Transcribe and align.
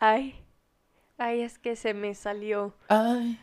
Ay, 0.00 0.34
ay, 1.18 1.42
es 1.42 1.58
que 1.58 1.76
se 1.76 1.94
me 1.94 2.14
salió. 2.14 2.74
I 2.90 3.38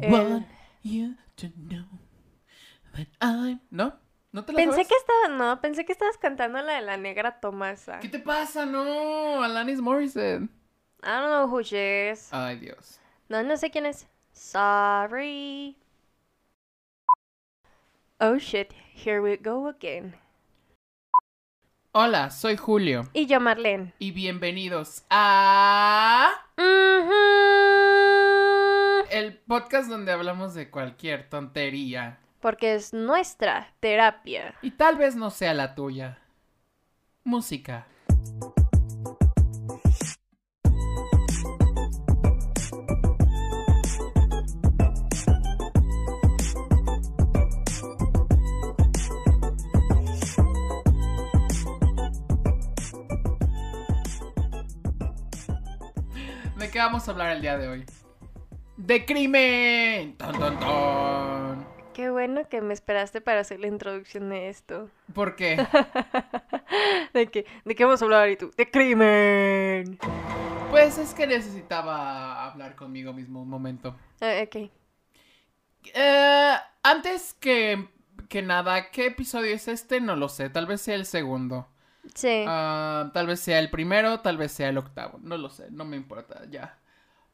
El- 0.00 0.12
want 0.12 0.46
you 0.82 1.14
to 1.36 1.48
know 1.68 1.84
that 2.94 3.06
I'm... 3.20 3.60
¿No? 3.70 3.94
¿No 4.32 4.44
te 4.44 4.52
la 4.52 4.56
Pensé 4.56 4.72
sabes? 4.84 4.88
que 4.88 4.94
estaba, 4.94 5.28
no, 5.36 5.60
pensé 5.60 5.84
que 5.84 5.92
estabas 5.92 6.18
cantando 6.18 6.60
la 6.62 6.74
de 6.74 6.82
la 6.82 6.96
negra 6.96 7.40
Tomasa. 7.40 7.98
¿Qué 8.00 8.08
te 8.08 8.18
pasa? 8.18 8.66
No, 8.66 9.42
Alanis 9.42 9.80
Morissette. 9.80 10.42
I 11.02 11.06
don't 11.06 11.30
know 11.30 11.46
who 11.46 11.62
she 11.62 12.10
is. 12.10 12.28
Ay, 12.32 12.56
Dios. 12.58 12.98
No, 13.28 13.42
no 13.42 13.56
sé 13.56 13.70
quién 13.70 13.86
es. 13.86 14.06
Sorry. 14.32 15.76
Oh 18.20 18.36
shit, 18.38 18.72
here 18.94 19.22
we 19.22 19.36
go 19.36 19.68
again. 19.68 20.14
Hola, 22.00 22.30
soy 22.30 22.56
Julio. 22.56 23.08
Y 23.12 23.26
yo, 23.26 23.40
Marlene. 23.40 23.92
Y 23.98 24.12
bienvenidos 24.12 25.02
a... 25.10 26.30
Ujú. 26.56 27.12
El 29.10 29.36
podcast 29.38 29.90
donde 29.90 30.12
hablamos 30.12 30.54
de 30.54 30.70
cualquier 30.70 31.28
tontería. 31.28 32.20
Porque 32.38 32.76
es 32.76 32.92
nuestra 32.92 33.74
terapia. 33.80 34.54
Y 34.62 34.70
tal 34.70 34.94
vez 34.94 35.16
no 35.16 35.30
sea 35.30 35.54
la 35.54 35.74
tuya. 35.74 36.20
Música. 37.24 37.88
Qué 56.78 56.82
vamos 56.82 57.08
a 57.08 57.10
hablar 57.10 57.32
el 57.32 57.42
día 57.42 57.58
de 57.58 57.66
hoy? 57.66 57.84
¡De 58.76 59.04
crimen! 59.04 60.16
¡Ton, 60.16 60.38
ton, 60.38 60.60
ton! 60.60 61.66
Qué 61.92 62.08
bueno 62.08 62.48
que 62.48 62.60
me 62.60 62.72
esperaste 62.72 63.20
para 63.20 63.40
hacer 63.40 63.58
la 63.58 63.66
introducción 63.66 64.28
de 64.28 64.48
esto. 64.48 64.88
¿Por 65.12 65.34
qué? 65.34 65.56
¿De 67.14 67.26
qué, 67.26 67.46
¿De 67.64 67.74
qué 67.74 67.84
vamos 67.84 68.00
a 68.00 68.04
hablar 68.04 68.30
y 68.30 68.36
tú? 68.36 68.52
¡De 68.56 68.70
crimen! 68.70 69.98
Pues 70.70 70.98
es 70.98 71.14
que 71.14 71.26
necesitaba 71.26 72.44
hablar 72.44 72.76
conmigo 72.76 73.12
mismo 73.12 73.42
un 73.42 73.48
momento. 73.48 73.96
Ah, 74.20 74.40
ok. 74.44 74.70
Eh, 75.94 76.54
antes 76.84 77.34
que, 77.40 77.88
que 78.28 78.40
nada, 78.42 78.92
¿qué 78.92 79.06
episodio 79.06 79.52
es 79.52 79.66
este? 79.66 80.00
No 80.00 80.14
lo 80.14 80.28
sé. 80.28 80.48
Tal 80.48 80.66
vez 80.66 80.80
sea 80.82 80.94
el 80.94 81.06
segundo. 81.06 81.66
Sí. 82.14 82.44
Ah, 82.46 83.10
tal 83.12 83.26
vez 83.26 83.40
sea 83.40 83.58
el 83.58 83.70
primero, 83.70 84.20
tal 84.20 84.36
vez 84.38 84.52
sea 84.52 84.68
el 84.68 84.78
octavo. 84.78 85.18
No 85.22 85.36
lo 85.36 85.50
sé, 85.50 85.70
no 85.70 85.84
me 85.84 85.96
importa, 85.96 86.42
ya. 86.50 86.78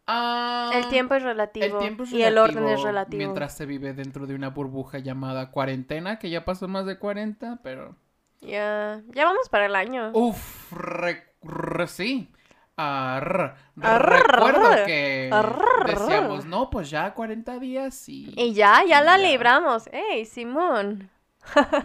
Ah, 0.07 0.71
el 0.75 0.89
tiempo 0.89 1.15
es 1.15 1.23
relativo. 1.23 1.65
el 1.65 1.79
tiempo 1.79 2.03
es 2.03 2.13
y 2.13 2.23
el 2.23 2.37
orden 2.37 2.65
es 2.69 2.83
relativo 2.83 2.87
relativo. 2.87 3.19
Mientras 3.19 3.57
se 3.57 3.65
vive 3.67 3.95
dentro 3.95 4.27
de 4.27 4.35
una 4.35 4.51
burbuja 4.51 4.99
llamada 4.99 5.51
cuarentena, 5.51 6.19
que 6.19 6.29
ya 6.31 6.45
pasó 6.45 6.69
más 6.69 6.85
de 6.87 6.99
40, 6.99 7.61
pero... 7.63 7.97
Ya. 8.43 9.01
Ya 9.13 9.25
vamos 9.25 9.49
para 9.49 9.67
el 9.67 9.75
año. 9.77 10.11
Uf, 10.13 10.73
re- 10.73 11.25
re- 11.43 11.87
sí. 11.89 12.31
Ah, 12.77 13.19
rr. 13.23 13.55
Arr, 13.81 14.27
Recuerdo 14.33 14.67
arr. 14.67 14.85
que 14.85 15.31
Arr. 15.33 15.87
decíamos, 15.87 16.45
no, 16.45 16.69
pues 16.69 16.91
ya 16.91 17.15
40 17.15 17.59
días 17.59 18.07
y... 18.09 18.35
Y 18.37 18.53
ya, 18.53 18.83
ya 18.87 19.01
la 19.01 19.17
libramos. 19.17 19.89
¡Ey, 19.93 20.27
Simón! 20.27 21.09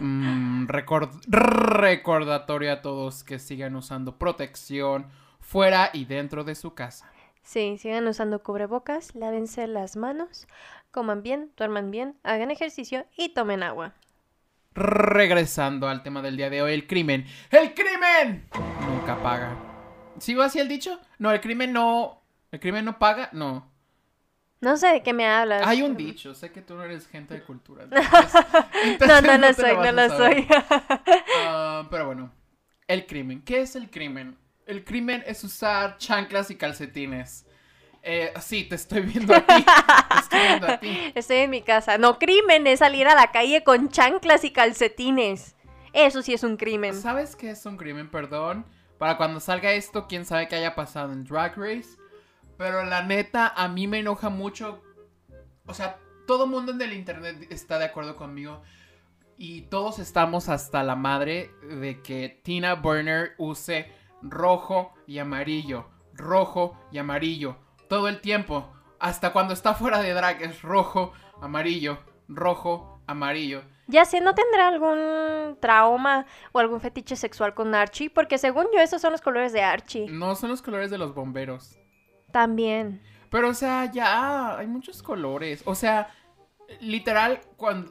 Mm, 0.00 0.66
record- 0.68 1.20
recordatorio 1.28 2.72
a 2.72 2.82
todos 2.82 3.24
que 3.24 3.38
sigan 3.38 3.76
usando 3.76 4.18
protección 4.18 5.06
fuera 5.40 5.90
y 5.92 6.04
dentro 6.04 6.44
de 6.44 6.54
su 6.54 6.74
casa. 6.74 7.10
Sí, 7.42 7.78
sigan 7.78 8.06
usando 8.06 8.42
cubrebocas, 8.42 9.14
lávense 9.14 9.66
las 9.66 9.96
manos, 9.96 10.46
coman 10.90 11.22
bien, 11.22 11.52
duerman 11.56 11.90
bien, 11.90 12.16
hagan 12.22 12.50
ejercicio 12.50 13.06
y 13.16 13.30
tomen 13.30 13.62
agua. 13.62 13.94
Regresando 14.74 15.88
al 15.88 16.02
tema 16.02 16.22
del 16.22 16.36
día 16.36 16.50
de 16.50 16.62
hoy, 16.62 16.72
el 16.72 16.86
crimen. 16.86 17.26
¡El 17.50 17.74
crimen! 17.74 18.48
Nunca 18.86 19.20
paga. 19.22 19.56
¿Sigo 20.18 20.42
así 20.42 20.58
el 20.60 20.68
dicho? 20.68 21.00
No, 21.18 21.30
el 21.32 21.40
crimen 21.40 21.72
no... 21.72 22.20
¿El 22.52 22.60
crimen 22.60 22.84
no 22.84 22.98
paga? 22.98 23.30
No. 23.32 23.69
No 24.60 24.76
sé 24.76 24.88
de 24.88 25.02
qué 25.02 25.12
me 25.12 25.26
hablas. 25.26 25.66
Hay 25.66 25.82
un 25.82 25.96
dicho, 25.96 26.34
sé 26.34 26.52
que 26.52 26.60
tú 26.60 26.74
no 26.74 26.84
eres 26.84 27.06
gente 27.06 27.34
de 27.34 27.42
cultura. 27.42 27.86
No, 27.86 27.96
entonces 28.84 29.22
no 29.22 29.38
lo 29.38 29.52
soy, 29.54 29.76
no 29.76 29.92
lo 29.92 30.08
soy. 30.16 30.46
Ah, 31.46 31.88
pero 31.90 32.06
bueno, 32.06 32.30
el 32.86 33.06
crimen. 33.06 33.42
¿Qué 33.42 33.62
es 33.62 33.74
el 33.74 33.90
crimen? 33.90 34.36
El 34.66 34.84
crimen 34.84 35.22
es 35.26 35.42
usar 35.44 35.96
chanclas 35.96 36.50
y 36.50 36.56
calcetines. 36.56 37.46
Eh, 38.02 38.32
sí, 38.40 38.64
te 38.64 38.76
estoy 38.76 39.02
viendo 39.02 39.34
a 39.34 39.40
ti. 39.40 39.64
Te 39.64 40.18
estoy 40.18 40.40
viendo 40.40 40.66
a 40.66 40.78
ti. 40.78 40.98
Estoy 41.14 41.36
en 41.38 41.50
mi 41.50 41.62
casa. 41.62 41.98
No, 41.98 42.18
crimen 42.18 42.66
es 42.66 42.78
salir 42.78 43.06
a 43.06 43.14
la 43.14 43.30
calle 43.30 43.62
con 43.62 43.90
chanclas 43.90 44.44
y 44.44 44.52
calcetines. 44.52 45.54
Eso 45.92 46.22
sí 46.22 46.32
es 46.32 46.42
un 46.42 46.56
crimen. 46.56 46.94
¿Sabes 46.94 47.36
qué 47.36 47.50
es 47.50 47.66
un 47.66 47.76
crimen? 47.76 48.10
Perdón. 48.10 48.64
Para 48.96 49.16
cuando 49.16 49.40
salga 49.40 49.72
esto, 49.72 50.06
quién 50.06 50.24
sabe 50.24 50.48
qué 50.48 50.56
haya 50.56 50.74
pasado 50.74 51.12
en 51.12 51.24
Drag 51.24 51.56
Race. 51.56 51.99
Pero 52.60 52.84
la 52.84 53.00
neta, 53.00 53.54
a 53.56 53.68
mí 53.68 53.86
me 53.86 54.00
enoja 54.00 54.28
mucho. 54.28 54.82
O 55.64 55.72
sea, 55.72 55.98
todo 56.26 56.46
mundo 56.46 56.72
en 56.72 56.82
el 56.82 56.92
internet 56.92 57.46
está 57.48 57.78
de 57.78 57.86
acuerdo 57.86 58.16
conmigo. 58.16 58.60
Y 59.38 59.62
todos 59.62 59.98
estamos 59.98 60.50
hasta 60.50 60.82
la 60.82 60.94
madre 60.94 61.52
de 61.62 62.02
que 62.02 62.28
Tina 62.44 62.74
Burner 62.74 63.32
use 63.38 63.90
rojo 64.20 64.92
y 65.06 65.20
amarillo. 65.20 65.86
Rojo 66.12 66.76
y 66.92 66.98
amarillo. 66.98 67.56
Todo 67.88 68.08
el 68.08 68.20
tiempo. 68.20 68.70
Hasta 68.98 69.32
cuando 69.32 69.54
está 69.54 69.72
fuera 69.72 70.02
de 70.02 70.12
drag 70.12 70.42
es 70.42 70.60
rojo, 70.60 71.14
amarillo, 71.40 72.00
rojo, 72.28 73.00
amarillo. 73.06 73.62
Ya 73.86 74.04
sé, 74.04 74.20
¿no 74.20 74.34
tendrá 74.34 74.68
algún 74.68 75.56
trauma 75.60 76.26
o 76.52 76.58
algún 76.58 76.82
fetiche 76.82 77.16
sexual 77.16 77.54
con 77.54 77.74
Archie? 77.74 78.10
Porque 78.10 78.36
según 78.36 78.66
yo, 78.74 78.80
esos 78.80 79.00
son 79.00 79.12
los 79.12 79.22
colores 79.22 79.54
de 79.54 79.62
Archie. 79.62 80.10
No 80.10 80.34
son 80.34 80.50
los 80.50 80.60
colores 80.60 80.90
de 80.90 80.98
los 80.98 81.14
bomberos. 81.14 81.80
También. 82.32 83.00
Pero, 83.30 83.48
o 83.50 83.54
sea, 83.54 83.90
ya 83.92 84.58
hay 84.58 84.66
muchos 84.66 85.02
colores. 85.02 85.62
O 85.64 85.74
sea, 85.74 86.08
literal, 86.80 87.40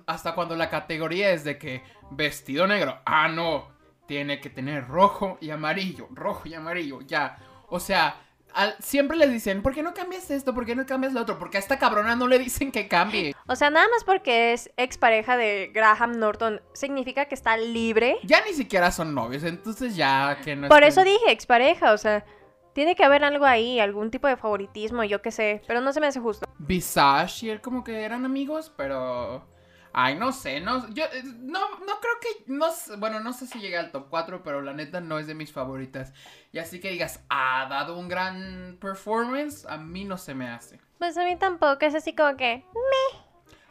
hasta 0.05 0.33
cuando 0.35 0.55
la 0.55 0.69
categoría 0.69 1.31
es 1.31 1.43
de 1.43 1.57
que 1.57 1.83
vestido 2.11 2.67
negro. 2.67 2.99
Ah, 3.05 3.27
no. 3.27 3.67
Tiene 4.05 4.39
que 4.41 4.49
tener 4.49 4.87
rojo 4.87 5.37
y 5.39 5.51
amarillo. 5.51 6.07
Rojo 6.11 6.47
y 6.47 6.55
amarillo, 6.55 7.01
ya. 7.01 7.37
O 7.67 7.79
sea, 7.79 8.15
al- 8.53 8.75
siempre 8.79 9.15
les 9.15 9.31
dicen, 9.31 9.61
¿por 9.61 9.75
qué 9.75 9.83
no 9.83 9.93
cambias 9.93 10.31
esto? 10.31 10.55
¿Por 10.55 10.65
qué 10.65 10.75
no 10.75 10.87
cambias 10.87 11.13
lo 11.13 11.21
otro? 11.21 11.37
Porque 11.37 11.57
a 11.57 11.59
esta 11.59 11.77
cabrona 11.77 12.15
no 12.15 12.27
le 12.27 12.39
dicen 12.39 12.71
que 12.71 12.87
cambie. 12.87 13.35
O 13.47 13.55
sea, 13.55 13.69
nada 13.69 13.87
más 13.89 14.03
porque 14.03 14.53
es 14.53 14.71
expareja 14.77 15.37
de 15.37 15.69
Graham 15.71 16.17
Norton, 16.17 16.59
significa 16.73 17.25
que 17.25 17.35
está 17.35 17.55
libre. 17.57 18.17
Ya 18.23 18.43
ni 18.43 18.53
siquiera 18.53 18.91
son 18.91 19.13
novios, 19.13 19.43
entonces 19.43 19.95
ya 19.95 20.39
que 20.43 20.55
no 20.55 20.67
Por 20.69 20.81
estén- 20.81 20.87
eso 20.87 21.03
dije 21.03 21.31
expareja, 21.31 21.93
o 21.93 21.97
sea, 21.99 22.25
tiene 22.73 22.95
que 22.95 23.03
haber 23.03 23.23
algo 23.23 23.45
ahí, 23.45 23.79
algún 23.79 24.11
tipo 24.11 24.27
de 24.27 24.37
favoritismo, 24.37 25.03
yo 25.03 25.21
qué 25.21 25.31
sé, 25.31 25.61
pero 25.67 25.81
no 25.81 25.93
se 25.93 25.99
me 25.99 26.07
hace 26.07 26.19
justo. 26.19 26.47
Visage 26.59 27.45
y 27.45 27.49
él 27.49 27.61
como 27.61 27.83
que 27.83 28.03
eran 28.03 28.25
amigos, 28.25 28.71
pero... 28.75 29.47
Ay, 29.91 30.15
no 30.15 30.31
sé, 30.31 30.61
no, 30.61 30.87
yo 30.93 31.03
eh, 31.05 31.23
no, 31.23 31.59
no 31.79 31.99
creo 31.99 32.13
que, 32.21 32.43
no, 32.45 32.67
bueno, 32.99 33.21
no 33.21 33.33
sé 33.33 33.47
si 33.47 33.59
llega 33.59 33.79
al 33.79 33.91
top 33.91 34.05
4, 34.09 34.43
pero 34.43 34.61
la 34.61 34.71
neta 34.71 35.01
no 35.01 35.17
es 35.17 35.25
de 35.25 35.33
mis 35.33 35.51
favoritas. 35.51 36.13
Y 36.51 36.59
así 36.59 36.79
que 36.79 36.91
digas, 36.91 37.23
ha 37.27 37.65
dado 37.67 37.97
un 37.97 38.07
gran 38.07 38.77
performance, 38.79 39.65
a 39.65 39.77
mí 39.77 40.05
no 40.05 40.17
se 40.17 40.35
me 40.35 40.47
hace. 40.47 40.79
Pues 40.99 41.17
a 41.17 41.25
mí 41.25 41.35
tampoco, 41.37 41.85
es 41.85 41.95
así 41.95 42.13
como 42.13 42.37
que... 42.37 42.63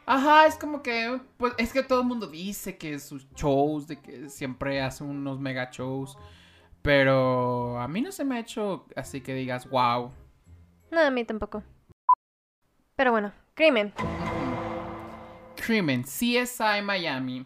Ajá, 0.05 0.47
es 0.47 0.55
como 0.55 0.81
que, 0.81 1.21
pues 1.37 1.53
es 1.57 1.71
que 1.71 1.83
todo 1.83 2.01
el 2.01 2.07
mundo 2.07 2.27
dice 2.27 2.77
que 2.77 2.97
sus 2.99 3.31
shows, 3.35 3.87
de 3.87 4.01
que 4.01 4.27
siempre 4.29 4.81
hace 4.81 5.03
unos 5.03 5.39
mega 5.39 5.69
shows, 5.71 6.17
pero 6.81 7.79
a 7.79 7.87
mí 7.87 8.01
no 8.01 8.11
se 8.11 8.23
me 8.23 8.35
ha 8.35 8.39
hecho 8.39 8.85
así 8.95 9.21
que 9.21 9.33
digas, 9.33 9.69
wow. 9.69 10.11
No, 10.91 11.01
a 11.01 11.11
mí 11.11 11.23
tampoco. 11.25 11.63
Pero 12.95 13.11
bueno, 13.11 13.31
crimen. 13.53 13.93
Crimen, 15.55 16.03
CSI 16.03 16.81
Miami. 16.83 17.45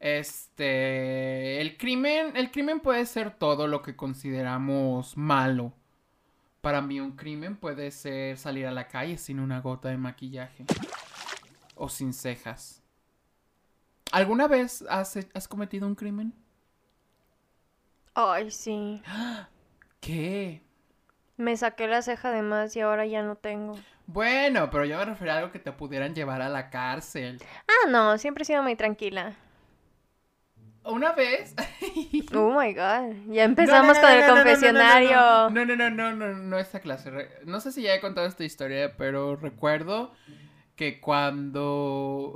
Este, 0.00 1.60
el 1.60 1.78
crimen, 1.78 2.36
el 2.36 2.50
crimen 2.50 2.80
puede 2.80 3.06
ser 3.06 3.30
todo 3.30 3.66
lo 3.66 3.82
que 3.82 3.96
consideramos 3.96 5.16
malo. 5.16 5.72
Para 6.60 6.82
mí 6.82 7.00
un 7.00 7.12
crimen 7.12 7.56
puede 7.56 7.90
ser 7.90 8.36
salir 8.36 8.66
a 8.66 8.70
la 8.70 8.88
calle 8.88 9.16
sin 9.18 9.38
una 9.38 9.60
gota 9.60 9.88
de 9.88 9.96
maquillaje 9.96 10.64
o 11.74 11.88
sin 11.88 12.12
cejas. 12.12 12.82
¿Alguna 14.12 14.46
vez 14.46 14.84
has, 14.88 15.18
has 15.32 15.48
cometido 15.48 15.86
un 15.86 15.94
crimen? 15.94 16.34
Ay, 18.14 18.50
sí. 18.50 19.02
¿Qué? 20.00 20.62
Me 21.36 21.56
saqué 21.56 21.88
la 21.88 22.00
ceja 22.02 22.30
de 22.30 22.42
más 22.42 22.76
y 22.76 22.80
ahora 22.80 23.06
ya 23.06 23.22
no 23.22 23.34
tengo. 23.34 23.76
Bueno, 24.06 24.70
pero 24.70 24.84
yo 24.84 24.98
me 24.98 25.04
refería 25.04 25.34
a 25.34 25.38
algo 25.38 25.50
que 25.50 25.58
te 25.58 25.72
pudieran 25.72 26.14
llevar 26.14 26.42
a 26.42 26.48
la 26.48 26.70
cárcel. 26.70 27.40
Ah, 27.66 27.88
no, 27.88 28.16
siempre 28.18 28.42
he 28.42 28.44
sido 28.44 28.62
muy 28.62 28.76
tranquila. 28.76 29.34
una 30.84 31.12
vez. 31.12 31.54
Oh 32.34 32.58
my 32.58 32.72
god. 32.72 33.14
Ya 33.28 33.44
empezamos 33.44 33.98
con 33.98 34.10
el 34.10 34.28
confesionario. 34.28 35.50
No, 35.50 35.64
no, 35.64 35.76
no, 35.76 35.90
no, 35.90 36.12
no, 36.12 36.34
no, 36.34 36.58
esta 36.58 36.80
clase. 36.80 37.10
No 37.44 37.60
sé 37.60 37.72
si 37.72 37.82
ya 37.82 37.94
he 37.94 38.00
contado 38.00 38.26
esta 38.26 38.44
historia, 38.44 38.96
pero 38.96 39.36
recuerdo 39.36 40.12
que 40.76 41.00
cuando. 41.00 42.34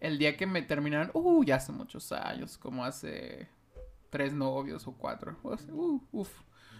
el 0.00 0.18
día 0.18 0.36
que 0.36 0.46
me 0.46 0.62
terminaron. 0.62 1.10
Uh, 1.12 1.44
ya 1.44 1.56
hace 1.56 1.72
muchos 1.72 2.12
años, 2.12 2.56
como 2.56 2.84
hace 2.84 3.48
tres 4.10 4.32
novios 4.32 4.86
o 4.86 4.92
cuatro. 4.92 5.36
Uh, 5.42 6.00
uf, 6.12 6.30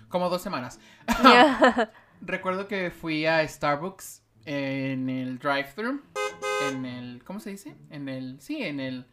como 0.08 0.28
dos 0.28 0.42
semanas. 0.42 0.80
recuerdo 2.20 2.68
que 2.68 2.90
fui 2.90 3.26
a 3.26 3.46
Starbucks 3.46 4.22
en 4.44 5.08
el 5.08 5.38
drive-thru. 5.38 6.02
En 6.70 6.84
el. 6.84 7.22
¿Cómo 7.24 7.40
se 7.40 7.50
dice? 7.50 7.76
En 7.90 8.08
el. 8.08 8.40
Sí, 8.40 8.62
en 8.62 8.80
el 8.80 9.06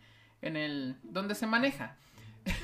en 0.43 0.57
el 0.57 0.97
donde 1.03 1.35
se 1.35 1.47
maneja. 1.47 1.95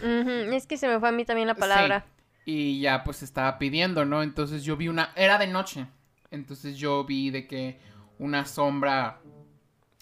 Es 0.01 0.67
que 0.67 0.77
se 0.77 0.87
me 0.87 0.99
fue 0.99 1.09
a 1.09 1.11
mí 1.11 1.25
también 1.25 1.47
la 1.47 1.55
palabra. 1.55 2.05
Y 2.45 2.81
ya 2.81 3.03
pues 3.03 3.23
estaba 3.23 3.57
pidiendo, 3.57 4.05
¿no? 4.05 4.21
Entonces 4.21 4.63
yo 4.63 4.75
vi 4.75 4.89
una, 4.89 5.13
era 5.15 5.37
de 5.37 5.47
noche. 5.47 5.87
Entonces 6.29 6.77
yo 6.77 7.05
vi 7.05 7.29
de 7.29 7.47
que 7.47 7.79
una 8.17 8.45
sombra 8.45 9.21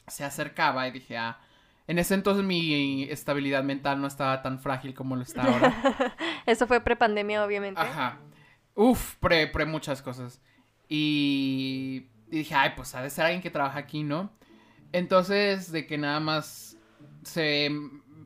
se 0.08 0.24
acercaba 0.24 0.88
y 0.88 0.92
dije, 0.92 1.18
ah, 1.18 1.40
en 1.88 2.00
ese 2.00 2.14
entonces 2.14 2.44
mi 2.44 3.04
estabilidad 3.04 3.64
mental 3.64 4.02
no 4.02 4.08
estaba 4.08 4.42
tan 4.42 4.60
frágil 4.60 4.94
como 4.94 5.16
lo 5.16 5.22
está 5.22 5.44
ahora. 5.44 6.16
Eso 6.46 6.68
fue 6.68 6.82
prepandemia, 6.82 7.44
obviamente. 7.46 7.80
Ajá. 7.80 8.20
Uf, 8.76 9.16
pre, 9.16 9.48
pre 9.48 9.66
muchas 9.66 10.02
cosas. 10.02 10.42
Y, 10.90 12.08
y 12.30 12.38
dije, 12.38 12.56
ay, 12.56 12.72
pues 12.76 12.94
ha 12.94 13.02
de 13.02 13.10
ser 13.10 13.26
alguien 13.26 13.42
que 13.42 13.50
trabaja 13.50 13.80
aquí, 13.80 14.04
¿no? 14.04 14.32
Entonces, 14.92 15.72
de 15.72 15.88
que 15.88 15.98
nada 15.98 16.20
más 16.20 16.78
se 17.24 17.72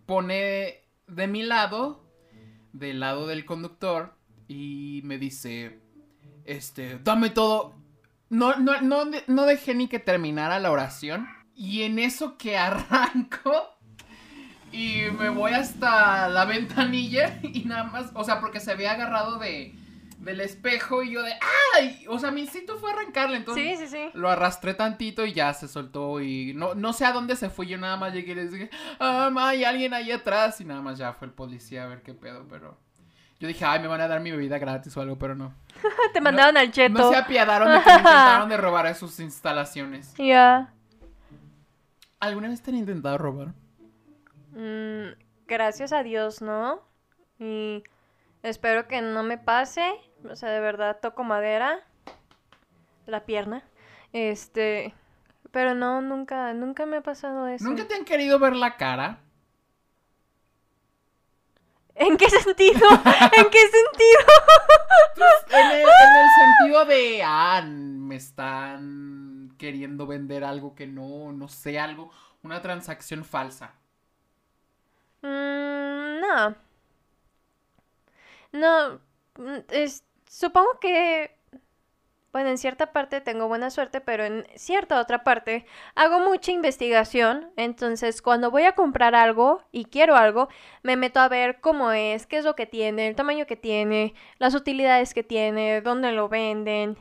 pone 0.07 0.81
de 1.07 1.27
mi 1.27 1.43
lado, 1.43 2.03
del 2.73 2.99
lado 2.99 3.27
del 3.27 3.45
conductor, 3.45 4.15
y 4.47 5.01
me 5.03 5.17
dice, 5.19 5.79
este, 6.45 6.99
dame 6.99 7.29
todo. 7.29 7.75
No, 8.29 8.55
no, 8.55 8.81
no, 8.81 9.05
no 9.27 9.45
dejé 9.45 9.75
ni 9.75 9.87
que 9.87 9.99
terminara 9.99 10.59
la 10.59 10.71
oración. 10.71 11.27
Y 11.55 11.83
en 11.83 11.99
eso 11.99 12.37
que 12.37 12.57
arranco 12.57 13.77
y 14.71 15.03
me 15.19 15.29
voy 15.29 15.51
hasta 15.51 16.29
la 16.29 16.45
ventanilla 16.45 17.39
y 17.43 17.63
nada 17.65 17.83
más, 17.83 18.11
o 18.13 18.23
sea, 18.23 18.39
porque 18.39 18.59
se 18.59 18.71
había 18.71 18.93
agarrado 18.93 19.37
de, 19.37 19.75
del 20.19 20.39
espejo 20.39 21.03
y 21.03 21.11
yo 21.11 21.23
de 21.23 21.33
¡ay! 21.75 22.05
O 22.07 22.19
sea, 22.19 22.31
mi 22.31 22.41
instinto 22.41 22.77
fue 22.77 22.91
arrancarle, 22.91 23.37
entonces 23.37 23.79
sí, 23.79 23.87
sí, 23.87 23.91
sí. 23.91 24.09
lo 24.13 24.29
arrastré 24.29 24.73
tantito 24.73 25.25
y 25.25 25.33
ya 25.33 25.53
se 25.53 25.67
soltó 25.67 26.21
y 26.21 26.53
no, 26.53 26.73
no 26.73 26.93
sé 26.93 27.05
a 27.05 27.11
dónde 27.11 27.35
se 27.35 27.49
fue, 27.49 27.67
yo 27.67 27.77
nada 27.77 27.97
más 27.97 28.13
llegué 28.13 28.31
y 28.31 28.35
les 28.35 28.51
dije, 28.51 28.69
¡ah, 28.99 29.29
hay 29.35 29.65
alguien 29.65 29.93
ahí 29.93 30.11
atrás! 30.11 30.61
Y 30.61 30.65
nada 30.65 30.81
más 30.81 30.97
ya 30.97 31.13
fue 31.13 31.27
el 31.27 31.33
policía 31.33 31.83
a 31.83 31.87
ver 31.87 32.01
qué 32.01 32.13
pedo, 32.13 32.45
pero... 32.49 32.77
Yo 33.39 33.47
dije, 33.47 33.65
ay, 33.65 33.79
me 33.79 33.87
van 33.87 33.99
a 33.99 34.07
dar 34.07 34.19
mi 34.19 34.29
bebida 34.29 34.59
gratis 34.59 34.95
o 34.95 35.01
algo, 35.01 35.17
pero 35.17 35.33
no. 35.33 35.55
Te 36.13 36.21
mandaron 36.21 36.57
al 36.57 36.71
cheto. 36.71 36.93
No 36.93 37.09
se 37.09 37.17
apiadaron 37.17 37.71
de 37.71 37.83
que 37.83 37.89
intentaron 37.89 38.49
de 38.49 38.57
robar 38.57 38.85
a 38.85 38.93
sus 38.93 39.19
instalaciones. 39.19 40.13
Ya. 40.19 40.71
¿Alguna 42.21 42.49
vez 42.49 42.61
te 42.61 42.69
han 42.69 42.77
intentado 42.77 43.17
robar? 43.17 43.47
Mm, 44.51 45.19
gracias 45.47 45.91
a 45.91 46.03
Dios, 46.03 46.43
¿no? 46.43 46.79
Y 47.39 47.83
espero 48.43 48.87
que 48.87 49.01
no 49.01 49.23
me 49.23 49.39
pase. 49.39 49.91
O 50.29 50.35
sea, 50.35 50.51
de 50.51 50.59
verdad 50.59 50.99
toco 51.01 51.23
madera. 51.23 51.79
La 53.07 53.25
pierna. 53.25 53.63
Este. 54.13 54.93
Pero 55.49 55.73
no, 55.73 56.01
nunca, 56.01 56.53
nunca 56.53 56.85
me 56.85 56.97
ha 56.97 57.01
pasado 57.01 57.47
eso. 57.47 57.65
¿Nunca 57.65 57.87
te 57.87 57.95
han 57.95 58.05
querido 58.05 58.37
ver 58.37 58.55
la 58.55 58.77
cara? 58.77 59.19
¿En 61.95 62.17
qué 62.17 62.29
sentido? 62.29 62.87
¿En 63.35 63.49
qué 63.49 63.59
sentido? 63.59 64.25
Pues, 65.15 65.59
en, 65.59 65.71
el, 65.71 65.81
en 65.81 66.17
el 66.17 66.29
sentido 66.37 66.85
de, 66.85 67.23
ah, 67.25 67.63
me 67.65 68.15
están 68.15 69.30
queriendo 69.61 70.07
vender 70.07 70.43
algo 70.43 70.75
que 70.75 70.87
no, 70.87 71.31
no 71.33 71.47
sé, 71.47 71.79
algo, 71.79 72.11
una 72.43 72.61
transacción 72.61 73.23
falsa. 73.25 73.75
Mm, 75.23 76.19
no. 76.21 76.55
No, 78.51 78.99
mm, 79.37 79.59
Supongo 80.29 80.79
que, 80.79 81.31
bueno, 82.33 82.49
en 82.49 82.57
cierta 82.57 82.93
parte 82.93 83.21
tengo 83.21 83.47
buena 83.49 83.69
suerte, 83.69 84.01
pero 84.01 84.23
en 84.25 84.47
cierta 84.55 85.01
otra 85.01 85.23
parte 85.23 85.65
hago 85.95 86.19
mucha 86.19 86.51
investigación. 86.53 87.51
Entonces, 87.57 88.21
cuando 88.21 88.51
voy 88.51 88.63
a 88.63 88.73
comprar 88.73 89.15
algo 89.15 89.63
y 89.71 89.85
quiero 89.85 90.15
algo, 90.15 90.47
me 90.83 90.95
meto 90.97 91.19
a 91.19 91.27
ver 91.29 91.59
cómo 91.61 91.91
es, 91.91 92.27
qué 92.27 92.37
es 92.37 92.45
lo 92.45 92.55
que 92.55 92.65
tiene, 92.67 93.07
el 93.09 93.15
tamaño 93.15 93.45
que 93.47 93.57
tiene, 93.57 94.13
las 94.39 94.55
utilidades 94.55 95.13
que 95.13 95.23
tiene, 95.23 95.81
dónde 95.81 96.11
lo 96.13 96.29
venden. 96.29 96.97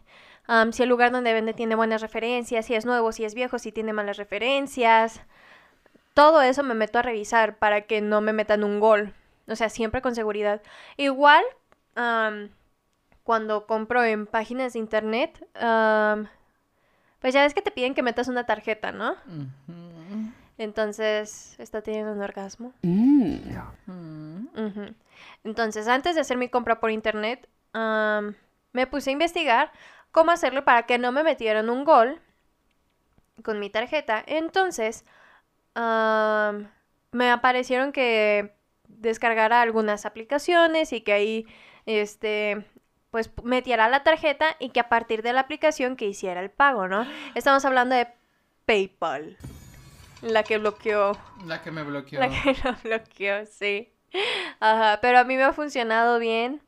Si 0.73 0.83
el 0.83 0.89
lugar 0.89 1.13
donde 1.13 1.33
vende 1.33 1.55
tiene 1.55 1.75
buenas 1.75 2.01
referencias, 2.01 2.67
si 2.67 2.75
es 2.75 2.85
nuevo, 2.85 3.13
si 3.13 3.25
es 3.25 3.35
viejo, 3.35 3.59
si 3.59 3.73
tiene 3.73 3.93
malas 3.93 4.17
referencias. 4.17 5.21
Todo 6.15 6.43
eso 6.43 6.63
me 6.63 6.75
meto 6.75 6.99
a 6.99 7.03
revisar 7.03 7.57
para 7.57 7.83
que 7.83 8.01
no 8.01 8.21
me 8.21 8.33
metan 8.33 8.65
un 8.65 8.81
gol. 8.81 9.15
O 9.47 9.57
sea, 9.57 9.69
siempre 9.69 10.03
con 10.03 10.15
seguridad. 10.15 10.61
Igual, 10.97 11.45
cuando 13.23 13.67
compro 13.67 14.03
en 14.03 14.27
páginas 14.27 14.73
de 14.73 14.81
internet, 14.81 15.47
pues 17.21 17.35
ya 17.35 17.43
ves 17.43 17.55
que 17.55 17.63
te 17.63 17.71
piden 17.71 17.95
que 17.95 18.03
metas 18.03 18.29
una 18.29 18.45
tarjeta, 18.45 18.93
¿no? 18.93 19.15
Entonces, 20.59 21.55
está 21.59 21.81
teniendo 21.81 22.13
un 22.13 22.23
orgasmo. 22.23 22.73
Mm. 22.83 23.39
Entonces, 25.45 25.89
antes 25.89 26.15
de 26.17 26.21
hacer 26.21 26.37
mi 26.37 26.49
compra 26.49 26.81
por 26.81 26.91
internet, 26.91 27.49
me 28.73 28.87
puse 28.87 29.11
a 29.11 29.13
investigar 29.13 29.73
cómo 30.13 30.31
hacerlo 30.31 30.65
para 30.65 30.85
que 30.85 30.99
no 30.99 31.13
me 31.13 31.23
metieran 31.23 31.71
un 31.71 31.85
gol 31.85 32.21
con 33.43 33.59
mi 33.59 33.71
tarjeta. 33.71 34.23
Entonces, 34.27 35.05
me 35.75 37.31
aparecieron 37.31 37.93
que 37.93 38.55
descargara 38.89 39.63
algunas 39.63 40.05
aplicaciones 40.07 40.93
y 40.93 41.01
que 41.01 41.13
ahí 41.13 41.47
este 41.87 42.67
pues 43.11 43.31
metiera 43.43 43.89
la 43.89 44.05
tarjeta 44.05 44.57
y 44.61 44.71
que 44.71 44.79
a 44.81 44.89
partir 44.89 45.23
de 45.23 45.33
la 45.33 45.41
aplicación 45.41 45.97
que 45.97 46.07
hiciera 46.07 46.41
el 46.41 46.51
pago, 46.51 46.87
¿no? 46.87 47.07
Estamos 47.35 47.65
hablando 47.65 47.97
de 47.97 48.07
PayPal. 48.67 49.37
La 50.23 50.45
que 50.45 50.59
bloqueó. 50.59 51.19
La 51.47 51.61
que 51.63 51.73
me 51.73 51.83
bloqueó. 51.83 52.21
La 52.21 52.29
que 52.29 52.55
lo 52.63 52.75
bloqueó, 52.85 53.47
sí. 53.47 53.93
Ajá, 54.61 55.01
pero 55.01 55.19
a 55.19 55.25
mí 55.25 55.37
me 55.37 55.43
ha 55.43 55.53
funcionado 55.53 56.19
bien. 56.21 56.63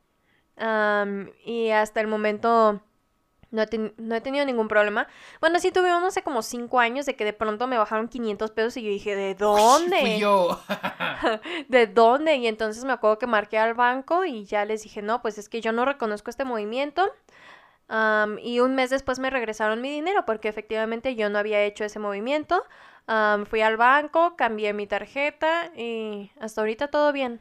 y 1.45 1.71
hasta 1.71 2.01
el 2.01 2.07
momento 2.09 2.83
no 3.53 3.63
he, 3.63 4.21
tenido 4.21 4.45
ningún 4.47 4.67
problema. 4.67 5.07
Bueno, 5.41 5.61
sí 5.61 5.71
tuvimos 5.71 6.03
hace 6.03 6.23
como 6.23 6.41
cinco 6.43 6.81
años 6.81 7.05
de 7.05 7.15
que 7.15 7.25
de 7.25 7.35
pronto 7.35 7.67
me 7.67 7.77
bajaron 7.77 8.09
500 8.09 8.51
pesos 8.51 8.77
y 8.79 8.83
yo 8.83 8.89
dije, 8.89 9.15
¿de 9.15 9.35
dónde? 9.35 10.01
Fui 10.01 10.19
yo. 10.19 10.59
¿De 11.69 11.87
dónde? 11.87 12.37
Y 12.37 12.47
entonces 12.47 12.85
me 12.85 12.93
acuerdo 12.93 13.19
que 13.19 13.27
marqué 13.27 13.59
al 13.59 13.75
banco 13.75 14.25
y 14.25 14.47
ya 14.47 14.65
les 14.65 14.83
dije, 14.83 15.03
no, 15.03 15.21
pues 15.21 15.37
es 15.37 15.51
que 15.51 15.61
yo 15.61 15.73
no 15.73 15.85
reconozco 15.85 16.31
este 16.31 16.47
movimiento. 16.47 17.09
y 18.43 18.61
un 18.61 18.75
mes 18.75 18.89
después 18.89 19.19
me 19.19 19.29
regresaron 19.29 19.83
mi 19.83 19.91
dinero 19.91 20.25
porque 20.25 20.49
efectivamente 20.49 21.15
yo 21.15 21.29
no 21.29 21.39
había 21.39 21.63
hecho 21.63 21.85
ese 21.85 21.99
movimiento. 21.99 22.65
fui 23.51 23.61
al 23.61 23.77
banco, 23.77 24.35
cambié 24.37 24.73
mi 24.73 24.87
tarjeta 24.87 25.71
y 25.77 26.33
hasta 26.41 26.63
ahorita 26.63 26.89
todo 26.89 27.13
bien. 27.13 27.41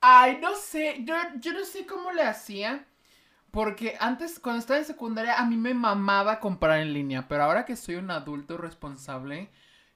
Ay, 0.00 0.38
no 0.40 0.54
sé, 0.54 0.98
yo, 1.00 1.14
yo 1.40 1.52
no 1.52 1.64
sé 1.64 1.84
cómo 1.84 2.12
le 2.12 2.22
hacía. 2.22 2.86
Porque 3.50 3.96
antes, 3.98 4.38
cuando 4.38 4.60
estaba 4.60 4.78
en 4.78 4.84
secundaria, 4.84 5.38
a 5.38 5.46
mí 5.46 5.56
me 5.56 5.74
mamaba 5.74 6.38
comprar 6.40 6.80
en 6.80 6.92
línea. 6.92 7.28
Pero 7.28 7.44
ahora 7.44 7.64
que 7.64 7.76
soy 7.76 7.96
un 7.96 8.10
adulto 8.10 8.56
responsable, 8.58 9.50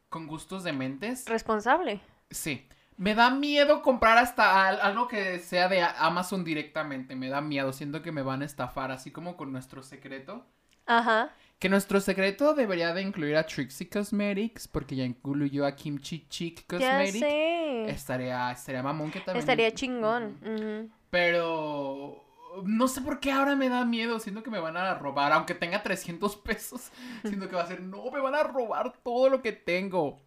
con 0.09 0.26
gustos 0.26 0.64
de 0.64 0.73
mentes. 0.73 1.26
¿Responsable? 1.26 2.00
Sí. 2.30 2.66
Me 2.97 3.14
da 3.14 3.30
miedo 3.30 3.82
comprar 3.82 4.18
hasta 4.18 4.68
algo 4.68 5.09
que 5.09 5.38
sea 5.38 5.68
de 5.68 5.82
Amazon 5.82 6.44
directamente. 6.44 7.16
Me 7.16 7.28
da 7.28 7.40
miedo. 7.40 7.73
Siento 7.73 8.02
que 8.02 8.12
me 8.12 8.23
van 8.23 8.42
a 8.42 8.44
estafar, 8.44 8.90
así 8.90 9.11
como 9.11 9.37
con 9.37 9.52
nuestro 9.52 9.82
secreto. 9.82 10.47
Ajá. 10.87 11.30
Que 11.59 11.68
nuestro 11.68 12.00
secreto 12.00 12.54
debería 12.54 12.92
de 12.92 13.02
incluir 13.02 13.37
a 13.37 13.47
Trixie 13.47 13.88
Cosmetics, 13.88 14.66
porque 14.66 14.97
ya 14.97 15.04
incluyó 15.04 15.64
a 15.64 15.76
Kimchi 15.76 16.26
Chick 16.28 16.66
Cosmetics. 16.66 17.14
Ya 17.14 17.21
sé. 17.21 17.90
Estaría, 17.90 18.50
estaría 18.50 18.82
mamón 18.82 19.11
que 19.11 19.21
también. 19.21 19.38
Estaría 19.38 19.73
chingón. 19.73 20.90
Pero 21.11 22.25
no 22.64 22.88
sé 22.88 23.00
por 23.00 23.21
qué 23.21 23.32
ahora 23.32 23.56
me 23.56 23.68
da 23.68 23.85
miedo. 23.85 24.21
Siento 24.21 24.42
que 24.42 24.50
me 24.50 24.61
van 24.61 24.76
a 24.76 24.94
robar. 24.94 25.32
Aunque 25.32 25.54
tenga 25.54 25.82
300 25.82 26.37
pesos. 26.37 26.90
Siento 27.23 27.49
que 27.49 27.56
va 27.56 27.62
a 27.62 27.66
ser, 27.66 27.82
no, 27.82 28.11
me 28.11 28.21
van 28.21 28.35
a 28.35 28.42
robar 28.42 28.92
todo 29.02 29.28
lo 29.28 29.42
que 29.42 29.52
tengo. 29.52 30.21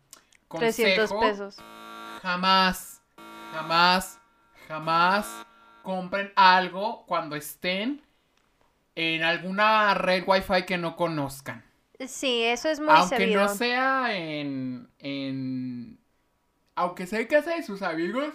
Consejo, 0.48 1.08
300 1.08 1.20
pesos. 1.22 1.58
Jamás, 2.22 3.02
jamás, 3.52 4.20
jamás 4.68 5.46
compren 5.84 6.32
algo 6.36 7.06
cuando 7.06 7.36
estén 7.36 8.02
en 8.96 9.24
alguna 9.24 9.94
red 9.94 10.24
wifi 10.26 10.64
que 10.66 10.78
no 10.78 10.96
conozcan. 10.96 11.64
Sí, 12.08 12.44
eso 12.44 12.70
es 12.70 12.80
muy 12.80 12.90
Aunque 12.90 13.28
no 13.28 13.48
sea 13.50 14.16
en, 14.16 14.90
en 15.00 16.00
aunque 16.76 17.08
sea 17.08 17.22
en 17.22 17.28
casa 17.28 17.56
de 17.56 17.64
sus 17.64 17.82
amigos, 17.82 18.34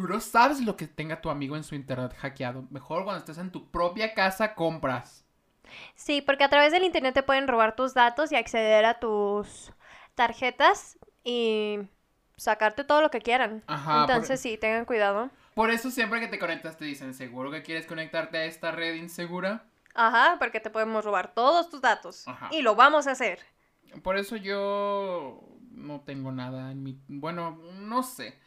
tú 0.00 0.08
no 0.08 0.20
sabes 0.20 0.60
lo 0.60 0.76
que 0.76 0.86
tenga 0.86 1.20
tu 1.20 1.30
amigo 1.30 1.56
en 1.56 1.64
su 1.64 1.74
internet 1.74 2.14
hackeado. 2.18 2.66
Mejor 2.70 3.04
cuando 3.04 3.18
estés 3.20 3.38
en 3.38 3.50
tu 3.50 3.70
propia 3.70 4.14
casa 4.14 4.54
compras. 4.54 5.24
Sí, 5.94 6.22
porque 6.22 6.44
a 6.44 6.48
través 6.48 6.72
del 6.72 6.84
internet 6.84 7.14
te 7.14 7.22
pueden 7.22 7.48
robar 7.48 7.76
tus 7.76 7.94
datos 7.94 8.32
y 8.32 8.36
acceder 8.36 8.84
a 8.84 8.98
tus 8.98 9.72
tarjetas 10.14 10.98
y 11.24 11.78
sacarte 12.36 12.84
todo 12.84 13.02
lo 13.02 13.10
que 13.10 13.20
quieran. 13.20 13.62
Ajá, 13.66 14.00
Entonces 14.02 14.40
por- 14.40 14.50
sí, 14.50 14.56
tengan 14.58 14.84
cuidado. 14.84 15.30
Por 15.54 15.70
eso 15.70 15.90
siempre 15.90 16.20
que 16.20 16.28
te 16.28 16.38
conectas 16.38 16.76
te 16.76 16.84
dicen, 16.84 17.14
¿seguro 17.14 17.50
que 17.50 17.62
quieres 17.62 17.86
conectarte 17.86 18.38
a 18.38 18.44
esta 18.44 18.70
red 18.70 18.94
insegura? 18.94 19.64
Ajá, 19.94 20.36
porque 20.38 20.60
te 20.60 20.70
podemos 20.70 21.04
robar 21.04 21.34
todos 21.34 21.68
tus 21.68 21.80
datos. 21.80 22.26
Ajá. 22.26 22.48
Y 22.52 22.62
lo 22.62 22.74
vamos 22.74 23.06
a 23.06 23.12
hacer. 23.12 23.40
Por 24.02 24.16
eso 24.16 24.36
yo 24.36 25.40
no 25.72 26.00
tengo 26.02 26.32
nada 26.32 26.70
en 26.70 26.82
mi... 26.82 27.00
Bueno, 27.08 27.58
no 27.80 28.02
sé. 28.02 28.38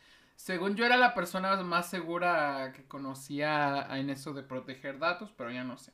Según 0.44 0.76
yo 0.76 0.86
era 0.86 0.98
la 0.98 1.14
persona 1.14 1.56
más 1.64 1.90
segura 1.90 2.74
que 2.76 2.84
conocía 2.86 3.88
en 3.92 4.10
eso 4.10 4.34
de 4.34 4.44
proteger 4.44 5.00
datos, 5.00 5.32
pero 5.38 5.50
ya 5.52 5.64
no 5.64 5.78
sé. 5.78 5.94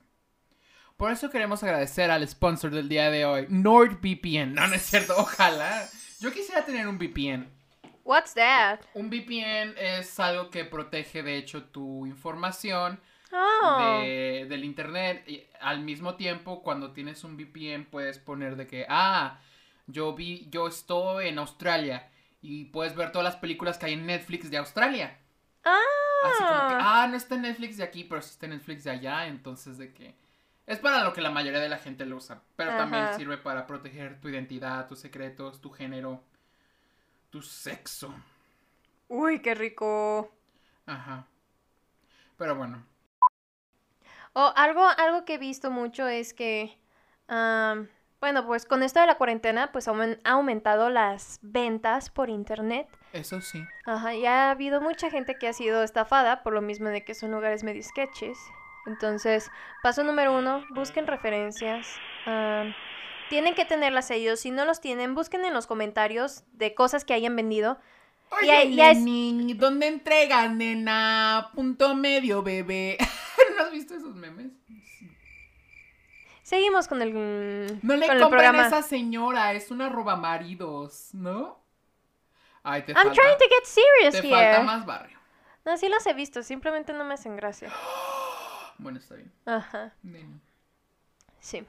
Por 0.98 1.12
eso 1.12 1.30
queremos 1.30 1.62
agradecer 1.62 2.10
al 2.10 2.28
sponsor 2.28 2.72
del 2.72 2.90
día 2.90 3.12
de 3.12 3.26
hoy, 3.26 3.46
NordVPN. 3.48 4.56
No, 4.56 4.68
no 4.68 4.74
es 4.74 4.82
cierto, 4.82 5.14
ojalá. 5.20 5.88
Yo 6.20 6.32
quisiera 6.34 6.66
tener 6.66 6.88
un 6.88 6.98
VPN. 6.98 7.48
What's 8.04 8.34
that? 8.34 8.80
Un 8.96 9.12
VPN 9.12 9.76
es 9.78 10.20
algo 10.20 10.50
que 10.50 10.66
protege 10.66 11.22
de 11.22 11.38
hecho 11.38 11.66
tu 11.66 12.08
información 12.08 13.00
Oh. 13.32 14.00
de- 14.02 14.48
del 14.50 14.64
internet 14.66 15.24
y 15.28 15.44
al 15.62 15.82
mismo 15.82 16.16
tiempo 16.16 16.64
cuando 16.64 16.92
tienes 16.92 17.24
un 17.24 17.38
VPN 17.38 17.86
puedes 17.86 18.18
poner 18.18 18.56
de 18.56 18.66
que 18.66 18.88
ah 18.90 19.40
yo 19.86 20.16
vi 20.16 20.48
yo 20.50 20.68
estoy 20.68 21.28
en 21.28 21.38
Australia 21.38 22.10
y 22.42 22.66
puedes 22.66 22.96
ver 22.96 23.12
todas 23.12 23.26
las 23.26 23.36
películas 23.38 23.78
que 23.78 23.88
hay 23.88 23.94
en 23.94 24.06
Netflix 24.06 24.50
de 24.50 24.58
Australia. 24.58 25.18
Así 25.64 26.44
como 26.44 26.68
que 26.70 26.76
Ah. 26.76 27.04
ah 27.04 27.08
no 27.08 27.16
está 27.16 27.36
en 27.36 27.44
Netflix 27.44 27.78
de 27.78 27.84
aquí 27.84 28.04
pero 28.04 28.22
sí 28.22 28.32
está 28.32 28.46
en 28.46 28.54
Netflix 28.54 28.84
de 28.84 28.92
allá 28.92 29.28
entonces 29.28 29.78
de 29.78 29.94
que 29.94 30.16
es 30.66 30.80
para 30.80 31.04
lo 31.04 31.14
que 31.14 31.22
la 31.22 31.32
mayoría 31.32 31.60
de 31.60 31.70
la 31.70 31.78
gente 31.78 32.06
lo 32.06 32.18
usa 32.18 32.42
pero 32.56 32.72
también 32.76 33.14
sirve 33.16 33.38
para 33.38 33.66
proteger 33.68 34.20
tu 34.20 34.28
identidad 34.30 34.88
tus 34.88 35.00
secretos 35.00 35.62
tu 35.62 35.70
género 35.72 36.24
tu 37.30 37.42
sexo. 37.42 38.14
Uy, 39.08 39.40
qué 39.42 39.54
rico. 39.56 40.32
ajá. 40.86 41.26
Pero 42.38 42.56
bueno. 42.56 42.84
O 44.34 44.54
algo, 44.56 44.84
algo 44.86 45.26
que 45.26 45.36
he 45.36 45.38
visto 45.38 45.72
mucho 45.72 46.08
es 46.08 46.34
que, 46.34 46.78
bueno, 48.22 48.46
pues 48.46 48.66
con 48.66 48.84
esto 48.84 49.00
de 49.00 49.06
la 49.08 49.16
cuarentena, 49.16 49.72
pues 49.72 49.88
aumen- 49.88 50.20
ha 50.24 50.32
aumentado 50.32 50.90
las 50.90 51.40
ventas 51.42 52.10
por 52.10 52.30
internet. 52.30 52.88
eso 53.14 53.42
sí 53.42 53.64
Ajá, 53.86 54.14
y 54.14 54.26
ha 54.26 54.52
habido 54.52 54.82
mucha 54.82 55.10
gente 55.10 55.36
que 55.40 55.48
ha 55.48 55.54
sido 55.54 55.84
estafada 55.84 56.44
por 56.44 56.54
lo 56.54 56.62
mismo 56.62 56.90
de 56.90 57.04
que 57.04 57.14
son 57.16 57.32
lugares 57.32 57.64
medio 57.64 57.82
sketches. 57.84 58.38
Entonces, 58.86 59.50
paso 59.84 60.04
número 60.04 60.38
uno, 60.38 60.64
busquen 60.72 61.06
referencias. 61.08 61.88
tienen 63.30 63.54
que 63.56 63.66
tenerlas 63.66 64.10
ellos. 64.12 64.40
Si 64.40 64.50
no 64.52 64.66
los 64.66 64.82
tienen, 64.82 65.14
busquen 65.16 65.46
en 65.46 65.54
los 65.54 65.68
comentarios 65.68 66.44
de 66.54 66.74
cosas 66.74 67.06
que 67.06 67.14
hayan 67.14 67.36
vendido. 67.36 67.78
Oye, 68.32 68.48
Y 68.48 68.50
ahí- 68.50 68.76
ya 68.76 68.92
es- 68.92 68.98
neni, 69.00 69.54
¿dónde 69.54 69.88
entregan, 69.88 70.58
nena? 70.58 71.50
Punto 71.56 71.94
medio, 71.96 72.42
bebé. 72.44 72.98
¿No 73.58 73.64
has 73.66 73.72
visto 73.72 73.96
esos 73.96 74.16
memes? 74.16 74.48
Seguimos 76.50 76.88
con 76.88 77.00
el, 77.04 77.80
No 77.84 77.96
le 77.96 78.08
compren 78.20 78.56
a 78.56 78.66
esa 78.66 78.82
señora, 78.82 79.54
es 79.54 79.70
una 79.70 79.88
robamaridos, 79.88 81.14
¿no? 81.14 81.60
Ay, 82.64 82.82
te 82.82 82.92
I'm 82.94 83.04
falta, 83.04 83.14
trying 83.14 83.38
to 83.38 83.46
get 83.50 83.66
serious 83.66 84.20
te 84.20 84.28
here. 84.28 84.54
falta 84.56 84.64
más 84.64 84.84
barrio. 84.84 85.20
No, 85.64 85.78
sí 85.78 85.88
los 85.90 86.04
he 86.08 86.14
visto, 86.16 86.42
simplemente 86.42 86.92
no 86.92 87.06
me 87.06 87.14
hacen 87.14 87.36
gracia. 87.36 87.72
Bueno, 88.80 88.98
está 88.98 89.16
bien. 89.16 89.32
Ajá, 89.46 89.94
sí. 91.40 91.68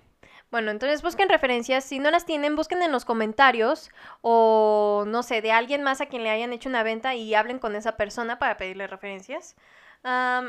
Bueno, 0.51 0.71
entonces 0.71 1.03
busquen 1.03 1.29
referencias. 1.29 1.85
Si 1.85 1.99
no 1.99 2.11
las 2.13 2.25
tienen, 2.25 2.55
busquen 2.55 2.83
en 2.83 2.93
los 2.93 3.05
comentarios 3.05 3.91
o 4.23 5.05
no 5.09 5.25
sé, 5.25 5.43
de 5.43 5.51
alguien 5.51 5.83
más 5.83 6.01
a 6.01 6.07
quien 6.07 6.23
le 6.23 6.31
hayan 6.31 6.53
hecho 6.53 6.69
una 6.69 6.85
venta 6.85 7.17
y 7.17 7.35
hablen 7.35 7.59
con 7.59 7.75
esa 7.75 7.97
persona 7.97 8.39
para 8.39 8.57
pedirle 8.57 8.87
referencias. 8.87 9.57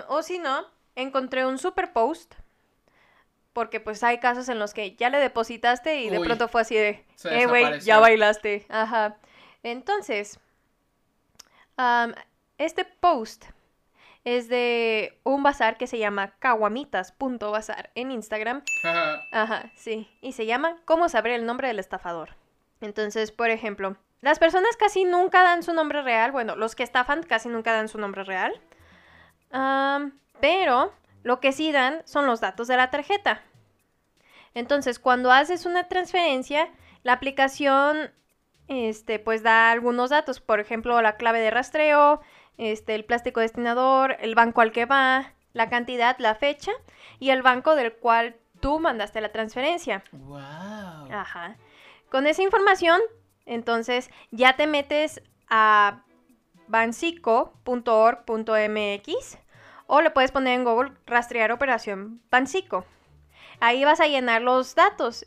O 0.08 0.22
si 0.22 0.38
no, 0.38 0.68
encontré 0.96 1.46
un 1.48 1.58
super 1.58 1.92
post. 1.94 2.36
Porque 3.54 3.80
pues 3.80 4.04
hay 4.04 4.20
casos 4.20 4.48
en 4.50 4.60
los 4.60 4.74
que 4.74 4.96
ya 4.96 5.10
le 5.10 5.20
depositaste 5.20 6.02
y 6.02 6.10
de 6.10 6.20
pronto 6.20 6.48
fue 6.48 6.62
así 6.62 6.76
de, 6.76 7.06
eh, 7.26 7.46
güey, 7.48 7.80
ya 7.82 8.00
bailaste. 8.00 8.66
Ajá. 8.70 9.18
Entonces, 9.64 10.40
este 12.58 12.86
post 12.86 13.46
es 14.24 14.48
de 14.50 15.20
un 15.24 15.44
bazar 15.44 15.78
que 15.78 15.88
se 15.88 15.98
llama 15.98 16.34
kawamitas.bazar 16.40 17.90
en 17.96 18.12
Instagram. 18.12 18.64
Ajá, 19.32 19.72
sí. 19.76 20.08
Y 20.22 20.34
se 20.34 20.46
llama 20.46 20.78
¿Cómo 20.86 21.10
saber 21.10 21.34
el 21.34 21.46
nombre 21.46 21.68
del 21.68 21.80
estafador? 21.80 22.36
Entonces, 22.82 23.32
por 23.32 23.50
ejemplo, 23.50 23.98
las 24.22 24.40
personas 24.40 24.78
casi 24.78 25.04
nunca 25.06 25.44
dan 25.44 25.64
su 25.64 25.74
nombre 25.74 26.04
real. 26.04 26.32
Bueno, 26.32 26.56
los 26.56 26.76
que 26.76 26.84
estafan 26.84 27.24
casi 27.24 27.50
nunca 27.50 27.74
dan 27.74 27.90
su 27.90 27.98
nombre 27.98 28.24
real. 28.24 28.54
Pero 30.40 30.94
lo 31.24 31.40
que 31.40 31.52
sí 31.52 31.72
dan 31.72 32.02
son 32.06 32.26
los 32.26 32.42
datos 32.42 32.68
de 32.68 32.78
la 32.78 32.90
tarjeta. 32.90 33.42
Entonces, 34.54 35.00
cuando 35.00 35.32
haces 35.32 35.66
una 35.66 35.88
transferencia, 35.88 36.70
la 37.04 37.14
aplicación 37.14 38.12
este, 38.68 39.20
pues 39.20 39.44
da 39.44 39.72
algunos 39.72 40.10
datos. 40.10 40.40
Por 40.40 40.60
ejemplo, 40.60 41.00
la 41.02 41.18
clave 41.18 41.40
de 41.40 41.52
rastreo, 41.52 42.22
este, 42.58 42.96
el 42.96 43.06
plástico 43.06 43.42
destinador, 43.42 44.18
el 44.20 44.36
banco 44.36 44.62
al 44.62 44.72
que 44.72 44.86
va, 44.86 45.34
la 45.54 45.70
cantidad, 45.70 46.18
la 46.20 46.36
fecha 46.36 46.72
y 47.20 47.32
el 47.32 47.42
banco 47.42 47.76
del 47.76 47.94
cual 47.94 48.38
tú 48.62 48.80
mandaste 48.80 49.20
la 49.22 49.32
transferencia. 49.32 50.04
Wow. 50.12 51.12
Ajá. 51.12 51.58
Con 52.10 52.28
esa 52.28 52.44
información, 52.44 53.00
entonces 53.46 54.12
ya 54.32 54.56
te 54.56 54.68
metes 54.68 55.22
a 55.50 56.04
bancico.org.mx 56.68 59.38
o 59.94 60.00
le 60.00 60.10
puedes 60.10 60.32
poner 60.32 60.54
en 60.54 60.64
Google 60.64 60.94
rastrear 61.06 61.52
operación 61.52 62.22
Bancico. 62.32 62.86
Ahí 63.60 63.84
vas 63.84 64.00
a 64.00 64.08
llenar 64.08 64.42
los 64.42 64.74
datos. 64.74 65.26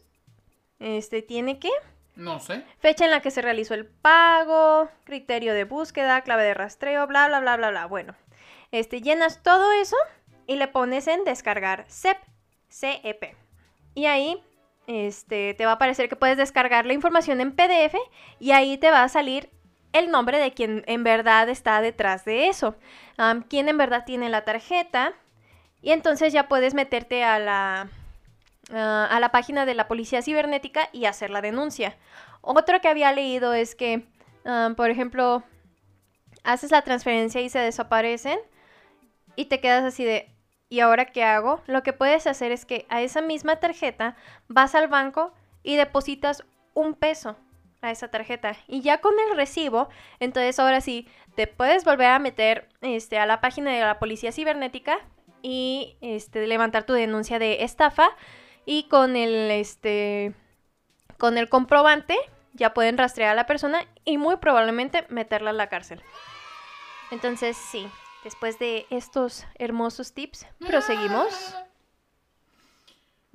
Este 0.79 1.21
tiene 1.21 1.59
que 1.59 1.69
No 2.17 2.41
sé. 2.41 2.65
fecha 2.79 3.05
en 3.05 3.11
la 3.11 3.21
que 3.21 3.31
se 3.31 3.43
realizó 3.43 3.75
el 3.75 3.85
pago, 3.85 4.89
criterio 5.05 5.53
de 5.53 5.65
búsqueda, 5.65 6.23
clave 6.23 6.45
de 6.45 6.55
rastreo, 6.55 7.07
bla 7.07 7.29
bla 7.29 7.41
bla 7.41 7.59
bla 7.59 7.69
bla. 7.69 7.85
Bueno, 7.85 8.15
este 8.73 9.03
llenas 9.03 9.43
todo 9.43 9.71
eso 9.73 9.97
y 10.47 10.57
le 10.57 10.67
pones 10.67 11.09
en 11.09 11.25
descargar 11.25 11.85
CEP, 11.91 12.17
CEP. 12.71 13.37
Y 13.95 14.07
ahí 14.07 14.43
este 14.87 15.53
te 15.53 15.67
va 15.67 15.73
a 15.73 15.75
aparecer 15.75 16.09
que 16.09 16.17
puedes 16.17 16.39
descargar 16.39 16.87
la 16.87 16.95
información 16.95 17.43
en 17.43 17.53
PDF 17.53 17.97
y 18.41 18.53
ahí 18.53 18.79
te 18.79 18.91
va 18.91 19.03
a 19.03 19.11
salir 19.11 19.51
el 19.95 20.11
nombre 20.11 20.39
de 20.39 20.53
quien 20.53 20.83
en 20.87 21.05
verdad 21.05 21.49
está 21.49 21.81
detrás 21.81 22.25
de 22.27 22.49
eso. 22.49 22.75
Am, 23.17 23.43
quién 23.43 23.69
en 23.69 23.79
verdad 23.79 24.05
tiene 24.05 24.29
la 24.29 24.45
tarjeta 24.45 25.15
y 25.81 25.93
entonces 25.93 26.33
ya 26.33 26.49
puedes 26.49 26.75
meterte 26.75 27.25
a 27.25 27.39
la 27.39 27.89
ah, 28.73 29.09
a 29.11 29.21
la 29.21 29.31
página 29.31 29.65
de 29.65 29.75
la 29.75 29.89
policía 29.89 30.21
cibernética 30.21 30.91
y 30.93 31.07
hacer 31.07 31.31
la 31.31 31.41
denuncia. 31.41 31.97
Otro 32.43 32.81
que 32.81 32.89
había 32.89 33.13
leído 33.13 33.55
es 33.55 33.75
que, 33.75 34.07
por 34.77 34.91
ejemplo, 34.91 35.43
haces 36.43 36.71
la 36.71 36.83
transferencia 36.83 37.41
y 37.41 37.49
se 37.49 37.59
desaparecen 37.59 38.39
y 39.35 39.47
te 39.47 39.61
quedas 39.61 39.85
así 39.85 40.05
de, 40.05 40.31
¿y 40.69 40.81
ahora 40.81 41.07
qué 41.07 41.25
hago? 41.25 41.63
Lo 41.67 41.83
que 41.83 41.95
puedes 41.95 42.27
hacer 42.27 42.53
es 42.53 42.67
que 42.67 42.85
a 42.91 43.01
esa 43.01 43.23
misma 43.23 43.57
tarjeta 43.57 44.17
vas 44.49 44.75
al 44.75 44.89
banco 44.89 45.33
y 45.63 45.77
depositas 45.77 46.45
un 46.75 46.95
peso 46.95 47.37
a 47.85 47.91
esa 47.91 48.09
tarjeta 48.09 48.57
y 48.67 48.81
ya 48.81 49.01
con 49.01 49.15
el 49.29 49.37
recibo, 49.37 49.89
entonces 50.21 50.59
ahora 50.59 50.81
sí 50.81 51.09
te 51.35 51.47
puedes 51.47 51.85
volver 51.85 52.09
a 52.09 52.19
meter 52.19 52.69
este, 52.81 53.19
a 53.19 53.27
la 53.27 53.41
página 53.41 53.73
de 53.73 53.81
la 53.81 53.99
policía 53.99 54.33
cibernética 54.33 54.99
y 55.43 55.97
este, 56.01 56.47
levantar 56.47 56.85
tu 56.85 56.93
denuncia 56.93 57.39
de 57.39 57.65
estafa 57.65 58.09
y 58.67 58.85
con 58.89 59.17
el 59.17 59.51
este 59.51 60.35
con 61.19 61.39
el 61.39 61.49
comprobante 61.49 62.17
ya 62.55 62.73
pueden 62.73 62.97
rastrear 62.97 63.33
a 63.33 63.35
la 63.35 63.47
persona 63.47 63.87
y 64.05 64.17
muy 64.17 64.37
probablemente 64.37 65.07
meterla 65.09 65.51
a 65.51 65.55
la 65.55 65.69
cárcel. 65.69 66.03
Entonces, 67.11 67.57
sí, 67.57 67.89
después 68.23 68.59
de 68.59 68.87
estos 68.91 69.45
hermosos 69.57 70.15
tips, 70.15 70.47
proseguimos. 70.61 71.55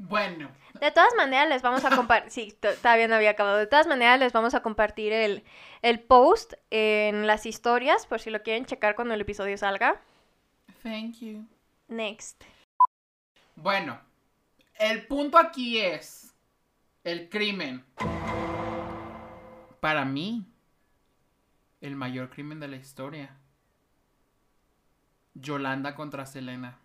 Bueno, 0.01 0.49
De 0.79 0.91
todas 0.91 1.13
maneras, 1.17 1.49
les 1.49 1.61
vamos 1.61 1.83
a 1.83 1.93
compartir. 1.93 2.31
Sí, 2.31 2.55
to- 2.59 2.73
todavía 2.75 3.09
no 3.09 3.15
había 3.15 3.31
acabado. 3.31 3.57
De 3.57 3.67
todas 3.67 3.85
maneras, 3.85 4.17
les 4.17 4.31
vamos 4.31 4.53
a 4.53 4.61
compartir 4.61 5.11
el, 5.11 5.43
el 5.81 5.99
post 5.99 6.53
en 6.69 7.27
las 7.27 7.45
historias 7.45 8.05
por 8.07 8.21
si 8.21 8.29
lo 8.29 8.41
quieren 8.41 8.65
checar 8.65 8.95
cuando 8.95 9.13
el 9.13 9.21
episodio 9.21 9.57
salga. 9.57 9.99
thank 10.83 11.15
you. 11.19 11.45
Next. 11.89 12.41
Bueno, 13.55 13.99
el 14.75 15.05
punto 15.05 15.37
aquí 15.37 15.79
es 15.79 16.33
el 17.03 17.27
crimen. 17.29 17.83
Para 19.81 20.05
mí 20.05 20.45
el 21.81 21.95
mayor 21.97 22.29
crimen 22.29 22.61
de 22.61 22.69
la 22.69 22.77
historia. 22.77 23.35
Yolanda 25.33 25.93
contra 25.95 26.25
Selena. 26.25 26.79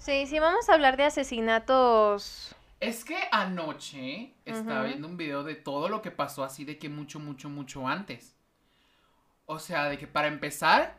Sí, 0.00 0.26
sí, 0.26 0.38
vamos 0.38 0.68
a 0.70 0.74
hablar 0.74 0.96
de 0.96 1.04
asesinatos. 1.04 2.54
Es 2.80 3.04
que 3.04 3.18
anoche 3.30 4.32
estaba 4.46 4.84
viendo 4.84 5.06
un 5.06 5.18
video 5.18 5.44
de 5.44 5.54
todo 5.54 5.90
lo 5.90 6.00
que 6.00 6.10
pasó 6.10 6.42
así 6.42 6.64
de 6.64 6.78
que 6.78 6.88
mucho, 6.88 7.20
mucho, 7.20 7.50
mucho 7.50 7.86
antes. 7.86 8.34
O 9.44 9.58
sea, 9.58 9.90
de 9.90 9.98
que 9.98 10.06
para 10.06 10.28
empezar, 10.28 10.96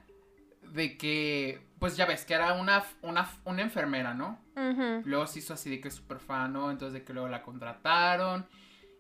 de 0.62 1.00
que, 1.00 1.65
pues 1.79 1.98
ya 1.98 2.05
ves 2.05 2.25
que 2.25 2.36
era 2.36 2.53
una, 2.53 2.84
una, 3.01 3.27
una 3.46 3.63
enfermera, 3.63 4.13
¿no? 4.13 4.39
Ujú. 4.55 5.01
Luego 5.03 5.25
se 5.25 5.39
hizo 5.39 5.55
así 5.55 5.72
de 5.72 5.81
que 5.81 5.89
súper 5.89 6.20
fan, 6.20 6.53
¿no? 6.53 6.70
Entonces 6.70 6.93
de 6.93 7.03
que 7.03 7.13
luego 7.13 7.27
la 7.27 7.41
contrataron 7.41 8.48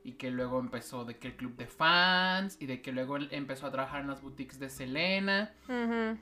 y 0.03 0.13
que 0.13 0.31
luego 0.31 0.59
empezó 0.59 1.05
de 1.05 1.19
que 1.19 1.27
el 1.27 1.35
club 1.35 1.55
de 1.57 1.67
fans 1.67 2.57
y 2.59 2.65
de 2.65 2.81
que 2.81 2.91
luego 2.91 3.17
empezó 3.17 3.67
a 3.67 3.71
trabajar 3.71 4.01
en 4.01 4.07
las 4.07 4.23
boutiques 4.23 4.57
de 4.57 4.71
Selena. 4.71 5.53
Ujú. 5.69 6.17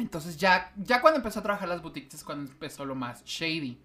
Entonces 0.00 0.36
ya, 0.36 0.72
ya 0.76 1.00
cuando 1.00 1.18
empezó 1.18 1.40
a 1.40 1.42
trabajar 1.42 1.68
las 1.68 1.82
boutiques 1.82 2.14
es 2.14 2.24
cuando 2.24 2.50
empezó 2.50 2.84
lo 2.84 2.94
más 2.94 3.24
shady. 3.24 3.78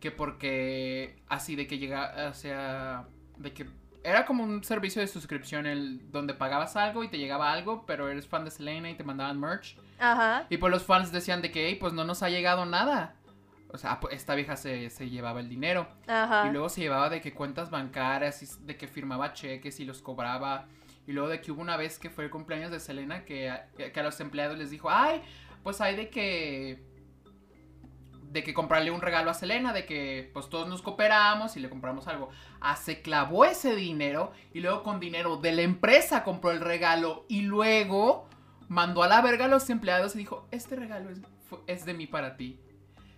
Que 0.00 0.10
porque 0.10 1.16
así 1.28 1.56
de 1.56 1.66
que 1.66 1.78
llega, 1.78 2.28
o 2.30 2.34
sea, 2.34 3.06
de 3.38 3.52
que 3.52 3.66
era 4.04 4.26
como 4.26 4.42
un 4.44 4.64
servicio 4.64 5.00
de 5.00 5.08
suscripción 5.08 5.66
el, 5.66 6.10
donde 6.10 6.34
pagabas 6.34 6.76
algo 6.76 7.04
y 7.04 7.08
te 7.08 7.18
llegaba 7.18 7.52
algo, 7.52 7.84
pero 7.86 8.08
eres 8.08 8.26
fan 8.26 8.44
de 8.44 8.50
Selena 8.50 8.90
y 8.90 8.94
te 8.94 9.04
mandaban 9.04 9.38
merch. 9.38 9.76
Ajá. 9.98 10.46
Y 10.50 10.56
pues 10.56 10.72
los 10.72 10.82
fans 10.82 11.12
decían 11.12 11.40
de 11.42 11.52
que, 11.52 11.68
"Ey, 11.68 11.76
pues 11.76 11.92
no 11.92 12.04
nos 12.04 12.22
ha 12.22 12.28
llegado 12.28 12.66
nada. 12.66 13.14
O 13.72 13.78
sea, 13.78 14.00
pues, 14.00 14.14
esta 14.14 14.34
vieja 14.34 14.56
se, 14.56 14.90
se 14.90 15.08
llevaba 15.08 15.40
el 15.40 15.48
dinero. 15.48 15.88
Ajá. 16.06 16.46
Y 16.48 16.52
luego 16.52 16.68
se 16.68 16.82
llevaba 16.82 17.08
de 17.08 17.20
que 17.20 17.32
cuentas 17.32 17.70
bancarias, 17.70 18.42
y 18.42 18.66
de 18.66 18.76
que 18.76 18.86
firmaba 18.86 19.32
cheques 19.32 19.80
y 19.80 19.84
los 19.84 20.02
cobraba. 20.02 20.66
Y 21.06 21.12
luego 21.12 21.28
de 21.28 21.40
que 21.40 21.52
hubo 21.52 21.60
una 21.60 21.76
vez 21.76 21.98
que 21.98 22.10
fue 22.10 22.24
el 22.24 22.30
cumpleaños 22.30 22.70
de 22.70 22.80
Selena 22.80 23.24
que 23.24 23.50
a, 23.50 23.66
los 24.02 24.20
empleados 24.20 24.58
les 24.58 24.70
dijo, 24.70 24.90
ay, 24.90 25.22
pues 25.62 25.80
hay 25.80 25.96
de 25.96 26.10
que... 26.10 26.90
De 28.30 28.42
que 28.42 28.54
comprarle 28.54 28.90
un 28.90 29.02
regalo 29.02 29.30
a 29.30 29.34
Selena, 29.34 29.74
de 29.74 29.84
que 29.84 30.30
pues 30.32 30.48
todos 30.48 30.66
nos 30.66 30.80
cooperamos 30.80 31.54
y 31.58 31.60
le 31.60 31.68
compramos 31.68 32.08
algo. 32.08 32.30
Ah, 32.62 32.76
se 32.76 33.02
clavó 33.02 33.44
ese 33.44 33.76
dinero 33.76 34.32
y 34.54 34.60
luego 34.60 34.82
con 34.82 35.00
dinero 35.00 35.36
de 35.36 35.52
la 35.52 35.60
empresa 35.60 36.24
compró 36.24 36.50
el 36.50 36.60
regalo 36.60 37.26
y 37.28 37.42
luego 37.42 38.26
mandó 38.68 39.02
a 39.02 39.08
la 39.08 39.20
verga 39.20 39.44
a 39.44 39.48
los 39.48 39.68
empleados 39.68 40.14
y 40.14 40.18
dijo, 40.20 40.48
este 40.50 40.76
regalo 40.76 41.10
es, 41.10 41.20
es 41.66 41.84
de 41.84 41.92
mí 41.92 42.06
para 42.06 42.38
ti. 42.38 42.58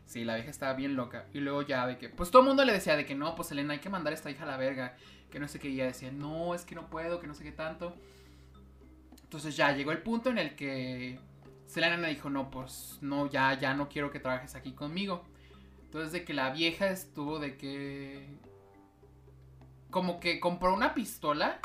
Sí, 0.07 0.25
la 0.25 0.35
vieja 0.35 0.51
estaba 0.51 0.75
bien 0.75 0.97
loca. 0.97 1.27
Y 1.33 1.41
luego 1.41 1.63
ya 1.63 1.87
de 1.87 1.97
que, 1.97 2.09
pues 2.09 2.31
todo 2.31 2.43
el 2.43 2.49
mundo 2.49 2.65
le 2.65 2.73
decía 2.73 2.97
de 2.97 3.07
que 3.07 3.15
no, 3.15 3.35
pues 3.35 3.51
Elena, 3.53 3.75
hay 3.75 3.81
que 3.81 3.89
mandar 3.89 4.13
a 4.13 4.17
esta 4.17 4.31
hija 4.31 4.45
a 4.45 4.47
la 4.47 4.57
verga. 4.57 4.97
Que 5.35 5.41
no 5.41 5.49
sé 5.49 5.59
qué. 5.59 5.69
Y 5.69 5.75
ella 5.75 5.87
decía, 5.87 6.13
no, 6.13 6.55
es 6.55 6.65
que 6.65 6.77
no 6.77 6.89
puedo, 6.89 7.19
que 7.19 7.27
no 7.27 7.35
sé 7.35 7.43
qué 7.43 7.51
tanto. 7.51 7.93
Entonces 9.25 9.57
ya 9.57 9.73
llegó 9.73 9.91
el 9.91 10.01
punto 10.01 10.31
en 10.31 10.39
el 10.39 10.55
que 10.55 11.19
Selena 11.67 11.97
le 11.97 12.11
dijo, 12.11 12.31
no, 12.31 12.53
pues 12.53 12.99
no, 13.01 13.29
ya, 13.29 13.59
ya 13.59 13.75
no 13.75 13.89
quiero 13.89 14.13
que 14.13 14.21
trabajes 14.21 14.55
aquí 14.55 14.75
conmigo. 14.75 15.25
Entonces 15.87 16.13
de 16.13 16.25
que 16.25 16.35
la 16.35 16.51
vieja 16.51 16.89
estuvo 16.89 17.41
de 17.41 17.57
que... 17.57 18.29
Como 19.91 20.21
que 20.21 20.39
compró 20.39 20.73
una 20.73 20.95
pistola 20.95 21.59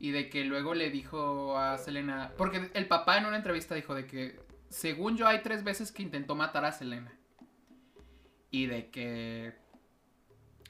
y 0.00 0.10
de 0.10 0.28
que 0.28 0.44
luego 0.44 0.74
le 0.74 0.90
dijo 0.90 1.56
a 1.56 1.78
Selena, 1.78 2.32
porque 2.36 2.72
el 2.74 2.88
papá 2.88 3.16
en 3.16 3.26
una 3.26 3.36
entrevista 3.36 3.76
dijo 3.76 3.94
de 3.94 4.08
que, 4.08 4.40
según 4.70 5.16
yo, 5.16 5.28
hay 5.28 5.40
tres 5.44 5.62
veces 5.62 5.92
que 5.92 6.02
intentó 6.02 6.34
matar 6.34 6.64
a 6.64 6.72
Selena. 6.72 7.16
Y 8.50 8.66
de 8.66 8.90
que 8.90 9.54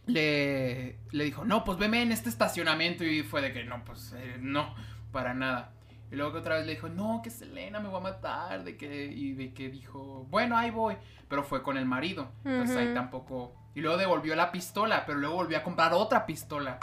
le, 0.07 0.99
le 1.11 1.25
dijo, 1.25 1.45
no, 1.45 1.65
pues 1.65 1.79
veme 1.79 2.03
en 2.03 2.13
este 2.13 2.29
estacionamiento. 2.29 3.05
Y 3.05 3.23
fue 3.23 3.43
de 3.43 3.53
que, 3.53 3.65
no, 3.65 3.85
pues 3.85 4.15
eh, 4.17 4.37
no, 4.41 4.75
para 5.13 5.35
nada. 5.35 5.73
Y 6.11 6.17
luego 6.17 6.33
que 6.33 6.39
otra 6.39 6.57
vez 6.57 6.67
le 6.67 6.75
dijo, 6.75 6.89
no, 6.89 7.21
que 7.23 7.31
Selena 7.31 7.81
me 7.81 7.89
va 7.89 7.99
a 7.99 8.03
matar. 8.03 8.65
De 8.65 8.77
que, 8.77 9.07
y 9.07 9.33
de 9.33 9.53
que 9.53 9.69
dijo, 9.69 10.27
bueno, 10.31 10.57
ahí 10.57 10.71
voy. 10.71 10.97
Pero 11.29 11.43
fue 11.43 11.63
con 11.63 11.77
el 11.77 11.87
marido. 11.87 12.31
Entonces 12.45 12.77
ahí 12.77 12.95
tampoco. 12.95 13.55
Y 13.75 13.81
luego 13.81 13.99
devolvió 13.99 14.35
la 14.37 14.53
pistola, 14.53 15.05
pero 15.05 15.19
luego 15.19 15.37
volvió 15.37 15.59
a 15.59 15.63
comprar 15.63 15.93
otra 15.93 16.25
pistola. 16.25 16.79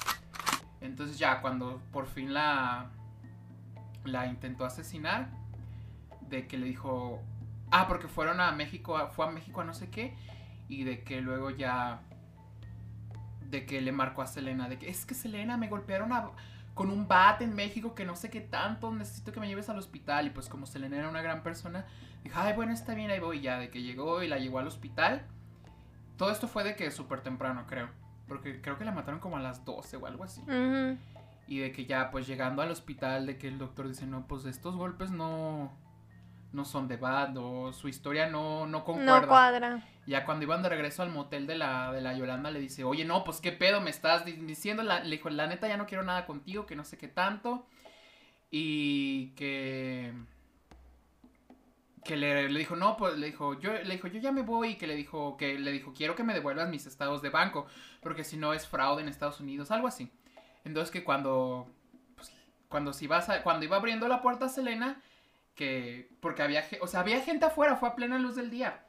Entonces 0.81 1.17
ya 1.17 1.41
cuando 1.41 1.81
por 1.91 2.07
fin 2.07 2.33
la 2.33 2.91
la 4.05 4.27
intentó 4.27 4.65
asesinar, 4.65 5.29
de 6.21 6.47
que 6.47 6.57
le 6.57 6.65
dijo, 6.65 7.21
ah, 7.71 7.87
porque 7.87 8.07
fueron 8.07 8.41
a 8.41 8.51
México, 8.51 9.09
fue 9.15 9.25
a 9.25 9.31
México 9.31 9.61
a 9.61 9.63
no 9.63 9.73
sé 9.73 9.89
qué, 9.89 10.15
y 10.67 10.83
de 10.83 11.03
que 11.03 11.21
luego 11.21 11.49
ya, 11.49 12.01
de 13.53 13.65
que 13.65 13.79
le 13.79 13.91
marcó 13.93 14.21
a 14.21 14.27
Selena, 14.27 14.67
de 14.67 14.77
que 14.77 14.89
es 14.89 15.05
que 15.05 15.13
Selena 15.13 15.55
me 15.55 15.69
golpearon 15.69 16.11
a- 16.11 16.31
con 16.73 16.89
un 16.89 17.07
bat 17.07 17.39
en 17.41 17.53
México 17.55 17.93
que 17.93 18.03
no 18.03 18.15
sé 18.15 18.29
qué 18.29 18.41
tanto, 18.41 18.91
necesito 18.91 19.31
que 19.31 19.39
me 19.39 19.47
lleves 19.47 19.69
al 19.69 19.77
hospital, 19.77 20.25
y 20.27 20.31
pues 20.31 20.49
como 20.49 20.65
Selena 20.65 20.97
era 20.97 21.07
una 21.07 21.21
gran 21.21 21.43
persona, 21.43 21.85
dijo, 22.23 22.37
ay, 22.39 22.53
bueno, 22.53 22.73
está 22.73 22.95
bien, 22.95 23.11
ahí 23.11 23.19
voy, 23.19 23.37
y 23.37 23.41
ya, 23.41 23.59
de 23.59 23.69
que 23.69 23.81
llegó 23.83 24.23
y 24.23 24.27
la 24.27 24.39
llevó 24.39 24.57
al 24.59 24.67
hospital. 24.67 25.21
Todo 26.17 26.31
esto 26.31 26.47
fue 26.47 26.63
de 26.63 26.75
que 26.75 26.89
súper 26.91 27.21
temprano, 27.21 27.65
creo. 27.67 27.89
Porque 28.27 28.59
creo 28.61 28.77
que 28.77 28.85
la 28.85 28.91
mataron 28.91 29.19
como 29.19 29.37
a 29.37 29.39
las 29.39 29.65
12 29.65 29.97
o 29.97 30.05
algo 30.07 30.23
así. 30.23 30.41
Y 31.47 31.59
de 31.59 31.71
que 31.71 31.85
ya, 31.85 32.09
pues 32.09 32.25
llegando 32.25 32.61
al 32.61 32.71
hospital, 32.71 33.25
de 33.27 33.37
que 33.37 33.47
el 33.47 33.59
doctor 33.59 33.87
dice, 33.87 34.07
no, 34.07 34.25
pues 34.27 34.45
estos 34.45 34.75
golpes 34.75 35.11
no, 35.11 35.71
no 36.53 36.65
son 36.65 36.87
de 36.87 36.97
bad, 36.97 37.35
o 37.37 37.73
su 37.73 37.87
historia 37.87 38.27
no, 38.29 38.65
no 38.67 38.83
concuerda. 38.85 39.21
No 39.21 39.27
cuadra. 39.27 39.87
ya 40.05 40.23
cuando 40.25 40.43
iban 40.45 40.61
de 40.63 40.69
regreso 40.69 41.01
al 41.03 41.09
motel 41.09 41.47
de 41.47 41.55
la, 41.55 41.91
de 41.91 41.99
la 42.01 42.13
Yolanda, 42.13 42.51
le 42.51 42.59
dice, 42.59 42.83
oye, 42.83 43.05
no, 43.05 43.23
pues 43.23 43.41
qué 43.41 43.51
pedo, 43.51 43.81
me 43.81 43.89
estás 43.89 44.23
di- 44.25 44.33
diciendo, 44.33 44.83
la, 44.83 44.99
le 45.03 45.17
dijo, 45.17 45.29
la 45.29 45.47
neta 45.47 45.67
ya 45.67 45.77
no 45.77 45.85
quiero 45.87 46.03
nada 46.03 46.25
contigo, 46.25 46.65
que 46.65 46.75
no 46.75 46.83
sé 46.85 46.97
qué 46.97 47.07
tanto. 47.07 47.67
Y 48.51 49.29
que... 49.35 50.13
Que 52.03 52.17
le, 52.17 52.49
le 52.49 52.59
dijo, 52.59 52.75
no, 52.75 52.97
pues 52.97 53.17
le 53.17 53.27
dijo, 53.27 53.57
yo, 53.59 53.71
le 53.71 53.93
dijo, 53.95 54.07
yo 54.09 54.19
ya 54.19 54.33
me 54.33 54.41
voy, 54.41 54.71
y 54.71 54.75
que 54.75 54.87
le 54.87 54.95
dijo, 54.95 55.37
que 55.37 55.57
le 55.57 55.71
dijo, 55.71 55.93
quiero 55.93 56.15
que 56.15 56.23
me 56.23 56.33
devuelvas 56.33 56.67
mis 56.67 56.85
estados 56.85 57.21
de 57.21 57.29
banco, 57.29 57.65
porque 58.01 58.25
si 58.25 58.35
no 58.35 58.53
es 58.53 58.67
fraude 58.67 59.01
en 59.01 59.07
Estados 59.07 59.39
Unidos, 59.39 59.71
algo 59.71 59.87
así. 59.87 60.11
Entonces 60.65 60.91
que 60.91 61.05
cuando, 61.05 61.65
pues, 62.15 62.29
cuando 62.67 62.91
si 62.91 63.07
vas 63.07 63.29
a- 63.29 63.41
cuando 63.41 63.63
iba 63.65 63.77
abriendo 63.77 64.09
la 64.09 64.21
puerta 64.21 64.45
a 64.47 64.49
Selena, 64.49 65.01
que, 65.55 66.09
porque 66.19 66.41
había, 66.41 66.65
o 66.81 66.87
sea, 66.87 67.01
había 67.01 67.21
gente 67.21 67.45
afuera, 67.45 67.75
fue 67.75 67.89
a 67.89 67.95
plena 67.95 68.17
luz 68.17 68.35
del 68.35 68.49
día, 68.49 68.83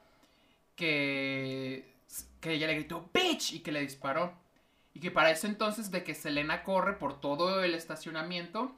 que, 0.75 1.93
que 2.41 2.53
ella 2.53 2.67
le 2.67 2.75
gritó, 2.75 3.09
bitch, 3.13 3.53
y 3.53 3.59
que 3.59 3.71
le 3.71 3.81
disparó. 3.81 4.33
Y 4.93 4.99
que 5.01 5.11
para 5.11 5.29
eso 5.29 5.47
entonces 5.47 5.91
de 5.91 6.03
que 6.03 6.15
Selena 6.15 6.63
corre 6.63 6.93
por 6.93 7.19
todo 7.19 7.63
el 7.63 7.73
estacionamiento 7.73 8.73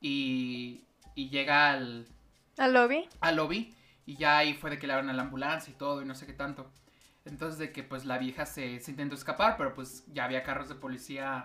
y, 0.00 0.84
y 1.14 1.30
llega 1.30 1.70
al, 1.70 2.06
¿Al 2.58 2.74
lobby? 2.74 3.08
al 3.20 3.36
lobby 3.36 3.74
y 4.04 4.16
ya 4.16 4.38
ahí 4.38 4.52
fue 4.54 4.70
de 4.70 4.78
que 4.78 4.86
le 4.86 4.92
abran 4.92 5.08
a 5.08 5.14
la 5.14 5.22
ambulancia 5.22 5.72
y 5.72 5.76
todo 5.76 6.02
y 6.02 6.04
no 6.04 6.14
sé 6.14 6.26
qué 6.26 6.34
tanto. 6.34 6.70
Entonces 7.24 7.58
de 7.58 7.72
que 7.72 7.82
pues 7.82 8.04
la 8.04 8.18
vieja 8.18 8.44
se, 8.46 8.78
se 8.80 8.90
intentó 8.90 9.14
escapar, 9.14 9.56
pero 9.56 9.74
pues 9.74 10.04
ya 10.12 10.24
había 10.24 10.42
carros 10.42 10.68
de 10.68 10.74
policía 10.74 11.44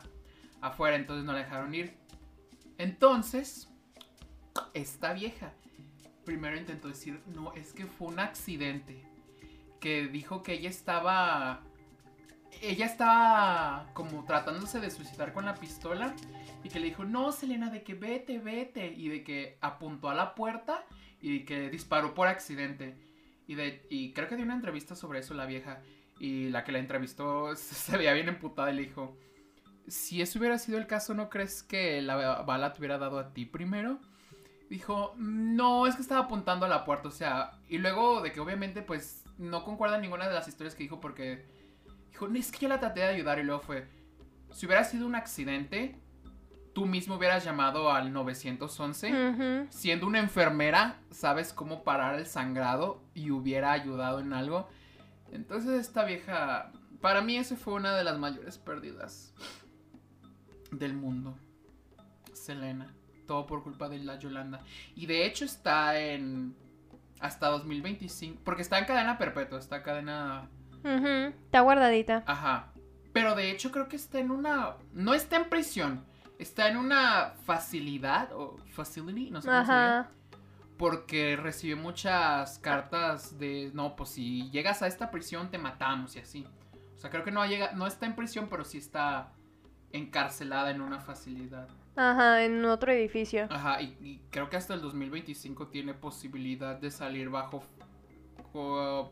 afuera, 0.62 0.98
entonces 0.98 1.26
no 1.26 1.32
la 1.34 1.40
dejaron 1.40 1.74
ir. 1.74 1.96
Entonces, 2.78 3.70
esta 4.74 5.14
vieja 5.14 5.54
primero 6.26 6.58
intentó 6.58 6.88
decir, 6.88 7.22
no, 7.28 7.54
es 7.54 7.74
que 7.74 7.86
fue 7.86 8.08
un 8.08 8.20
accidente. 8.20 9.04
Que 9.80 10.08
dijo 10.08 10.44
que 10.44 10.54
ella 10.54 10.70
estaba... 10.70 11.62
Ella 12.62 12.86
estaba 12.86 13.90
como 13.94 14.26
tratándose 14.26 14.80
de 14.80 14.92
suicidar 14.92 15.34
con 15.34 15.44
la 15.44 15.56
pistola 15.56 16.16
y 16.64 16.70
que 16.70 16.80
le 16.80 16.86
dijo, 16.86 17.04
no, 17.04 17.32
Selena, 17.32 17.70
de 17.72 17.84
que 17.84 17.96
vete, 17.96 18.38
vete. 18.38 18.94
Y 18.94 19.10
de 19.10 19.24
que 19.24 19.58
apuntó 19.60 20.10
a 20.10 20.14
la 20.14 20.36
puerta 20.36 20.86
y 21.20 21.46
que 21.46 21.70
disparó 21.70 22.14
por 22.14 22.28
accidente. 22.28 22.96
Y, 23.48 23.56
de, 23.56 23.86
y 23.90 24.14
creo 24.14 24.30
que 24.30 24.36
dio 24.36 24.46
una 24.46 24.54
entrevista 24.54 24.96
sobre 24.96 25.20
eso 25.20 25.34
la 25.34 25.46
vieja. 25.46 25.82
Y 26.20 26.50
la 26.50 26.64
que 26.64 26.72
la 26.72 26.80
entrevistó 26.80 27.56
se, 27.56 27.76
se 27.76 27.98
veía 27.98 28.14
bien 28.14 28.30
emputada 28.30 28.72
y 28.72 28.76
le 28.76 28.84
dijo, 28.84 29.18
si 29.88 30.22
eso 30.22 30.40
hubiera 30.40 30.58
sido 30.58 30.78
el 30.78 30.88
caso, 30.88 31.14
¿no 31.14 31.30
crees 31.30 31.64
que 31.64 32.02
la 32.02 32.42
bala 32.44 32.74
te 32.74 32.80
hubiera 32.80 32.98
dado 32.98 33.20
a 33.20 33.34
ti 33.34 33.46
primero? 33.46 34.00
Dijo, 34.74 35.14
no, 35.20 35.86
es 35.86 35.96
que 35.96 36.02
estaba 36.02 36.22
apuntando 36.22 36.66
a 36.66 36.68
la 36.68 36.84
puerta, 36.84 37.08
o 37.08 37.12
sea, 37.12 37.60
y 37.70 37.78
luego 37.78 38.22
de 38.22 38.32
que 38.32 38.40
obviamente 38.40 38.82
pues 38.82 39.24
no 39.38 39.64
concuerda 39.64 40.00
ninguna 40.00 40.28
de 40.28 40.34
las 40.34 40.48
historias 40.48 40.74
que 40.74 40.82
dijo 40.82 41.00
porque 41.00 41.46
dijo, 42.10 42.28
es 42.34 42.52
que 42.52 42.58
yo 42.58 42.70
la 42.70 42.80
traté 42.80 43.02
de 43.02 43.06
ayudar 43.06 43.38
y 43.38 43.44
luego 43.44 43.62
fue, 43.62 43.88
si 44.52 44.66
hubiera 44.66 44.84
sido 44.84 45.06
un 45.06 45.14
accidente, 45.14 45.96
tú 46.74 46.88
mismo 46.88 47.18
hubieras 47.18 47.46
llamado 47.46 47.92
al 47.92 48.12
911. 48.12 49.30
Ujú. 49.30 49.68
Siendo 49.70 50.08
una 50.08 50.18
enfermera, 50.18 50.98
sabes 51.12 51.54
cómo 51.54 51.84
parar 51.84 52.16
el 52.16 52.26
sangrado 52.26 53.04
y 53.14 53.30
hubiera 53.30 53.74
ayudado 53.74 54.22
en 54.22 54.34
algo. 54.34 54.68
Entonces 55.32 55.82
esta 55.82 56.04
vieja, 56.04 56.72
para 57.00 57.22
mí 57.22 57.38
eso 57.38 57.56
fue 57.58 57.76
una 57.76 57.96
de 57.96 58.04
las 58.04 58.18
mayores 58.18 58.58
pérdidas 58.58 59.36
del 60.72 60.96
mundo. 60.96 61.38
Selena, 62.34 62.92
todo 63.26 63.46
por 63.46 63.64
culpa 63.64 63.90
de 63.90 64.00
la 64.00 64.18
Yolanda. 64.20 64.62
Y 64.96 65.06
de 65.06 65.26
hecho 65.26 65.46
está 65.46 66.00
en 66.00 66.56
hasta 67.20 67.48
2025, 67.48 68.42
porque 68.44 68.62
está 68.64 68.80
en 68.80 68.86
cadena 68.86 69.18
perpetua, 69.18 69.60
está 69.60 69.78
en 69.78 69.84
cadena. 69.84 70.50
Está 70.84 71.62
guardadita. 71.62 72.24
ajá. 72.26 72.70
Pero 73.14 73.36
de 73.36 73.52
hecho 73.52 73.72
creo 73.72 73.88
que 73.88 73.96
está 73.96 74.20
en 74.20 74.32
una, 74.32 74.76
no 74.92 75.14
está 75.14 75.36
en 75.38 75.48
prisión, 75.48 76.04
está 76.40 76.68
en 76.68 76.78
una 76.78 77.36
facilidad 77.46 78.32
o 78.34 78.58
facility, 78.72 79.30
no 79.30 79.40
sé 79.40 79.48
cómo 79.48 79.66
se 79.66 79.72
Ajá. 79.72 79.86
diga, 79.86 80.10
porque 80.78 81.36
recibió 81.36 81.78
muchas 81.78 82.58
cartas 82.58 83.38
de, 83.38 83.70
no, 83.76 83.96
pues 83.96 84.10
si 84.10 84.50
llegas 84.50 84.82
a 84.82 84.88
esta 84.88 85.12
prisión 85.12 85.52
te 85.52 85.60
matamos 85.60 86.16
y 86.16 86.20
así. 86.20 86.48
O 86.96 87.00
sea, 87.00 87.12
creo 87.12 87.24
que 87.24 87.30
no 87.32 87.46
llega, 87.46 87.72
no 87.74 87.86
está 87.86 88.08
en 88.08 88.16
prisión, 88.16 88.48
pero 88.50 88.66
sí 88.66 88.80
está 88.80 89.32
encarcelada 89.92 90.72
en 90.72 90.82
una 90.82 91.00
facilidad. 91.00 91.68
Ajá, 91.96 92.44
en 92.44 92.66
otro 92.66 92.92
edificio. 92.92 93.48
Ajá, 93.52 93.82
y, 93.82 93.96
y 94.02 94.22
creo 94.32 94.50
que 94.50 94.58
hasta 94.58 94.74
el 94.74 94.82
2025 94.82 95.68
tiene 95.68 95.94
posibilidad 95.94 96.76
de 96.76 96.90
salir 96.92 97.30
bajo 97.30 97.64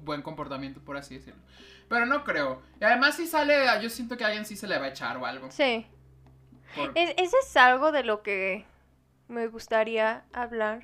buen 0.01 0.21
comportamiento, 0.21 0.81
por 0.81 0.97
así 0.97 1.15
decirlo. 1.17 1.41
Pero 1.89 2.05
no 2.05 2.23
creo. 2.23 2.61
Y 2.79 2.83
además 2.83 3.15
si 3.15 3.27
sale, 3.27 3.65
yo 3.81 3.89
siento 3.89 4.17
que 4.17 4.23
a 4.23 4.27
alguien 4.27 4.45
sí 4.45 4.55
se 4.55 4.67
le 4.67 4.77
va 4.77 4.85
a 4.85 4.89
echar 4.89 5.17
o 5.17 5.25
algo. 5.25 5.49
Sí. 5.51 5.85
Por- 6.75 6.91
Es- 6.95 7.13
ese 7.17 7.35
es 7.41 7.57
algo 7.57 7.91
de 7.91 8.03
lo 8.03 8.21
que 8.23 8.65
me 9.27 9.47
gustaría 9.47 10.23
hablar. 10.33 10.83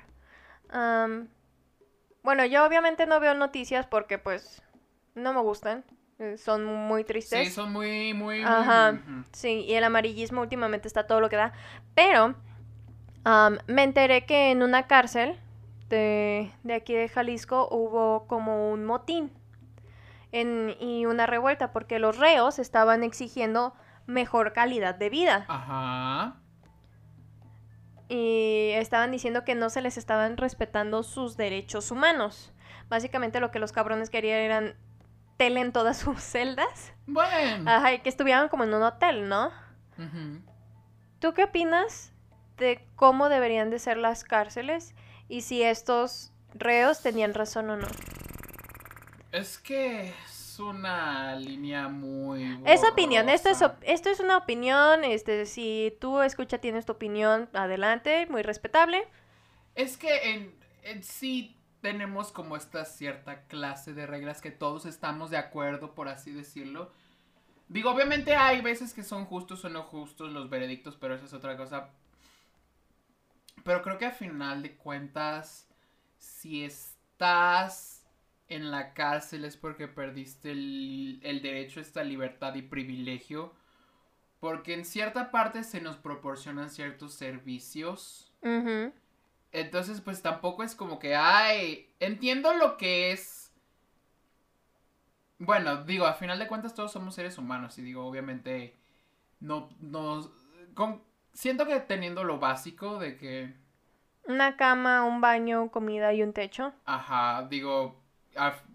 Am, 0.70 1.28
bueno, 2.22 2.44
yo 2.44 2.64
obviamente 2.66 3.06
no 3.06 3.20
veo 3.20 3.34
noticias 3.34 3.86
porque 3.86 4.18
pues 4.18 4.62
no 5.14 5.32
me 5.32 5.40
gustan. 5.40 5.84
Eh, 6.18 6.36
Son 6.38 6.64
muy 6.64 7.04
tristes. 7.04 7.48
Sí, 7.48 7.52
son 7.54 7.72
muy, 7.72 8.12
muy... 8.14 8.40
muy- 8.40 8.44
Ajá. 8.44 8.98
Sí, 9.32 9.64
y 9.68 9.74
el 9.74 9.84
amarillismo 9.84 10.40
últimamente 10.40 10.88
está 10.88 11.06
todo 11.06 11.20
lo 11.20 11.28
que 11.28 11.36
da. 11.36 11.52
Pero 11.94 12.34
me 13.66 13.82
enteré 13.82 14.24
que 14.24 14.50
en 14.50 14.62
una 14.62 14.86
cárcel 14.86 15.38
de, 15.90 16.50
de 16.62 16.74
aquí 16.74 16.94
de 16.94 17.08
Jalisco 17.08 17.68
hubo 17.70 18.26
como 18.26 18.70
un 18.70 18.84
motín 18.86 19.30
en- 20.32 20.74
y 20.80 21.04
una 21.06 21.26
revuelta 21.26 21.72
porque 21.72 21.98
los 21.98 22.16
reos 22.18 22.58
estaban 22.58 23.02
exigiendo 23.02 23.74
mejor 24.06 24.54
calidad 24.54 24.94
de 24.94 25.10
vida 25.10 25.44
Ajá. 25.48 26.36
y 28.08 28.70
estaban 28.74 29.10
diciendo 29.10 29.44
que 29.44 29.54
no 29.54 29.68
se 29.68 29.82
les 29.82 29.98
estaban 29.98 30.36
respetando 30.38 31.02
sus 31.02 31.36
derechos 31.36 31.90
humanos. 31.90 32.52
Básicamente 32.88 33.40
lo 33.40 33.50
que 33.50 33.58
los 33.58 33.72
cabrones 33.72 34.08
querían 34.08 34.38
eran 34.40 34.74
tele 35.38 35.60
en 35.60 35.72
todas 35.72 35.96
sus 35.96 36.20
celdas. 36.20 36.92
Bueno. 37.06 37.70
Ajá, 37.70 37.94
y 37.94 38.00
que 38.00 38.10
estuvieran 38.10 38.50
como 38.50 38.64
en 38.64 38.74
un 38.74 38.82
hotel, 38.82 39.28
¿no? 39.28 39.50
¿Tú 41.20 41.32
qué 41.32 41.44
opinas 41.44 42.12
de 42.58 42.86
cómo 42.96 43.28
deberían 43.30 43.70
de 43.70 43.78
ser 43.78 43.96
las 43.96 44.24
cárceles 44.24 44.94
y 45.28 45.40
si 45.40 45.62
estos 45.62 46.32
reos 46.54 47.00
tenían 47.00 47.32
razón 47.34 47.70
o 47.70 47.76
no? 47.76 47.88
Es 49.32 49.58
que 49.58 50.14
es 50.24 50.58
una 50.58 51.36
línea 51.36 51.88
muy... 51.88 52.60
Es 52.64 52.82
opinión, 52.82 53.28
esto 53.28 53.48
es, 53.50 53.60
borrosa. 53.60 53.76
op- 53.78 53.84
esto 53.86 54.10
es 54.10 54.20
una 54.20 54.36
opinión, 54.36 55.04
este, 55.04 55.46
si 55.46 55.96
tú 56.00 56.20
escucha 56.22 56.58
tienes 56.58 56.86
tu 56.86 56.92
opinión, 56.92 57.48
adelante, 57.52 58.26
muy 58.30 58.42
respetable. 58.42 59.06
Es 59.74 59.96
que 59.96 60.32
en, 60.32 60.54
en 60.82 61.02
sí 61.04 61.56
tenemos 61.80 62.32
como 62.32 62.56
esta 62.56 62.84
cierta 62.84 63.46
clase 63.46 63.94
de 63.94 64.06
reglas 64.06 64.40
que 64.40 64.50
todos 64.50 64.86
estamos 64.86 65.30
de 65.30 65.36
acuerdo, 65.36 65.94
por 65.94 66.08
así 66.08 66.32
decirlo. 66.32 66.90
Digo, 67.68 67.90
obviamente 67.90 68.34
hay 68.34 68.60
veces 68.60 68.94
que 68.94 69.02
son 69.02 69.26
justos 69.26 69.64
o 69.64 69.68
no 69.68 69.82
justos 69.82 70.32
los 70.32 70.48
veredictos, 70.48 70.96
pero 70.96 71.14
esa 71.14 71.26
es 71.26 71.34
otra 71.34 71.56
cosa. 71.56 71.90
Pero 73.64 73.82
creo 73.82 73.98
que 73.98 74.06
a 74.06 74.12
final 74.12 74.62
de 74.62 74.76
cuentas, 74.76 75.68
si 76.16 76.64
estás 76.64 77.98
en 78.48 78.70
la 78.70 78.94
cárcel 78.94 79.44
es 79.44 79.56
porque 79.56 79.88
perdiste 79.88 80.50
el, 80.50 81.40
derecho 81.42 81.80
a 81.80 81.82
esta 81.82 82.02
libertad 82.02 82.54
y 82.54 82.62
privilegio. 82.62 83.54
Porque 84.40 84.72
en 84.72 84.84
cierta 84.84 85.30
parte 85.30 85.64
se 85.64 85.80
nos 85.80 85.96
proporcionan 85.96 86.70
ciertos 86.70 87.14
servicios. 87.14 88.32
Entonces, 89.52 90.00
pues 90.00 90.22
tampoco 90.22 90.62
es 90.62 90.74
como 90.74 90.98
que, 90.98 91.14
ay, 91.16 91.88
entiendo 92.00 92.54
lo 92.54 92.76
que 92.76 93.12
es. 93.12 93.52
Bueno, 95.38 95.84
digo, 95.84 96.06
a 96.06 96.14
final 96.14 96.38
de 96.38 96.48
cuentas 96.48 96.74
todos 96.74 96.90
somos 96.92 97.14
seres 97.14 97.38
humanos 97.38 97.78
y 97.78 97.82
digo, 97.82 98.04
obviamente, 98.06 98.76
no, 99.40 99.70
no, 99.80 100.30
con, 100.74 101.02
siento 101.34 101.66
que 101.66 101.80
teniendo 101.80 102.24
lo 102.24 102.38
básico 102.40 102.98
de 102.98 103.16
que, 103.18 103.54
Una 104.28 104.56
cama, 104.56 105.02
un 105.02 105.20
baño, 105.20 105.72
comida 105.72 106.12
y 106.12 106.22
un 106.22 106.32
techo. 106.32 106.72
ajá, 106.84 107.46
digo, 107.48 108.00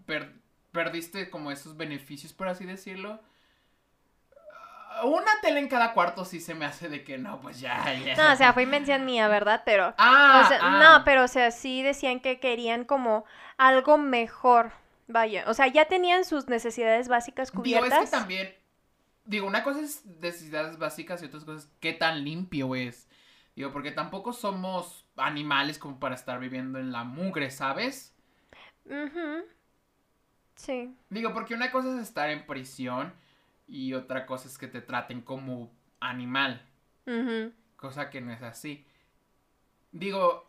per- 0.06 0.34
perdiste 0.72 1.30
como 1.30 1.50
esos 1.50 1.76
beneficios, 1.76 2.32
por 2.32 2.48
así 2.48 2.64
decirlo. 2.64 3.20
Una 5.02 5.30
tele 5.42 5.60
en 5.60 5.68
cada 5.68 5.92
cuarto 5.92 6.24
sí 6.24 6.40
se 6.40 6.54
me 6.54 6.64
hace 6.64 6.88
de 6.88 7.02
que 7.02 7.18
no, 7.18 7.40
pues 7.40 7.60
ya, 7.60 7.92
ya. 8.04 8.14
No, 8.16 8.32
o 8.32 8.36
sea, 8.36 8.52
fue 8.52 8.62
invención 8.62 9.04
mía, 9.04 9.28
¿verdad? 9.28 9.62
Pero... 9.64 9.94
Ah, 9.98 10.42
o 10.44 10.48
sea, 10.48 10.58
ah. 10.62 10.78
No, 10.82 11.04
pero 11.04 11.24
o 11.24 11.28
sea, 11.28 11.50
sí 11.50 11.82
decían 11.82 12.20
que 12.20 12.38
querían 12.38 12.84
como 12.84 13.24
algo 13.56 13.98
mejor. 13.98 14.72
Vaya, 15.06 15.44
o 15.48 15.54
sea, 15.54 15.66
ya 15.66 15.84
tenían 15.86 16.24
sus 16.24 16.48
necesidades 16.48 17.08
básicas 17.08 17.50
Digo, 17.50 17.62
cubiertas. 17.62 18.04
es 18.04 18.10
que 18.10 18.16
también. 18.16 18.54
Digo, 19.26 19.46
una 19.46 19.62
cosa 19.62 19.80
es 19.80 20.04
necesidades 20.06 20.78
básicas 20.78 21.22
y 21.22 21.26
otras 21.26 21.44
cosas 21.44 21.70
qué 21.80 21.92
tan 21.92 22.24
limpio 22.24 22.74
es. 22.74 23.08
Digo, 23.56 23.72
porque 23.72 23.90
tampoco 23.90 24.32
somos 24.32 25.06
animales 25.16 25.78
como 25.78 25.98
para 26.00 26.14
estar 26.14 26.38
viviendo 26.40 26.78
en 26.78 26.92
la 26.92 27.04
mugre, 27.04 27.50
¿sabes? 27.50 28.14
Ujú. 28.86 29.44
Sí. 30.56 30.94
Digo, 31.10 31.32
porque 31.32 31.54
una 31.54 31.70
cosa 31.70 31.94
es 31.94 32.02
estar 32.02 32.30
en 32.30 32.46
prisión 32.46 33.12
y 33.74 33.92
otra 33.92 34.24
cosa 34.24 34.46
es 34.46 34.56
que 34.56 34.68
te 34.68 34.80
traten 34.80 35.20
como 35.20 35.72
animal, 35.98 36.64
cosa 37.74 38.08
que 38.08 38.20
no 38.20 38.32
es 38.32 38.40
así. 38.40 38.86
Digo, 39.90 40.48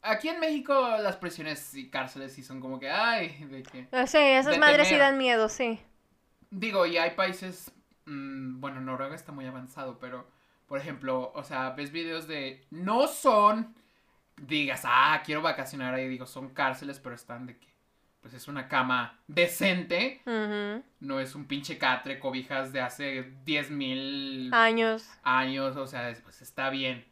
aquí 0.00 0.30
en 0.30 0.40
México 0.40 0.96
las 0.98 1.16
prisiones 1.16 1.74
y 1.74 1.90
cárceles 1.90 2.32
sí 2.32 2.42
son 2.42 2.58
como 2.58 2.80
que, 2.80 2.90
ay, 2.90 3.44
de 3.50 3.62
que... 3.62 3.80
Eh, 3.92 4.06
Sí, 4.06 4.16
esas 4.16 4.56
madres 4.56 4.88
sí 4.88 4.96
dan 4.96 5.18
miedo, 5.18 5.50
sí. 5.50 5.78
Digo, 6.48 6.86
y 6.86 6.96
hay 6.96 7.10
países, 7.10 7.70
mm, 8.06 8.60
bueno, 8.60 8.80
Noruega 8.80 9.14
está 9.14 9.32
muy 9.32 9.44
avanzado, 9.44 9.98
pero, 9.98 10.26
por 10.66 10.78
ejemplo, 10.78 11.32
o 11.34 11.44
sea, 11.44 11.68
ves 11.70 11.92
videos 11.92 12.26
de, 12.26 12.66
no 12.70 13.08
son, 13.08 13.74
digas, 14.38 14.84
ah, 14.86 15.20
quiero 15.22 15.42
vacacionar 15.42 15.92
ahí, 15.92 16.08
digo, 16.08 16.24
son 16.24 16.48
cárceles, 16.48 16.98
pero 16.98 17.14
están 17.14 17.44
de 17.44 17.58
que, 17.58 17.69
pues 18.20 18.34
es 18.34 18.48
una 18.48 18.68
cama 18.68 19.18
decente, 19.28 20.20
no 21.00 21.20
es 21.20 21.34
un 21.34 21.46
pinche 21.46 21.78
catre, 21.78 22.18
cobijas 22.18 22.72
de 22.72 22.80
hace 22.80 23.32
10 23.44 23.70
mil 23.70 24.50
Años. 24.52 25.08
años, 25.22 25.76
o 25.76 25.86
sea, 25.86 26.10
es- 26.10 26.20
pues 26.20 26.42
está 26.42 26.70
bien. 26.70 27.04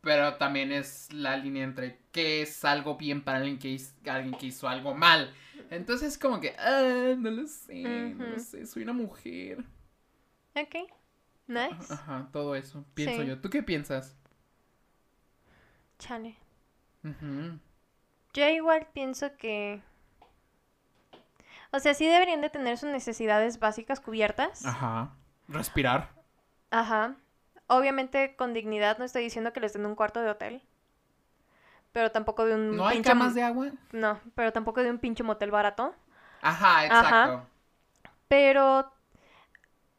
Pero 0.00 0.34
también 0.36 0.72
es 0.72 1.12
la 1.12 1.36
línea 1.36 1.62
entre 1.64 1.98
qué 2.10 2.42
es 2.42 2.64
algo 2.64 2.96
bien 2.96 3.22
para 3.22 3.38
alguien 3.38 3.58
que, 3.58 3.68
hizo, 3.68 3.94
alguien 4.10 4.34
que 4.34 4.46
hizo 4.46 4.68
algo 4.68 4.94
mal. 4.94 5.32
Entonces 5.70 6.18
como 6.18 6.40
que, 6.40 6.54
ah, 6.58 7.14
no 7.16 7.30
lo 7.30 7.46
sé, 7.46 8.14
no 8.16 8.26
lo 8.26 8.38
sé, 8.38 8.66
soy 8.66 8.82
una 8.82 8.92
mujer. 8.92 9.64
Ok. 10.54 10.74
Nice. 11.46 11.92
Ajá, 11.92 12.28
todo 12.32 12.54
eso, 12.56 12.84
pienso 12.94 13.22
Sí. 13.22 13.28
yo. 13.28 13.40
¿Tú 13.40 13.50
qué 13.50 13.62
piensas? 13.62 14.16
Chale. 15.98 16.36
Ujú. 17.04 17.58
Yo 18.34 18.48
igual 18.48 18.88
pienso 18.92 19.36
que... 19.36 19.80
O 21.72 21.80
sea, 21.80 21.94
sí 21.94 22.06
deberían 22.06 22.42
de 22.42 22.50
tener 22.50 22.76
sus 22.76 22.90
necesidades 22.90 23.58
básicas 23.58 23.98
cubiertas. 23.98 24.64
Ajá. 24.64 25.14
Respirar. 25.48 26.10
Ajá. 26.70 27.16
Obviamente 27.66 28.36
con 28.36 28.52
dignidad, 28.52 28.98
no 28.98 29.04
estoy 29.04 29.22
diciendo 29.24 29.52
que 29.52 29.60
les 29.60 29.72
den 29.72 29.86
un 29.86 29.94
cuarto 29.94 30.20
de 30.20 30.30
hotel. 30.30 30.62
Pero 31.92 32.10
tampoco 32.10 32.44
de 32.44 32.54
un 32.54 32.76
¿No 32.76 32.86
hay 32.86 32.96
pinche 32.96 33.10
camas 33.10 33.34
de 33.34 33.42
agua? 33.42 33.70
No, 33.92 34.20
pero 34.34 34.52
tampoco 34.52 34.82
de 34.82 34.90
un 34.90 34.98
pinche 34.98 35.22
motel 35.22 35.50
barato. 35.50 35.94
Ajá, 36.42 36.86
exacto. 36.86 37.46
Pero 38.28 38.92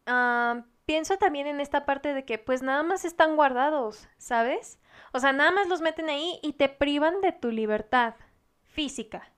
ah, 0.06 0.62
pienso 0.86 1.18
también 1.18 1.48
en 1.48 1.60
esta 1.60 1.86
parte 1.86 2.14
de 2.14 2.26
que 2.26 2.38
pues 2.38 2.62
nada 2.62 2.84
más 2.84 3.06
están 3.06 3.36
guardados, 3.36 4.08
¿sabes? 4.18 4.80
O 5.12 5.20
sea, 5.20 5.34
nada 5.34 5.52
más 5.52 5.68
los 5.68 5.82
meten 5.82 6.10
ahí 6.10 6.40
y 6.42 6.54
te 6.54 6.70
privan 6.70 7.22
de 7.22 7.32
tu 7.32 7.52
libertad 7.52 8.16
física. 8.64 9.30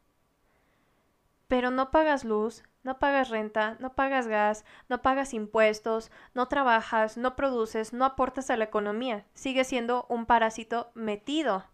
Pero 1.47 1.71
no 1.71 1.91
pagas 1.91 2.23
luz, 2.25 2.63
no 2.83 2.99
pagas 2.99 3.29
renta, 3.29 3.77
no 3.79 3.93
pagas 3.95 4.27
gas, 4.27 4.65
no 4.89 5.01
pagas 5.01 5.33
impuestos, 5.33 6.11
no 6.33 6.47
trabajas, 6.47 7.17
no 7.17 7.35
produces, 7.35 7.93
no 7.93 8.05
aportas 8.05 8.49
a 8.49 8.57
la 8.57 8.65
economía. 8.65 9.25
Sigues 9.33 9.67
siendo 9.67 10.05
un 10.09 10.25
parásito 10.25 10.91
metido 10.95 11.65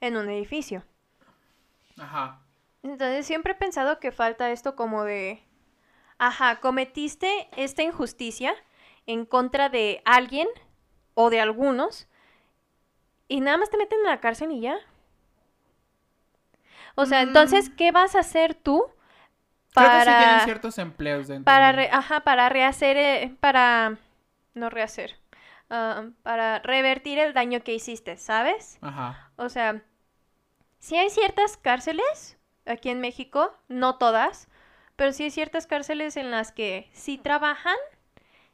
en 0.00 0.16
un 0.16 0.28
edificio. 0.30 0.84
Ajá. 1.98 2.40
Entonces 2.82 3.26
siempre 3.26 3.52
he 3.52 3.56
pensado 3.56 3.98
que 4.00 4.12
falta 4.12 4.50
esto 4.50 4.74
como 4.76 5.04
de, 5.04 5.42
ajá, 6.18 6.60
cometiste 6.60 7.48
esta 7.56 7.82
injusticia 7.82 8.54
en 9.06 9.26
contra 9.26 9.68
de 9.68 10.02
alguien 10.04 10.48
o 11.14 11.30
de 11.30 11.40
algunos 11.40 12.08
y 13.28 13.40
nada 13.40 13.56
más 13.58 13.70
te 13.70 13.76
meten 13.76 14.00
en 14.00 14.06
la 14.06 14.20
cárcel 14.20 14.52
y 14.52 14.60
ya. 14.60 14.78
O 16.96 17.06
sea, 17.06 17.20
Mm. 17.20 17.28
entonces, 17.28 17.70
¿qué 17.70 17.92
vas 17.92 18.14
a 18.14 18.20
hacer 18.20 18.54
tú 18.54 18.86
Creo 19.78 19.90
que 19.90 19.98
sí 20.00 20.04
tienen 20.06 20.26
para, 20.28 20.44
ciertos 20.44 20.78
empleos 20.78 21.28
dentro 21.28 21.44
para, 21.44 21.66
de- 21.68 21.72
re- 21.72 21.90
ajá, 21.92 22.20
para 22.20 22.48
rehacer, 22.48 22.96
eh, 22.96 23.34
para, 23.40 23.96
no 24.54 24.70
rehacer, 24.70 25.16
ah, 25.70 26.04
para 26.22 26.58
revertir 26.60 27.18
el 27.18 27.32
daño 27.34 27.62
que 27.62 27.74
hiciste, 27.74 28.16
¿sabes? 28.16 28.78
Ajá. 28.80 29.30
O 29.36 29.48
sea, 29.48 29.82
sí 30.78 30.96
hay 30.96 31.10
ciertas 31.10 31.56
cárceles 31.56 32.36
aquí 32.66 32.90
en 32.90 33.00
México, 33.00 33.56
no 33.68 33.96
todas, 33.96 34.48
pero 34.96 35.12
sí 35.12 35.24
hay 35.24 35.30
ciertas 35.30 35.66
cárceles 35.66 36.16
en 36.16 36.30
las 36.30 36.52
que 36.52 36.88
sí 36.92 37.18
trabajan 37.18 37.76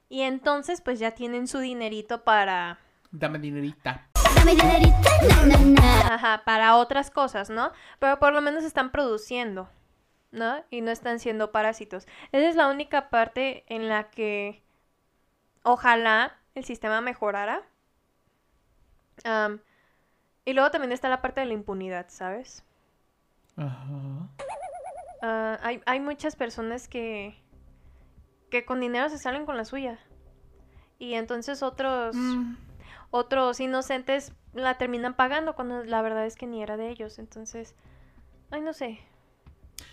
y 0.08 0.22
entonces 0.22 0.80
pues 0.80 0.98
ya 0.98 1.12
tienen 1.12 1.48
su 1.48 1.58
dinerito 1.58 2.22
para, 2.22 2.78
Dame 3.10 3.38
dinerita. 3.38 4.08
Dame 4.36 4.54
dinerita, 4.56 5.10
na, 5.46 5.56
na, 5.56 5.58
na. 5.80 6.14
ajá, 6.14 6.42
para 6.44 6.76
otras 6.76 7.10
cosas, 7.10 7.48
¿no? 7.48 7.72
Pero 7.98 8.18
por 8.18 8.32
lo 8.32 8.40
menos 8.42 8.64
están 8.64 8.90
produciendo, 8.90 9.68
¿no? 10.34 10.62
Y 10.70 10.80
no 10.80 10.90
están 10.90 11.18
siendo 11.18 11.52
parásitos. 11.52 12.06
Esa 12.32 12.48
es 12.48 12.56
la 12.56 12.68
única 12.68 13.08
parte 13.08 13.64
en 13.68 13.88
la 13.88 14.10
que 14.10 14.62
ojalá 15.62 16.36
el 16.54 16.64
sistema 16.64 17.00
mejorara. 17.00 17.62
Y 20.44 20.52
luego 20.52 20.70
también 20.70 20.92
está 20.92 21.08
la 21.08 21.22
parte 21.22 21.40
de 21.40 21.46
la 21.46 21.54
impunidad, 21.54 22.06
¿sabes? 22.08 22.64
Ajá. 23.56 24.28
Ah, 25.22 25.58
hay, 25.62 25.80
hay 25.86 26.00
muchas 26.00 26.36
personas 26.36 26.86
que, 26.88 27.34
que 28.50 28.66
con 28.66 28.80
dinero 28.80 29.08
se 29.08 29.18
salen 29.18 29.46
con 29.46 29.56
la 29.56 29.64
suya. 29.64 29.98
Y 30.98 31.14
entonces 31.14 31.62
otros, 31.62 32.14
Mm, 32.14 32.56
otros 33.10 33.60
inocentes 33.60 34.32
la 34.52 34.76
terminan 34.76 35.14
pagando 35.14 35.54
cuando 35.54 35.84
la 35.84 36.02
verdad 36.02 36.26
es 36.26 36.36
que 36.36 36.46
ni 36.46 36.62
era 36.62 36.76
de 36.76 36.90
ellos. 36.90 37.18
Entonces, 37.18 37.74
ay, 38.50 38.60
no 38.60 38.72
sé. 38.72 39.00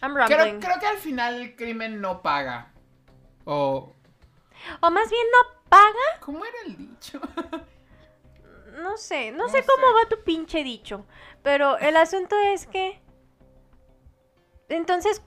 I'm 0.02 0.16
Creo, 0.26 0.60
creo 0.60 0.80
que 0.80 0.88
al 0.88 0.98
final 0.98 1.36
el 1.42 1.56
crimen 1.56 2.02
no 2.02 2.22
paga. 2.22 2.72
O. 3.46 3.94
O 4.82 4.92
más 4.92 5.10
bien 5.10 5.26
no 5.32 5.62
paga. 5.70 6.20
¿Cómo 6.20 6.44
era 6.46 6.58
el 6.66 6.78
dicho? 6.78 7.20
No 8.72 8.96
sé, 8.98 9.32
no, 9.32 9.46
No 9.46 9.50
sé 9.50 9.66
cómo 9.66 9.94
va 9.94 10.08
tu 10.08 10.24
pinche 10.24 10.64
dicho. 10.64 11.06
Pero 11.44 11.78
el 11.78 11.98
asunto 11.98 12.38
es 12.54 12.68
que... 12.68 13.02
Entonces, 14.70 15.22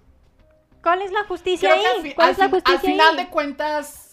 ¿cuál 0.82 1.02
es 1.02 1.12
la 1.12 1.24
justicia 1.24 1.70
Creo 1.74 1.84
ahí? 2.02 2.14
¿Cuál 2.14 2.30
es 2.30 2.38
la 2.38 2.46
fin- 2.46 2.54
al 2.54 2.60
justicia 2.62 2.90
final 2.90 3.18
ahí? 3.18 3.24
de 3.24 3.30
cuentas. 3.30 4.03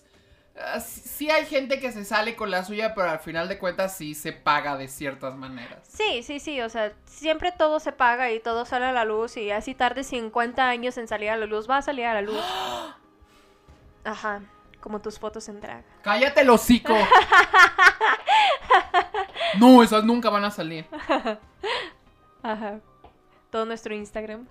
Ah, 0.57 0.79
sí 0.79 1.11
sí 1.21 1.29
hay 1.29 1.45
gente 1.45 1.79
que 1.79 1.91
se 1.91 2.03
sale 2.03 2.35
con 2.35 2.49
la 2.49 2.65
suya, 2.65 2.95
pero 2.95 3.11
al 3.11 3.19
final 3.19 3.47
de 3.47 3.59
cuentas 3.59 3.95
sí 3.95 4.15
se 4.15 4.33
paga 4.33 4.75
de 4.75 4.87
ciertas 4.87 5.35
maneras. 5.35 5.87
Sí, 5.87 6.23
sí, 6.23 6.39
sí, 6.39 6.59
o 6.61 6.67
sea, 6.67 6.93
siempre 7.05 7.51
todo 7.51 7.79
se 7.79 7.91
paga 7.91 8.31
y 8.31 8.39
todo 8.39 8.65
sale 8.65 8.85
a 8.85 8.91
la 8.91 9.05
luz 9.05 9.37
y 9.37 9.51
así 9.51 9.75
tarde 9.75 10.03
50 10.03 10.67
años 10.67 10.97
en 10.97 11.07
salir 11.07 11.29
a 11.29 11.37
la 11.37 11.45
luz, 11.45 11.69
va 11.69 11.77
a 11.77 11.81
salir 11.83 12.05
a 12.05 12.15
la 12.15 12.23
luz. 12.23 12.41
Ajá, 14.03 14.41
como 14.79 14.99
tus 14.99 15.19
fotos 15.19 15.47
en 15.47 15.61
drag. 15.61 15.83
¡Cállate 16.01 16.41
el 16.41 16.49
hocico! 16.49 16.91
no, 19.59 19.83
esas 19.83 20.03
nunca 20.03 20.31
van 20.31 20.45
a 20.45 20.49
salir. 20.49 20.87
Ajá. 22.41 22.79
Todo 23.51 23.65
nuestro 23.65 23.93
Instagram. 23.93 24.47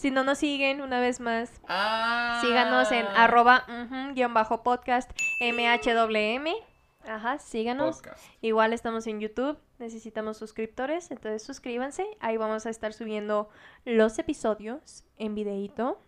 Si 0.00 0.10
no 0.10 0.24
nos 0.24 0.38
siguen, 0.38 0.80
una 0.80 0.98
vez 0.98 1.20
más, 1.20 1.52
Ah. 1.68 2.38
síganos 2.40 2.90
en 2.90 3.04
arroba 3.04 3.66
guion 4.14 4.32
bajo 4.32 4.62
podcast 4.62 5.10
mhwm. 5.42 6.54
Ajá, 7.06 7.38
síganos. 7.38 7.96
Podcast. 7.96 8.24
Igual 8.40 8.72
estamos 8.72 9.06
en 9.06 9.20
YouTube, 9.20 9.58
necesitamos 9.78 10.38
suscriptores, 10.38 11.10
entonces 11.10 11.42
suscríbanse. 11.42 12.06
Ahí 12.20 12.38
vamos 12.38 12.64
a 12.64 12.70
estar 12.70 12.94
subiendo 12.94 13.50
los 13.84 14.18
episodios 14.18 15.04
en 15.18 15.34
videíto. 15.34 16.00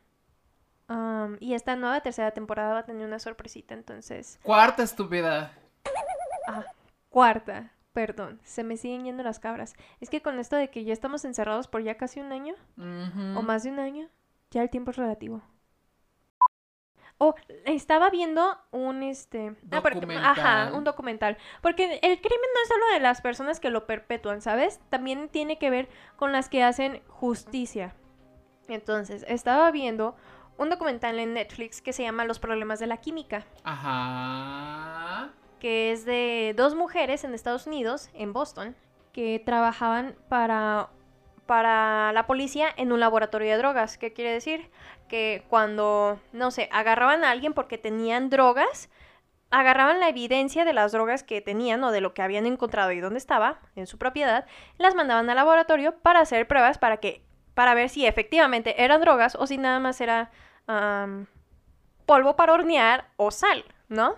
Y 1.41 1.53
esta 1.53 1.77
nueva 1.77 2.01
tercera 2.01 2.31
temporada 2.31 2.73
va 2.73 2.79
a 2.81 2.87
tener 2.87 3.07
una 3.07 3.19
sorpresita, 3.19 3.75
entonces... 3.75 4.41
Cuarta 4.43 4.83
estúpida. 4.83 5.53
Ah, 6.47 6.65
cuarta, 7.11 7.73
perdón, 7.93 8.41
se 8.43 8.65
me 8.65 8.77
siguen 8.77 9.05
yendo 9.05 9.23
las 9.23 9.39
cabras. 9.39 9.75
Es 10.01 10.11
que 10.11 10.23
con 10.23 10.39
esto 10.39 10.57
de 10.57 10.71
que 10.71 10.85
ya 10.85 10.93
estamos 10.93 11.25
encerrados 11.25 11.69
por 11.69 11.83
ya 11.83 11.97
casi 11.97 12.21
un 12.21 12.33
año, 12.33 12.55
o 12.77 13.43
más 13.43 13.63
de 13.65 13.71
un 13.71 13.79
año, 13.79 14.09
ya 14.51 14.63
el 14.63 14.71
tiempo 14.71 14.91
es 14.91 14.97
relativo. 14.97 15.43
Oh, 17.19 17.35
estaba 17.67 18.11
viendo 18.11 18.57
un 18.73 19.05
este 19.05 19.55
ah, 19.71 19.81
Documental. 19.81 20.25
ajá, 20.25 20.73
un 20.75 20.83
documental, 20.83 21.37
porque 21.61 22.01
el 22.03 22.21
crimen 22.21 22.51
no 22.55 22.63
es 22.63 22.69
solo 22.69 22.85
de 22.95 23.01
las 23.01 23.21
personas 23.21 23.61
que 23.61 23.71
lo 23.71 23.87
perpetúan, 23.87 24.41
¿sabes? 24.41 24.81
También 24.89 25.29
tiene 25.29 25.57
que 25.59 25.71
ver 25.71 25.89
con 26.17 26.33
las 26.33 26.49
que 26.49 26.65
hacen 26.65 27.01
justicia. 27.07 27.95
Entonces, 28.67 29.25
estaba 29.29 29.71
viendo 29.71 30.17
un 30.59 30.69
documental 30.71 31.19
en 31.21 31.35
Netflix 31.35 31.81
que 31.81 31.93
se 31.93 32.03
llama 32.03 32.25
Los 32.25 32.41
problemas 32.41 32.81
de 32.81 32.87
la 32.89 32.97
química, 32.97 33.47
Ajá. 33.63 35.31
Que 35.62 35.92
es 35.92 36.05
de 36.05 36.55
dos 36.57 36.75
mujeres 36.75 37.22
en 37.22 37.35
Estados 37.35 37.68
Unidos, 37.68 38.11
en 38.14 38.33
Boston, 38.33 38.75
que 39.12 39.40
trabajaban 39.46 40.16
para 40.29 40.88
para 41.46 42.12
la 42.12 42.27
policía 42.27 42.66
en 42.77 42.90
un 42.90 42.98
laboratorio 42.98 43.53
de 43.53 43.59
drogas. 43.59 43.96
¿Qué 43.96 44.12
quiere 44.12 44.33
decir? 44.33 44.70
Que 45.09 45.44
cuando, 45.48 46.18
no 46.33 46.51
sé, 46.51 46.68
agarraban 46.72 47.22
a 47.22 47.31
alguien 47.31 47.53
porque 47.53 47.79
tenían 47.79 48.29
drogas, 48.29 48.90
agarraban 49.51 50.01
la 50.01 50.09
evidencia 50.09 50.64
de 50.64 50.72
las 50.72 50.90
drogas 50.90 51.22
que 51.22 51.40
tenían 51.40 51.85
o 51.85 51.92
de 51.92 52.01
lo 52.01 52.12
que 52.12 52.22
habían 52.22 52.46
encontrado 52.46 52.90
y 52.90 52.98
dónde 52.98 53.18
estaba, 53.18 53.61
en 53.77 53.87
su 53.87 53.98
propiedad, 53.98 54.46
las 54.79 54.96
mandaban 54.96 55.31
al 55.31 55.37
laboratorio 55.37 55.96
para 55.98 56.18
hacer 56.18 56.48
pruebas 56.48 56.79
para 56.79 56.96
que 56.96 57.22
para 57.55 57.75
ver 57.75 57.88
si 57.88 58.05
efectivamente 58.05 58.83
eran 58.83 59.01
drogas 59.01 59.37
o 59.37 59.46
si 59.46 59.59
nada 59.59 59.79
más 59.79 60.01
era 60.01 60.33
polvo 62.05 62.35
para 62.35 62.53
hornear 62.53 63.11
o 63.16 63.31
sal, 63.31 63.64
¿no? 63.88 64.16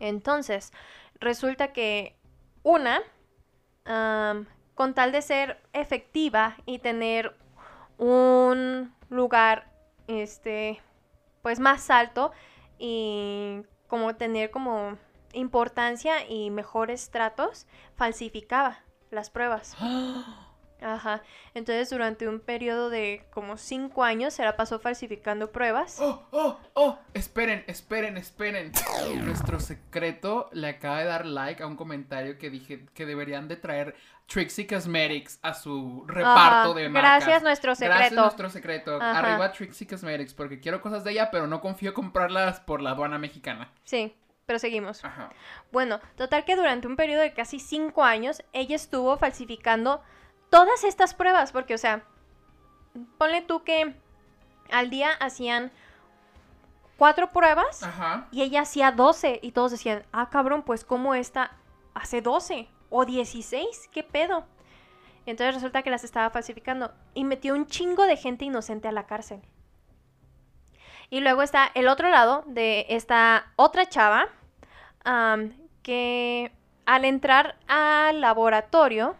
Entonces, 0.00 0.72
resulta 1.20 1.72
que 1.72 2.16
una, 2.62 3.00
con 4.74 4.94
tal 4.94 5.12
de 5.12 5.22
ser 5.22 5.60
efectiva 5.72 6.56
y 6.66 6.78
tener 6.78 7.34
un 7.96 8.94
lugar, 9.08 9.70
este, 10.06 10.80
pues 11.42 11.58
más 11.60 11.90
alto 11.90 12.32
y 12.78 13.62
como 13.88 14.14
tener 14.14 14.50
como 14.50 14.96
importancia 15.32 16.28
y 16.28 16.50
mejores 16.50 17.10
tratos, 17.10 17.66
falsificaba 17.96 18.78
las 19.10 19.30
pruebas. 19.30 19.76
Ajá. 20.80 21.22
Entonces, 21.54 21.90
durante 21.90 22.28
un 22.28 22.40
periodo 22.40 22.90
de 22.90 23.24
como 23.30 23.56
cinco 23.56 24.04
años, 24.04 24.34
se 24.34 24.44
la 24.44 24.56
pasó 24.56 24.78
falsificando 24.78 25.50
pruebas. 25.50 25.98
Oh, 26.00 26.26
oh, 26.30 26.58
oh. 26.74 26.98
Esperen, 27.14 27.64
esperen, 27.66 28.16
esperen. 28.16 28.72
Nuestro 29.24 29.60
secreto 29.60 30.48
le 30.52 30.68
acaba 30.68 31.00
de 31.00 31.04
dar 31.06 31.26
like 31.26 31.62
a 31.62 31.66
un 31.66 31.76
comentario 31.76 32.38
que 32.38 32.50
dije 32.50 32.86
que 32.94 33.06
deberían 33.06 33.48
de 33.48 33.56
traer 33.56 33.96
Trixie 34.26 34.66
Cosmetics 34.66 35.38
a 35.42 35.54
su 35.54 36.04
reparto 36.06 36.70
Ajá. 36.70 36.74
de 36.74 36.88
marcas. 36.88 37.24
Gracias, 37.24 37.42
nuestro 37.42 37.72
Gracias 37.74 37.98
secreto. 37.98 38.22
nuestro 38.22 38.50
secreto. 38.50 38.96
Ajá. 38.96 39.18
Arriba 39.18 39.52
Trixie 39.52 39.86
Cosmetics 39.86 40.34
porque 40.34 40.60
quiero 40.60 40.80
cosas 40.80 41.02
de 41.02 41.12
ella, 41.12 41.30
pero 41.30 41.46
no 41.46 41.60
confío 41.60 41.94
comprarlas 41.94 42.60
por 42.60 42.82
la 42.82 42.90
aduana 42.90 43.18
mexicana. 43.18 43.72
Sí, 43.84 44.14
pero 44.44 44.58
seguimos. 44.58 45.04
Ajá. 45.04 45.30
Bueno, 45.72 46.00
total 46.16 46.44
que 46.44 46.56
durante 46.56 46.86
un 46.86 46.96
periodo 46.96 47.22
de 47.22 47.32
casi 47.32 47.58
cinco 47.58 48.04
años, 48.04 48.42
ella 48.52 48.76
estuvo 48.76 49.16
falsificando 49.16 50.02
todas 50.50 50.84
estas 50.84 51.14
pruebas, 51.14 51.52
porque, 51.52 51.74
o 51.74 51.78
sea, 51.78 52.04
ponle 53.18 53.42
tú 53.42 53.64
que 53.64 53.94
al 54.70 54.90
día 54.90 55.12
hacían 55.20 55.70
cuatro 56.96 57.30
pruebas 57.30 57.82
Ajá. 57.82 58.28
y 58.30 58.42
ella 58.42 58.62
hacía 58.62 58.92
12 58.92 59.40
y 59.42 59.52
todos 59.52 59.70
decían, 59.70 60.04
ah, 60.12 60.28
cabrón, 60.30 60.62
pues 60.62 60.84
como 60.84 61.14
esta 61.14 61.52
hace 61.94 62.20
12 62.20 62.68
o 62.90 63.04
16, 63.04 63.88
¿qué 63.92 64.02
pedo? 64.02 64.44
Entonces 65.26 65.54
resulta 65.54 65.82
que 65.82 65.90
las 65.90 66.04
estaba 66.04 66.30
falsificando 66.30 66.92
y 67.14 67.24
metió 67.24 67.54
un 67.54 67.66
chingo 67.66 68.04
de 68.04 68.16
gente 68.16 68.44
inocente 68.44 68.88
a 68.88 68.92
la 68.92 69.06
cárcel. 69.06 69.42
Y 71.10 71.20
luego 71.20 71.42
está 71.42 71.70
el 71.74 71.88
otro 71.88 72.08
lado 72.08 72.44
de 72.46 72.86
esta 72.88 73.52
otra 73.56 73.88
chava 73.88 74.28
que 75.82 76.52
al 76.84 77.04
entrar 77.04 77.56
al 77.66 78.20
laboratorio, 78.20 79.16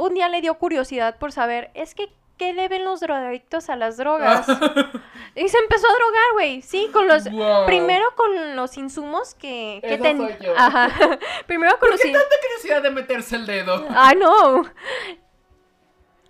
un 0.00 0.14
día 0.14 0.28
le 0.28 0.40
dio 0.40 0.54
curiosidad 0.54 1.18
por 1.18 1.32
saber, 1.32 1.70
es 1.74 1.94
que, 1.94 2.12
¿qué 2.38 2.52
le 2.52 2.68
ven 2.68 2.84
los 2.84 3.00
drogadictos 3.00 3.68
a 3.70 3.76
las 3.76 3.96
drogas? 3.96 4.46
y 5.34 5.48
se 5.48 5.58
empezó 5.58 5.86
a 5.86 5.92
drogar, 5.94 6.32
güey, 6.32 6.62
sí, 6.62 6.88
con 6.92 7.06
los... 7.06 7.30
Wow. 7.30 7.66
Primero 7.66 8.04
con 8.16 8.56
los 8.56 8.76
insumos 8.78 9.34
que, 9.34 9.80
que 9.82 9.94
Esa 9.94 10.02
ten- 10.02 10.18
soy 10.18 10.34
yo. 10.40 10.54
Ajá. 10.56 10.88
Primero 11.46 11.72
con 11.72 11.80
¿Por 11.80 11.90
los 11.90 12.00
qué 12.00 12.08
in- 12.08 12.14
tanta 12.14 12.34
curiosidad 12.42 12.82
de 12.82 12.90
meterse 12.90 13.36
el 13.36 13.46
dedo? 13.46 13.86
I 13.90 14.14
know. 14.16 14.64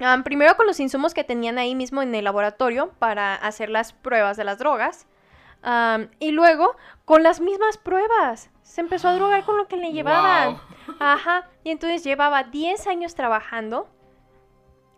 Am, 0.03 0.23
primero 0.25 0.57
con 0.57 0.67
los 0.67 0.81
insumos 0.81 1.13
que 1.13 1.25
tenían 1.25 1.59
ahí 1.59 1.75
mismo 1.75 2.01
en 2.01 2.15
el 2.15 2.25
laboratorio 2.25 2.91
para 2.99 3.35
hacer 3.35 3.69
las 3.69 3.93
pruebas 3.93 4.37
de 4.39 4.45
las 4.45 4.59
drogas. 4.59 5.07
Am, 5.63 6.09
y 6.19 6.31
luego 6.31 6.75
con 7.05 7.23
las 7.23 7.41
mismas 7.41 7.77
pruebas. 7.77 8.49
Se 8.63 8.81
empezó 8.81 9.09
a 9.09 9.15
drogar 9.15 9.45
con 9.45 9.57
lo 9.59 9.67
que 9.69 9.77
le 9.77 9.93
llevaban. 9.93 10.53
Wow. 10.55 10.61
Ajá. 10.98 11.48
Y 11.64 11.70
entonces 11.70 12.05
llevaba 12.05 12.44
10 12.44 12.87
años 12.87 13.14
trabajando 13.14 13.88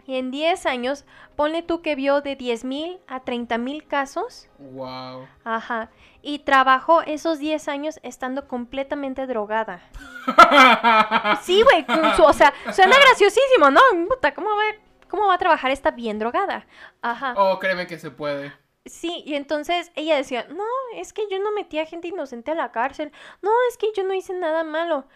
Y 0.04 0.16
en 0.16 0.30
10 0.32 0.66
años, 0.66 1.04
ponle 1.36 1.62
tú 1.62 1.80
que 1.80 1.94
vio 1.94 2.22
de 2.22 2.34
10 2.34 2.64
mil 2.64 3.00
a 3.06 3.20
30 3.20 3.56
mil 3.58 3.86
casos. 3.86 4.48
Wow. 4.58 5.28
Ajá. 5.44 5.90
Y 6.22 6.40
trabajó 6.40 7.02
esos 7.02 7.38
10 7.38 7.68
años 7.68 8.00
estando 8.02 8.48
completamente 8.48 9.26
drogada. 9.26 9.82
Sí, 11.42 11.62
güey. 11.62 11.84
O 12.20 12.32
sea, 12.32 12.52
suena 12.70 12.96
graciosísimo, 12.98 13.70
¿no? 13.70 13.80
Puta, 14.08 14.34
¿cómo 14.34 14.50
va, 14.50 14.62
¿cómo 15.08 15.26
va 15.26 15.34
a 15.34 15.38
trabajar 15.38 15.70
esta 15.70 15.90
bien 15.90 16.18
drogada? 16.18 16.66
Ajá. 17.02 17.34
Oh, 17.36 17.58
créeme 17.58 17.86
que 17.86 17.98
se 17.98 18.10
puede. 18.10 18.52
Sí, 18.84 19.22
y 19.26 19.34
entonces 19.36 19.92
ella 19.94 20.16
decía, 20.16 20.46
no, 20.48 20.64
es 20.96 21.12
que 21.12 21.22
yo 21.30 21.38
no 21.38 21.52
metí 21.52 21.78
a 21.78 21.86
gente 21.86 22.08
inocente 22.08 22.50
a 22.50 22.54
la 22.56 22.72
cárcel. 22.72 23.12
No, 23.40 23.50
es 23.68 23.76
que 23.76 23.88
yo 23.96 24.02
no 24.04 24.12
hice 24.14 24.34
nada 24.34 24.64
malo. 24.64 25.06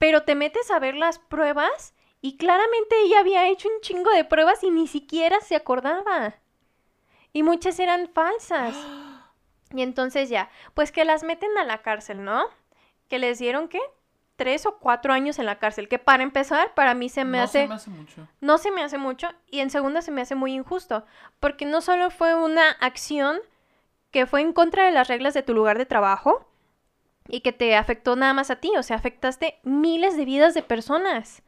Pero 0.00 0.22
te 0.22 0.34
metes 0.34 0.70
a 0.70 0.78
ver 0.78 0.94
las 0.94 1.18
pruebas 1.18 1.92
y 2.22 2.38
claramente 2.38 2.96
ella 3.02 3.20
había 3.20 3.48
hecho 3.48 3.68
un 3.68 3.82
chingo 3.82 4.10
de 4.12 4.24
pruebas 4.24 4.64
y 4.64 4.70
ni 4.70 4.88
siquiera 4.88 5.42
se 5.42 5.56
acordaba. 5.56 6.36
Y 7.34 7.42
muchas 7.42 7.78
eran 7.78 8.08
falsas. 8.08 8.74
Y 9.72 9.82
entonces 9.82 10.28
ya, 10.28 10.50
pues 10.74 10.90
que 10.90 11.04
las 11.04 11.22
meten 11.22 11.56
a 11.56 11.62
la 11.62 11.80
cárcel, 11.80 12.24
¿no? 12.24 12.42
Que 13.06 13.20
les 13.20 13.38
dieron, 13.38 13.68
¿qué? 13.68 13.78
Tres 14.34 14.66
o 14.66 14.78
cuatro 14.78 15.12
años 15.12 15.38
en 15.38 15.46
la 15.46 15.60
cárcel. 15.60 15.88
Que 15.88 16.00
para 16.00 16.24
empezar, 16.24 16.74
para 16.74 16.92
mí 16.94 17.08
se 17.08 17.24
me 17.24 17.38
no 17.38 17.44
hace... 17.44 17.62
se 17.62 17.68
me 17.68 17.74
hace 17.76 17.90
mucho. 17.90 18.28
No 18.40 18.58
se 18.58 18.72
me 18.72 18.82
hace 18.82 18.98
mucho 18.98 19.28
y 19.46 19.60
en 19.60 19.70
segunda 19.70 20.02
se 20.02 20.10
me 20.10 20.22
hace 20.22 20.34
muy 20.34 20.54
injusto, 20.54 21.04
porque 21.38 21.66
no 21.66 21.82
solo 21.82 22.10
fue 22.10 22.34
una 22.34 22.68
acción 22.80 23.38
que 24.10 24.26
fue 24.26 24.40
en 24.40 24.52
contra 24.52 24.86
de 24.86 24.90
las 24.90 25.06
reglas 25.06 25.34
de 25.34 25.44
tu 25.44 25.54
lugar 25.54 25.78
de 25.78 25.86
trabajo 25.86 26.49
y 27.30 27.40
que 27.40 27.52
te 27.52 27.76
afectó 27.76 28.16
nada 28.16 28.34
más 28.34 28.50
a 28.50 28.56
ti, 28.56 28.72
o 28.76 28.82
sea, 28.82 28.96
afectaste 28.96 29.58
miles 29.62 30.16
de 30.16 30.24
vidas 30.24 30.54
de 30.54 30.62
personas. 30.62 31.42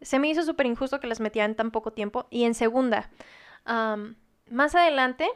Se 0.00 0.18
me 0.18 0.28
hizo 0.28 0.42
súper 0.42 0.66
injusto 0.66 1.00
que 1.00 1.06
las 1.06 1.20
metieran 1.20 1.54
tan 1.54 1.70
poco 1.70 1.92
tiempo. 1.92 2.26
Y 2.30 2.44
en 2.44 2.54
segunda, 2.54 3.10
más 3.64 4.74
adelante, 4.74 5.28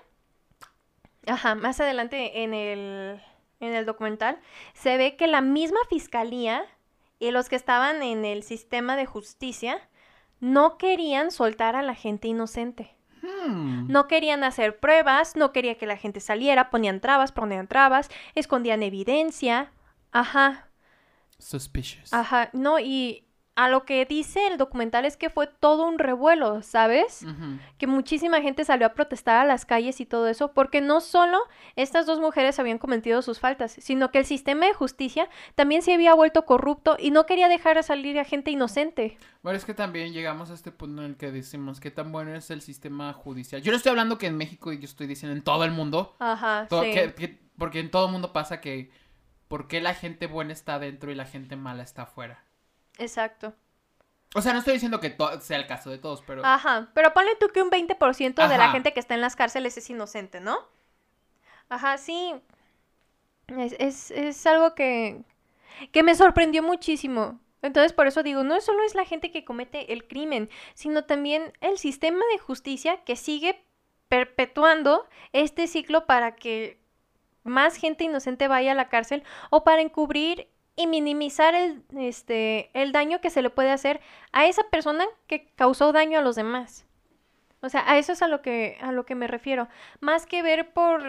ajá, 1.27 1.55
más 1.55 1.81
adelante 1.81 2.43
en 2.43 2.55
el, 2.55 3.21
en 3.61 3.75
el 3.75 3.87
documental, 3.87 4.39
se 4.75 4.97
ve 4.97 5.17
que 5.17 5.27
la 5.27 5.41
misma 5.41 5.81
fiscalía 5.89 6.65
y 7.19 7.31
los 7.31 7.49
que 7.49 7.57
estaban 7.57 8.03
en 8.03 8.25
el 8.25 8.43
sistema 8.43 8.97
de 8.97 9.07
justicia 9.07 9.81
no 10.41 10.79
querían 10.79 11.31
soltar 11.31 11.77
a 11.77 11.83
la 11.83 11.95
gente 11.95 12.29
inocente. 12.29 12.95
Hmm. 13.23 13.87
No 13.91 14.07
querían 14.09 14.45
hacer 14.45 14.79
pruebas, 14.79 15.37
no 15.37 15.53
quería 15.53 15.77
que 15.77 15.87
la 15.87 15.97
gente 15.97 16.21
saliera, 16.21 16.71
ponían 16.71 17.01
trabas, 17.01 17.33
ponían 17.33 17.67
trabas, 17.69 18.09
escondían 18.35 18.83
evidencia. 18.83 19.73
Ajá, 20.13 20.69
Suspicious. 21.39 22.13
ajá, 22.13 22.51
no, 22.53 22.79
y 22.79 23.25
a 23.65 23.69
lo 23.69 23.85
que 23.85 24.05
dice 24.07 24.47
el 24.47 24.57
documental 24.57 25.05
es 25.05 25.17
que 25.17 25.29
fue 25.29 25.47
todo 25.47 25.87
un 25.87 25.99
revuelo, 25.99 26.63
¿sabes? 26.63 27.25
Que 27.79 27.87
muchísima 27.87 28.41
gente 28.41 28.65
salió 28.65 28.87
a 28.87 28.95
protestar 28.95 29.37
a 29.37 29.45
las 29.45 29.67
calles 29.67 30.01
y 30.01 30.07
todo 30.07 30.29
eso, 30.29 30.53
porque 30.53 30.81
no 30.81 31.01
solo 31.01 31.39
estas 31.77 32.07
dos 32.07 32.21
mujeres 32.21 32.59
habían 32.59 32.79
cometido 32.79 33.21
sus 33.23 33.39
faltas, 33.39 33.73
sino 33.79 34.11
que 34.11 34.19
el 34.19 34.25
sistema 34.25 34.67
de 34.67 34.73
justicia 34.75 35.29
también 35.57 35.83
se 35.83 35.93
había 35.93 36.15
vuelto 36.15 36.47
corrupto 36.47 36.97
y 36.99 37.11
no 37.11 37.27
quería 37.27 37.49
dejar 37.49 37.77
a 37.77 37.83
salir 37.83 38.19
a 38.19 38.25
gente 38.25 38.51
inocente. 38.51 39.19
Bueno, 39.43 39.57
es 39.59 39.65
que 39.65 39.75
también 39.75 40.13
llegamos 40.13 40.51
a 40.51 40.55
este 40.55 40.71
punto 40.73 41.03
en 41.03 41.11
el 41.11 41.17
que 41.17 41.31
decimos 41.31 41.81
qué 41.81 41.91
tan 41.91 42.13
bueno 42.13 42.35
es 42.35 42.51
el 42.51 42.63
sistema 42.63 43.13
judicial. 43.13 43.61
Yo 43.63 43.73
no 43.73 43.77
estoy 43.77 43.91
hablando 43.91 44.17
que 44.19 44.27
en 44.27 44.37
México, 44.37 44.73
y 44.73 44.79
yo 44.79 44.85
estoy 44.85 45.07
diciendo 45.07 45.37
en 45.37 45.43
todo 45.43 45.65
el 45.65 45.71
mundo. 45.71 46.17
Ajá, 46.19 46.67
todo- 46.69 46.83
sí. 46.85 46.93
que- 46.93 47.15
que- 47.15 47.39
porque 47.59 47.81
en 47.81 47.91
todo 47.91 48.07
el 48.07 48.13
mundo 48.13 48.33
pasa 48.33 48.61
que 48.61 48.91
¿por 49.49 49.69
qué 49.69 49.81
la 49.81 49.93
gente 49.95 50.27
buena 50.27 50.53
está 50.53 50.77
adentro 50.77 51.11
y 51.11 51.15
la 51.15 51.25
gente 51.27 51.57
mala 51.57 51.83
está 51.83 52.03
afuera? 52.03 52.43
Exacto. 53.01 53.55
O 54.35 54.43
sea, 54.43 54.53
no 54.53 54.61
estoy 54.61 54.75
diciendo 54.75 55.01
que 55.01 55.17
sea 55.41 55.57
el 55.57 55.67
caso 55.67 55.91
de 55.91 55.99
todos, 55.99 56.23
pero... 56.25 56.45
Ajá, 56.45 56.91
pero 56.95 57.13
ponle 57.13 57.35
tú 57.41 57.49
que 57.49 57.63
un 57.63 57.71
20% 57.71 58.35
de 58.35 58.59
la 58.59 58.65
Ajá. 58.65 58.73
gente 58.73 58.93
que 58.93 59.01
está 59.01 59.15
en 59.15 59.21
las 59.21 59.35
cárceles 59.35 59.77
es 59.77 59.91
inocente, 59.91 60.41
¿no? 60.41 60.57
Ajá, 61.69 61.99
sí. 61.99 62.35
Es, 63.49 63.75
es, 63.81 64.13
es 64.13 64.47
algo 64.47 64.77
que, 64.77 65.23
que 65.91 66.05
me 66.05 66.15
sorprendió 66.15 66.63
muchísimo. 66.63 67.41
Entonces, 67.63 67.93
por 67.93 68.07
eso 68.07 68.23
digo, 68.23 68.45
no 68.45 68.61
solo 68.61 68.85
es 68.85 68.95
la 68.95 69.05
gente 69.05 69.33
que 69.33 69.45
comete 69.45 69.93
el 69.93 70.07
crimen, 70.07 70.49
sino 70.75 71.05
también 71.05 71.53
el 71.61 71.79
sistema 71.79 72.23
de 72.33 72.39
justicia 72.39 73.03
que 73.05 73.17
sigue 73.17 73.65
perpetuando 74.09 75.09
este 75.33 75.67
ciclo 75.67 76.07
para 76.07 76.37
que 76.37 76.81
más 77.43 77.77
gente 77.77 78.05
inocente 78.05 78.49
vaya 78.49 78.73
a 78.73 78.77
la 78.77 78.89
cárcel 78.89 79.25
o 79.51 79.65
para 79.65 79.83
encubrir 79.83 80.49
y 80.77 80.87
minimizar 80.87 81.55
el, 81.55 81.83
este, 81.99 82.71
el 82.75 82.93
daño 82.93 83.21
que 83.21 83.31
se 83.31 83.43
le 83.43 83.51
puede 83.51 83.71
hacer 83.71 84.01
a 84.33 84.47
esa 84.47 84.63
persona 84.71 85.05
que 85.27 85.47
causó 85.57 85.93
daño 85.93 86.19
a 86.19 86.23
los 86.23 86.37
demás. 86.37 86.87
O 87.63 87.69
sea, 87.69 87.85
a 87.91 87.99
eso 87.99 88.13
es 88.13 88.23
a 88.23 88.29
lo 88.29 88.41
que, 88.41 88.79
a 88.81 88.93
lo 88.93 89.05
que 89.05 89.15
me 89.15 89.27
refiero. 89.27 89.69
Más 90.01 90.27
que 90.27 90.43
ver 90.43 90.73
por, 90.73 91.03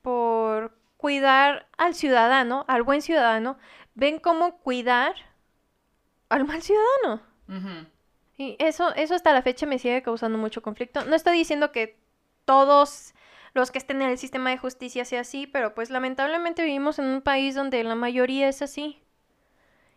por 0.00 0.76
cuidar 0.96 1.66
al 1.76 1.94
ciudadano, 1.94 2.64
al 2.68 2.82
buen 2.82 3.02
ciudadano, 3.02 3.58
ven 3.94 4.18
cómo 4.18 4.58
cuidar 4.58 5.14
al 6.30 6.44
mal 6.44 6.62
ciudadano. 6.62 7.22
Y 8.36 8.56
eso, 8.58 8.94
eso 8.94 9.14
hasta 9.14 9.32
la 9.32 9.42
fecha 9.42 9.66
me 9.66 9.78
sigue 9.78 10.02
causando 10.02 10.38
mucho 10.38 10.62
conflicto. 10.62 11.04
No 11.04 11.14
estoy 11.14 11.36
diciendo 11.36 11.70
que 11.72 11.98
todos 12.44 13.14
los 13.54 13.70
que 13.70 13.78
estén 13.78 14.02
en 14.02 14.10
el 14.10 14.18
sistema 14.18 14.50
de 14.50 14.58
justicia 14.58 15.04
sea 15.04 15.20
así, 15.20 15.46
pero 15.46 15.74
pues 15.74 15.88
lamentablemente 15.90 16.62
vivimos 16.62 16.98
en 16.98 17.06
un 17.06 17.22
país 17.22 17.54
donde 17.54 17.82
la 17.84 17.94
mayoría 17.94 18.48
es 18.48 18.62
así. 18.62 19.00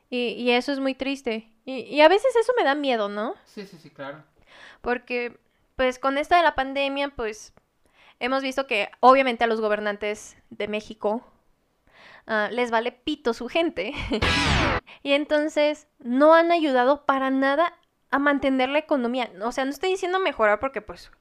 Y, 0.10 0.30
y 0.30 0.52
eso 0.52 0.72
es 0.72 0.80
muy 0.80 0.94
triste. 0.94 1.52
Y, 1.66 1.80
y 1.82 2.02
a 2.02 2.08
veces 2.08 2.34
eso 2.36 2.54
me 2.56 2.64
da 2.64 2.76
miedo, 2.76 3.10
¿no? 3.10 3.36
Sí, 3.46 3.66
sí, 3.66 3.78
sí, 3.78 3.90
claro. 3.90 4.24
Porque 4.82 5.38
pues 5.78 6.00
con 6.00 6.18
esto 6.18 6.36
de 6.36 6.42
la 6.44 6.56
pandemia, 6.56 7.10
pues 7.10 7.54
hemos 8.20 8.42
visto 8.42 8.68
que 8.68 8.90
obviamente 9.00 9.44
a 9.44 9.48
los 9.48 9.62
gobernantes 9.62 10.36
de 10.50 10.68
México 10.68 11.24
ah, 12.26 12.50
les 12.52 12.72
vale 12.72 12.92
pito 12.92 13.34
su 13.34 13.48
gente. 13.48 13.94
y 15.04 15.14
entonces 15.14 15.88
no 16.00 16.34
han 16.34 16.52
ayudado 16.52 17.06
para 17.06 17.30
nada 17.30 17.74
a 18.10 18.20
mantener 18.20 18.70
la 18.70 18.80
economía. 18.80 19.32
O 19.44 19.52
sea, 19.52 19.66
no 19.66 19.72
estoy 19.72 19.92
diciendo 19.92 20.20
mejorar 20.20 20.60
porque 20.60 20.82
pues 20.82 21.12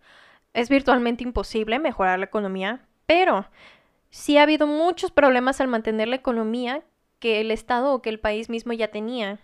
es 0.56 0.70
virtualmente 0.70 1.22
imposible 1.22 1.78
mejorar 1.78 2.18
la 2.18 2.24
economía, 2.24 2.80
pero 3.04 3.46
sí 4.08 4.38
ha 4.38 4.42
habido 4.42 4.66
muchos 4.66 5.10
problemas 5.10 5.60
al 5.60 5.68
mantener 5.68 6.08
la 6.08 6.16
economía 6.16 6.82
que 7.18 7.42
el 7.42 7.50
Estado 7.50 7.92
o 7.92 8.00
que 8.00 8.08
el 8.08 8.18
país 8.18 8.48
mismo 8.48 8.72
ya 8.72 8.88
tenía. 8.88 9.38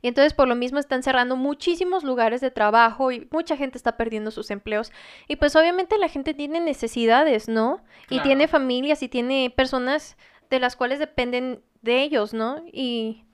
Y 0.00 0.08
entonces 0.08 0.32
por 0.32 0.48
lo 0.48 0.54
mismo 0.54 0.78
están 0.78 1.02
cerrando 1.02 1.36
muchísimos 1.36 2.02
lugares 2.02 2.40
de 2.40 2.50
trabajo 2.50 3.12
y 3.12 3.28
mucha 3.30 3.58
gente 3.58 3.76
está 3.76 3.98
perdiendo 3.98 4.30
sus 4.30 4.50
empleos. 4.50 4.90
Y 5.28 5.36
pues 5.36 5.54
obviamente 5.54 5.98
la 5.98 6.08
gente 6.08 6.32
tiene 6.32 6.60
necesidades, 6.60 7.46
¿no? 7.46 7.84
Y 8.08 8.20
tiene 8.20 8.48
familias 8.48 9.02
y 9.02 9.08
tiene 9.08 9.52
personas 9.54 10.16
de 10.48 10.60
las 10.60 10.76
cuales 10.76 10.98
dependen 10.98 11.62
de 11.82 12.00
ellos, 12.00 12.32
¿no? 12.32 12.64
Y, 12.72 13.26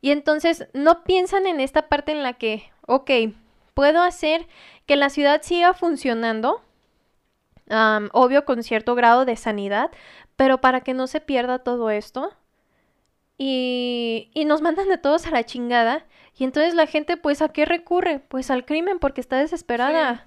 y 0.00 0.12
entonces 0.12 0.68
no 0.74 1.02
piensan 1.02 1.48
en 1.48 1.58
esta 1.58 1.88
parte 1.88 2.12
en 2.12 2.22
la 2.22 2.34
que, 2.34 2.70
ok, 2.86 3.10
puedo 3.74 4.02
hacer 4.02 4.46
que 4.86 4.96
la 4.96 5.10
ciudad 5.10 5.42
siga 5.42 5.74
funcionando, 5.74 6.62
obvio 8.12 8.44
con 8.44 8.62
cierto 8.62 8.94
grado 8.94 9.24
de 9.24 9.36
sanidad, 9.36 9.90
pero 10.36 10.60
para 10.60 10.80
que 10.80 10.94
no 10.94 11.06
se 11.06 11.20
pierda 11.20 11.58
todo 11.60 11.90
esto. 11.90 12.32
Y, 13.36 14.30
y 14.32 14.44
nos 14.44 14.62
mandan 14.62 14.88
de 14.88 14.98
todos 14.98 15.26
a 15.26 15.30
la 15.30 15.44
chingada. 15.44 16.04
Y 16.38 16.44
entonces 16.44 16.74
la 16.74 16.86
gente, 16.86 17.16
pues, 17.16 17.42
¿a 17.42 17.48
qué 17.48 17.64
recurre? 17.64 18.20
Pues 18.20 18.50
al 18.50 18.64
crimen, 18.64 18.98
porque 18.98 19.20
está 19.20 19.38
desesperada. 19.38 20.26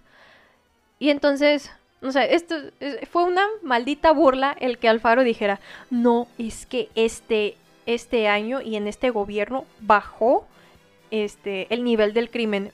Y 1.00 1.10
entonces, 1.10 1.72
o 2.02 2.12
sea, 2.12 2.26
esto 2.26 2.56
es- 2.80 3.08
fue 3.10 3.24
una 3.24 3.44
maldita 3.62 4.12
burla 4.12 4.56
el 4.60 4.78
que 4.78 4.90
Alfaro 4.90 5.24
dijera, 5.24 5.60
no, 5.90 6.28
es 6.38 6.66
que 6.66 6.90
este, 6.96 7.56
este 7.86 8.28
año 8.28 8.62
y 8.62 8.76
en 8.76 8.88
este 8.88 9.10
gobierno 9.10 9.66
bajó 9.80 10.48
este, 11.12 11.74
el 11.74 11.84
nivel 11.84 12.14
del 12.14 12.30
crimen. 12.30 12.72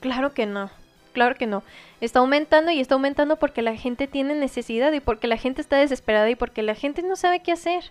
Claro 0.00 0.32
que 0.32 0.46
no, 0.46 0.70
claro 1.12 1.34
que 1.34 1.46
no. 1.46 1.62
Está 2.00 2.20
aumentando 2.20 2.70
y 2.70 2.80
está 2.80 2.94
aumentando 2.94 3.36
porque 3.36 3.62
la 3.62 3.74
gente 3.76 4.06
tiene 4.06 4.34
necesidad 4.34 4.92
y 4.92 5.00
porque 5.00 5.26
la 5.26 5.36
gente 5.36 5.60
está 5.60 5.76
desesperada 5.76 6.30
y 6.30 6.36
porque 6.36 6.62
la 6.62 6.74
gente 6.74 7.02
no 7.02 7.16
sabe 7.16 7.42
qué 7.42 7.52
hacer. 7.52 7.90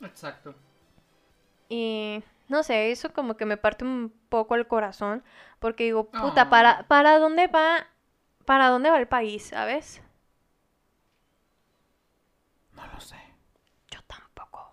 Exacto. 0.00 0.54
Y 1.68 2.22
no 2.48 2.62
sé, 2.62 2.90
eso 2.90 3.12
como 3.12 3.36
que 3.36 3.44
me 3.46 3.56
parte 3.56 3.84
un 3.84 4.12
poco 4.28 4.54
el 4.54 4.66
corazón, 4.66 5.22
porque 5.58 5.84
digo, 5.84 6.04
puta, 6.04 6.42
Ah. 6.42 6.50
¿para, 6.50 6.82
¿para 6.84 7.18
dónde 7.18 7.46
va? 7.46 7.86
¿Para 8.44 8.68
dónde 8.68 8.90
va 8.90 8.98
el 8.98 9.08
país, 9.08 9.46
sabes? 9.48 10.02
No 12.74 12.86
lo 12.86 13.00
sé. 13.00 13.16
Yo 13.90 14.00
tampoco. 14.06 14.72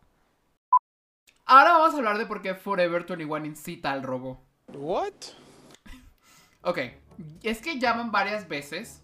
Ahora 1.45 1.73
vamos 1.73 1.93
a 1.93 1.97
hablar 1.97 2.17
de 2.17 2.25
por 2.25 2.41
qué 2.41 2.55
Forever 2.55 3.05
21 3.05 3.45
incita 3.45 3.91
al 3.91 4.03
robo. 4.03 4.41
What? 4.73 5.13
Ok, 6.63 6.79
es 7.43 7.61
que 7.61 7.79
llaman 7.79 8.11
varias 8.11 8.47
veces 8.47 9.03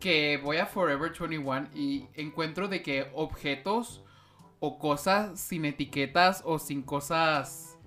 que 0.00 0.38
voy 0.42 0.58
a 0.58 0.66
Forever 0.66 1.12
21 1.18 1.68
y 1.74 2.06
encuentro 2.14 2.68
de 2.68 2.82
que 2.82 3.10
objetos 3.14 4.02
o 4.60 4.78
cosas 4.78 5.40
sin 5.40 5.64
etiquetas 5.64 6.42
o 6.44 6.58
sin 6.58 6.82
cosas... 6.82 7.78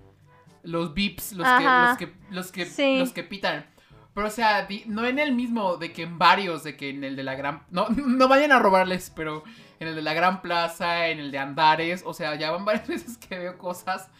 Los 0.62 0.92
beeps, 0.92 1.32
los 1.32 1.48
que, 1.48 1.64
los 1.64 1.96
que, 1.96 2.12
los 2.30 2.52
que, 2.52 2.66
Sí. 2.66 2.98
los 2.98 3.12
que 3.12 3.22
pitan. 3.22 3.64
Pero, 4.12 4.26
o 4.26 4.30
sea, 4.30 4.68
no 4.86 5.06
en 5.06 5.18
el 5.18 5.32
mismo, 5.32 5.78
de 5.78 5.90
que 5.90 6.02
en 6.02 6.18
varios, 6.18 6.64
de 6.64 6.76
que 6.76 6.90
en 6.90 7.02
el 7.02 7.16
de 7.16 7.22
la 7.22 7.34
gran... 7.34 7.62
No, 7.70 7.88
no 7.88 8.28
vayan 8.28 8.52
a 8.52 8.58
robarles, 8.58 9.10
pero 9.14 9.42
en 9.78 9.88
el 9.88 9.94
de 9.94 10.02
la 10.02 10.12
Gran 10.12 10.42
Plaza, 10.42 11.08
en 11.08 11.18
el 11.18 11.30
de 11.30 11.38
Andares, 11.38 12.02
o 12.04 12.12
sea, 12.12 12.34
ya 12.34 12.50
van 12.50 12.66
varias 12.66 12.88
veces 12.88 13.16
que 13.16 13.38
veo 13.38 13.56
cosas 13.56 14.10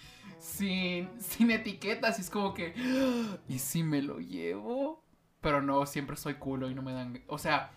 sin, 0.40 1.08
sin 1.20 1.50
etiquetas 1.52 2.18
y 2.18 2.22
es 2.22 2.30
como 2.30 2.52
que... 2.54 2.74
"Ah, 2.76 3.36
¿Y 3.48 3.58
si 3.60 3.82
me 3.84 4.02
lo 4.02 4.18
llevo? 4.18 5.04
Pero 5.40 5.62
no, 5.62 5.86
siempre 5.86 6.16
soy 6.16 6.34
culo 6.34 6.68
y 6.68 6.74
no 6.74 6.82
me 6.82 6.92
dan... 6.92 7.22
O 7.28 7.38
sea... 7.38 7.70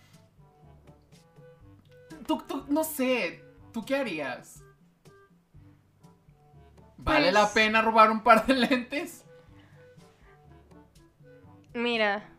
Tú, 2.26 2.42
tú, 2.48 2.66
no 2.70 2.84
sé, 2.84 3.44
¿tú 3.74 3.84
qué 3.86 3.98
harías? 3.98 4.64
¿Vale 6.98 7.26
Pues- 7.26 7.34
la 7.34 7.52
pena 7.54 7.82
robar 7.82 8.10
un 8.12 8.24
par 8.24 8.46
de 8.46 8.54
lentes? 8.56 9.26
Mira. 11.74 12.30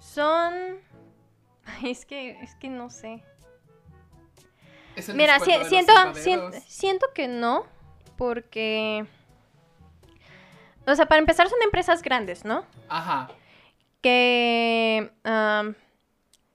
Son. 0.00 0.52
Ay, 1.64 1.90
es 1.90 2.04
que, 2.06 2.30
es 2.40 2.54
que 2.56 2.68
no 2.68 2.90
sé. 2.90 3.22
Mira, 5.14 5.38
si- 5.38 5.52
siento, 5.66 5.92
siento 6.66 7.06
que 7.14 7.28
no, 7.28 7.64
porque... 8.18 9.06
O 10.86 10.94
sea, 10.94 11.06
para 11.06 11.20
empezar 11.20 11.48
son 11.48 11.58
empresas 11.62 12.02
grandes, 12.02 12.44
¿no? 12.44 12.64
Ajá. 12.88 13.28
Que 14.02 15.10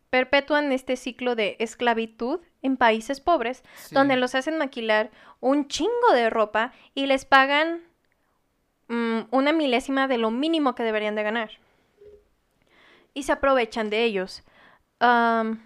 perpetúan 0.09 0.71
este 0.71 0.95
ciclo 0.95 1.35
de 1.35 1.55
esclavitud 1.59 2.41
en 2.61 2.77
países 2.77 3.19
pobres, 3.19 3.63
sí. 3.75 3.95
donde 3.95 4.15
los 4.15 4.35
hacen 4.35 4.57
maquilar 4.57 5.09
un 5.39 5.67
chingo 5.67 6.13
de 6.13 6.29
ropa 6.29 6.73
y 6.93 7.05
les 7.05 7.25
pagan 7.25 7.81
mm, 8.87 9.21
una 9.31 9.53
milésima 9.53 10.07
de 10.07 10.17
lo 10.17 10.31
mínimo 10.31 10.75
que 10.75 10.83
deberían 10.83 11.15
de 11.15 11.23
ganar. 11.23 11.51
Y 13.13 13.23
se 13.23 13.31
aprovechan 13.31 13.89
de 13.89 14.03
ellos. 14.03 14.43
Am, 14.99 15.63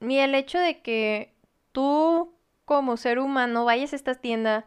y 0.00 0.18
el 0.18 0.34
hecho 0.34 0.58
de 0.58 0.80
que 0.82 1.34
tú 1.72 2.32
como 2.64 2.96
ser 2.96 3.18
humano 3.18 3.64
vayas 3.64 3.92
a 3.92 3.96
esta 3.96 4.14
tienda 4.14 4.66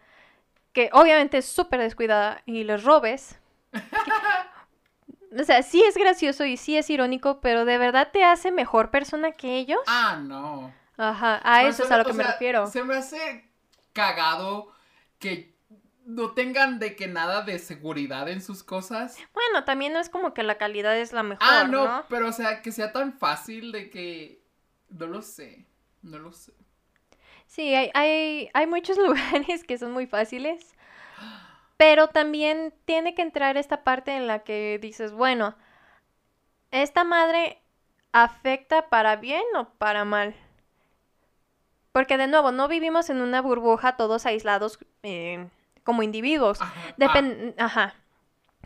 que 0.74 0.90
obviamente 0.94 1.40
es 1.40 1.46
súper 1.46 1.80
descuidada 1.80 2.42
y 2.46 2.64
les 2.64 2.84
robes. 2.84 3.40
o 5.40 5.44
sea, 5.44 5.64
sí 5.64 5.84
es 5.84 5.96
gracioso 5.96 6.46
y 6.46 6.58
sí 6.58 6.78
es 6.78 6.90
irónico, 6.90 7.40
pero 7.42 7.66
¿de 7.66 7.78
verdad 7.78 8.10
te 8.12 8.24
hace 8.24 8.52
mejor 8.52 8.92
persona 8.92 9.32
que 9.32 9.58
ellos? 9.58 9.80
Ah, 9.88 10.20
no. 10.22 10.74
Ajá, 10.98 11.40
a 11.44 11.64
eso 11.64 11.84
es 11.84 11.92
a 11.92 11.98
lo 11.98 12.06
que 12.06 12.14
me 12.14 12.24
sea, 12.24 12.34
refiero. 12.34 12.68
Se 12.68 12.84
me 12.84 12.96
hace 12.96 13.50
cagado 13.94 14.72
que 15.18 15.56
no 16.06 16.32
tengan 16.32 16.80
de 16.80 16.96
que 16.96 17.08
nada 17.08 17.44
de 17.44 17.60
seguridad 17.60 18.28
en 18.28 18.42
sus 18.42 18.64
cosas. 18.64 19.18
Bueno, 19.34 19.64
también 19.64 19.94
no 19.94 20.00
es 20.00 20.10
como 20.10 20.34
que 20.34 20.44
la 20.44 20.58
calidad 20.58 20.98
es 20.98 21.14
la 21.14 21.24
mejor, 21.24 21.48
ah, 21.48 21.66
no, 21.66 21.86
¿no? 21.86 22.06
pero 22.10 22.28
o 22.28 22.32
sea, 22.32 22.62
que 22.62 22.72
sea 22.72 22.92
tan 22.92 23.14
fácil 23.14 23.72
de 23.72 23.90
que... 23.90 24.44
No 24.90 25.06
lo 25.06 25.22
sé, 25.22 25.68
no 26.02 26.18
lo 26.18 26.34
sé. 26.34 26.52
Sí, 27.50 27.74
hay, 27.74 27.90
hay, 27.96 28.50
hay 28.54 28.68
muchos 28.68 28.98
lugares 29.08 29.64
que 29.64 29.78
son 29.80 29.92
muy 29.92 30.06
fáciles, 30.06 30.76
pero 31.78 32.08
también 32.10 32.74
tiene 32.86 33.16
que 33.16 33.24
entrar 33.24 33.58
esta 33.58 33.84
parte 33.84 34.16
en 34.16 34.28
la 34.28 34.40
que 34.44 34.78
dices, 34.80 35.12
bueno, 35.14 35.56
¿esta 36.72 37.04
madre 37.04 37.60
afecta 38.12 38.90
para 38.90 39.16
bien 39.16 39.42
o 39.58 39.70
para 39.80 40.06
mal? 40.06 40.36
Porque 41.92 42.18
de 42.18 42.28
nuevo, 42.28 42.52
no 42.52 42.68
vivimos 42.68 43.10
en 43.10 43.20
una 43.20 43.42
burbuja 43.42 43.98
todos 43.98 44.28
aislados 44.28 44.78
eh, 45.02 45.48
como 45.84 46.04
individuos. 46.04 46.62
Ajá, 46.62 46.94
Depen- 46.98 47.56
Ajá. 47.58 47.96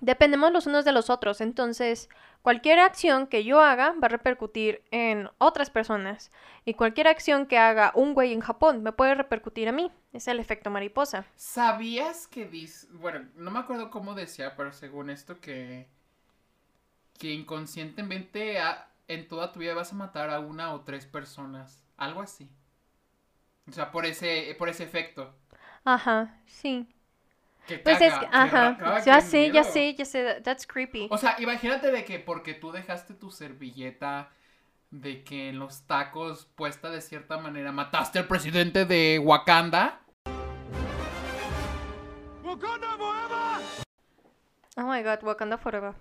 Dependemos 0.01 0.51
los 0.51 0.67
unos 0.67 0.84
de 0.84 0.91
los 0.91 1.09
otros. 1.09 1.39
Entonces, 1.39 2.09
cualquier 2.43 2.79
acción 2.79 3.27
que 3.27 3.43
yo 3.43 3.61
haga 3.61 3.93
va 3.93 4.07
a 4.07 4.09
repercutir 4.09 4.83
en 4.91 5.29
otras 5.39 5.71
personas. 5.71 6.31
Y 6.65 6.75
cualquier 6.75 7.07
acción 7.09 7.47
que 7.47 7.57
haga 7.57 7.91
un 7.95 8.13
güey 8.13 8.33
en 8.33 8.41
Japón 8.41 8.83
me 8.83 8.91
puede 8.93 9.15
repercutir 9.15 9.67
a 9.69 9.73
mí. 9.73 9.91
Es 10.13 10.27
el 10.27 10.39
efecto 10.39 10.69
mariposa. 10.69 11.25
¿Sabías 11.35 12.25
que 12.27 12.45
dice... 12.45 12.87
Bueno, 12.93 13.29
no 13.35 13.51
me 13.51 13.59
acuerdo 13.59 13.89
cómo 13.91 14.15
decía, 14.15 14.55
pero 14.55 14.71
según 14.73 15.09
esto 15.11 15.39
que... 15.39 15.87
Que 17.17 17.31
inconscientemente 17.33 18.59
a- 18.59 18.87
en 19.07 19.27
toda 19.27 19.51
tu 19.51 19.59
vida 19.59 19.73
vas 19.73 19.91
a 19.91 19.95
matar 19.95 20.29
a 20.29 20.39
una 20.39 20.73
o 20.73 20.81
tres 20.81 21.07
personas. 21.07 21.83
Algo 21.97 22.21
así. 22.21 22.47
O 23.67 23.71
sea, 23.71 23.91
por 23.91 24.05
ese, 24.05 24.55
por 24.57 24.69
ese 24.69 24.83
efecto. 24.83 25.33
Ajá, 25.85 26.41
sí. 26.45 26.87
Que 27.68 27.78
Pues 27.80 28.01
es 28.01 28.14
caga, 28.14 28.20
que, 28.20 28.30
que 28.30 28.36
ajá. 28.38 28.78
caga, 28.78 29.05
Ya 29.05 29.22
sé, 29.22 29.47
ya 29.47 29.61
miedo. 29.61 29.64
sé, 29.74 29.95
ya 29.95 30.05
sé. 30.05 30.41
That's 30.41 30.68
creepy. 30.68 31.07
O 31.09 31.18
sea, 31.18 31.36
imagínate 31.39 31.91
de 31.91 32.03
que 32.03 32.20
porque 32.20 32.53
tú 32.53 32.72
dejaste 32.72 33.14
tu 33.14 33.32
servilleta 33.32 34.30
de 34.91 35.24
que 35.24 35.49
en 35.49 35.59
los 35.59 35.88
tacos 35.88 36.45
puesta 36.55 36.89
de 36.89 37.01
cierta 37.01 37.38
manera 37.38 37.72
mataste 37.72 38.20
al 38.20 38.28
presidente 38.28 38.86
de 38.86 39.20
Wakanda. 39.20 40.01
Oh 44.76 44.84
my 44.84 45.03
god, 45.03 45.24
Wakanda 45.24 45.57
Forever. 45.57 45.93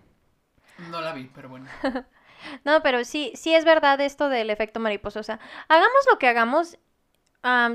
No 0.91 1.01
la 1.01 1.13
vi, 1.13 1.31
pero 1.35 1.49
bueno. 1.49 1.67
No, 2.65 2.83
pero 2.83 3.05
sí, 3.05 3.31
sí 3.37 3.55
es 3.55 3.65
verdad 3.65 4.01
esto 4.01 4.29
del 4.29 4.51
efecto 4.51 4.81
mariposa. 4.81 5.21
O 5.21 5.23
sea, 5.23 5.39
hagamos 5.69 6.05
lo 6.11 6.19
que 6.19 6.27
hagamos, 6.27 6.77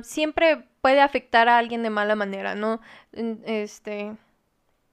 siempre 0.03 0.63
puede 0.81 1.01
afectar 1.01 1.49
a 1.49 1.57
alguien 1.57 1.83
de 1.83 1.89
mala 1.89 2.15
manera, 2.15 2.55
¿no? 2.55 2.79
Este, 3.45 4.15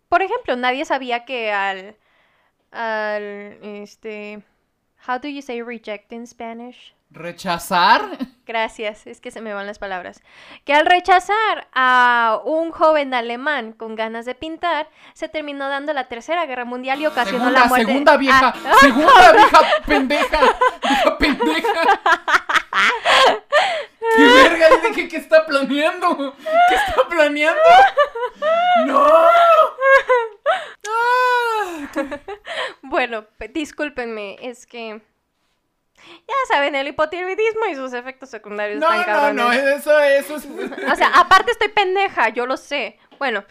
por 0.09 0.23
ejemplo, 0.23 0.57
nadie 0.57 0.85
sabía 0.85 1.25
que 1.25 1.53
al, 1.53 1.97
al, 2.73 3.59
este, 3.63 4.43
how 5.07 5.19
do 5.19 5.29
you 5.29 5.43
say 5.43 5.63
reject 5.63 6.13
in 6.13 6.27
Spanish? 6.27 6.95
¿Rechazar? 7.11 8.01
Gracias, 8.45 9.07
es 9.07 9.21
que 9.21 9.31
se 9.31 9.41
me 9.41 9.55
van 9.55 9.69
las 9.69 9.79
palabras. 9.79 10.21
Que 10.65 10.75
al 10.75 10.85
rechazar 10.85 11.69
a 11.73 12.41
un 12.45 12.73
joven 12.73 13.15
alemán 13.15 13.73
con 13.73 13.95
ganas 13.95 14.25
de 14.25 14.35
pintar, 14.35 14.89
se 15.13 15.29
terminó 15.29 15.69
dando 15.69 15.93
la 15.93 16.09
tercera 16.09 16.45
guerra 16.47 16.65
mundial 16.65 17.01
y 17.01 17.07
ocasionó 17.07 17.39
Segunda, 17.45 17.61
la 17.61 17.67
muerte. 17.67 17.87
segunda 17.87 18.17
vieja. 18.17 18.55
Ah, 18.67 18.75
Segunda 18.81 19.33
vieja 19.33 19.61
pendeja. 19.87 20.41
Vieja 20.83 21.19
pendeja. 21.19 21.83
Y 24.57 24.89
dije, 24.89 25.09
¿qué 25.09 25.17
está 25.17 25.45
planeando? 25.47 26.35
¿Qué 26.69 26.75
está 26.75 27.09
planeando? 27.09 27.61
¡No! 28.87 29.07
Ah, 30.89 31.89
Bueno, 32.83 33.25
pe- 33.39 33.49
discúlpenme, 33.49 34.37
es 34.41 34.67
que 34.67 35.01
ya 35.97 36.35
saben, 36.49 36.75
el 36.75 36.89
hipotiroidismo 36.89 37.67
y 37.71 37.75
sus 37.77 37.93
efectos 37.95 38.29
secundarios 38.29 38.79
No, 38.79 38.89
no, 39.07 39.33
no, 39.33 39.53
eso 39.53 39.99
es... 40.01 40.31
O 40.31 40.97
sea, 40.97 41.09
aparte 41.15 41.53
estoy 41.53 41.69
pendeja, 41.69 42.29
yo 42.29 42.45
lo 42.47 42.57
sé. 42.59 42.99
Bueno, 43.19 43.45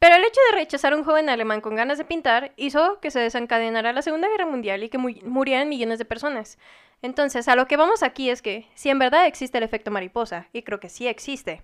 pero 0.00 0.16
el 0.16 0.24
hecho 0.24 0.40
de 0.50 0.56
rechazar 0.56 0.92
a 0.92 0.96
un 0.96 1.04
joven 1.04 1.28
alemán 1.28 1.60
con 1.60 1.76
ganas 1.76 1.98
de 1.98 2.04
pintar 2.04 2.52
hizo 2.56 2.98
que 3.00 3.12
se 3.12 3.20
desencadenara 3.20 3.92
la 3.92 4.02
Segunda 4.02 4.28
Guerra 4.28 4.46
Mundial 4.46 4.82
y 4.82 4.88
que 4.88 4.98
mu- 4.98 5.14
murieran 5.24 5.68
millones 5.68 5.98
de 5.98 6.04
personas. 6.04 6.58
Entonces, 7.02 7.46
a 7.48 7.54
lo 7.54 7.66
que 7.66 7.76
vamos 7.76 8.02
aquí 8.02 8.28
es 8.30 8.42
que 8.42 8.66
si 8.74 8.90
en 8.90 8.98
verdad 8.98 9.26
existe 9.26 9.58
el 9.58 9.64
efecto 9.64 9.90
mariposa, 9.90 10.48
y 10.52 10.62
creo 10.62 10.80
que 10.80 10.88
sí 10.88 11.06
existe, 11.06 11.62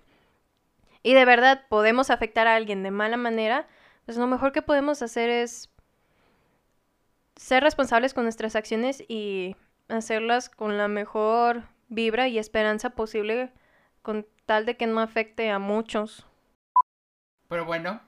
y 1.03 1.13
de 1.13 1.25
verdad 1.25 1.65
podemos 1.67 2.09
afectar 2.09 2.47
a 2.47 2.55
alguien 2.55 2.83
de 2.83 2.91
mala 2.91 3.17
manera, 3.17 3.67
pues 4.05 4.17
lo 4.17 4.27
mejor 4.27 4.51
que 4.51 4.61
podemos 4.61 5.01
hacer 5.01 5.29
es 5.29 5.69
ser 7.35 7.63
responsables 7.63 8.13
con 8.13 8.23
nuestras 8.23 8.55
acciones 8.55 9.03
y 9.07 9.55
hacerlas 9.89 10.49
con 10.49 10.77
la 10.77 10.87
mejor 10.87 11.63
vibra 11.87 12.27
y 12.27 12.39
esperanza 12.39 12.91
posible 12.91 13.51
con 14.01 14.25
tal 14.45 14.65
de 14.65 14.75
que 14.75 14.87
no 14.87 14.99
afecte 14.99 15.49
a 15.49 15.59
muchos. 15.59 16.25
Pero 17.47 17.65
bueno, 17.65 18.01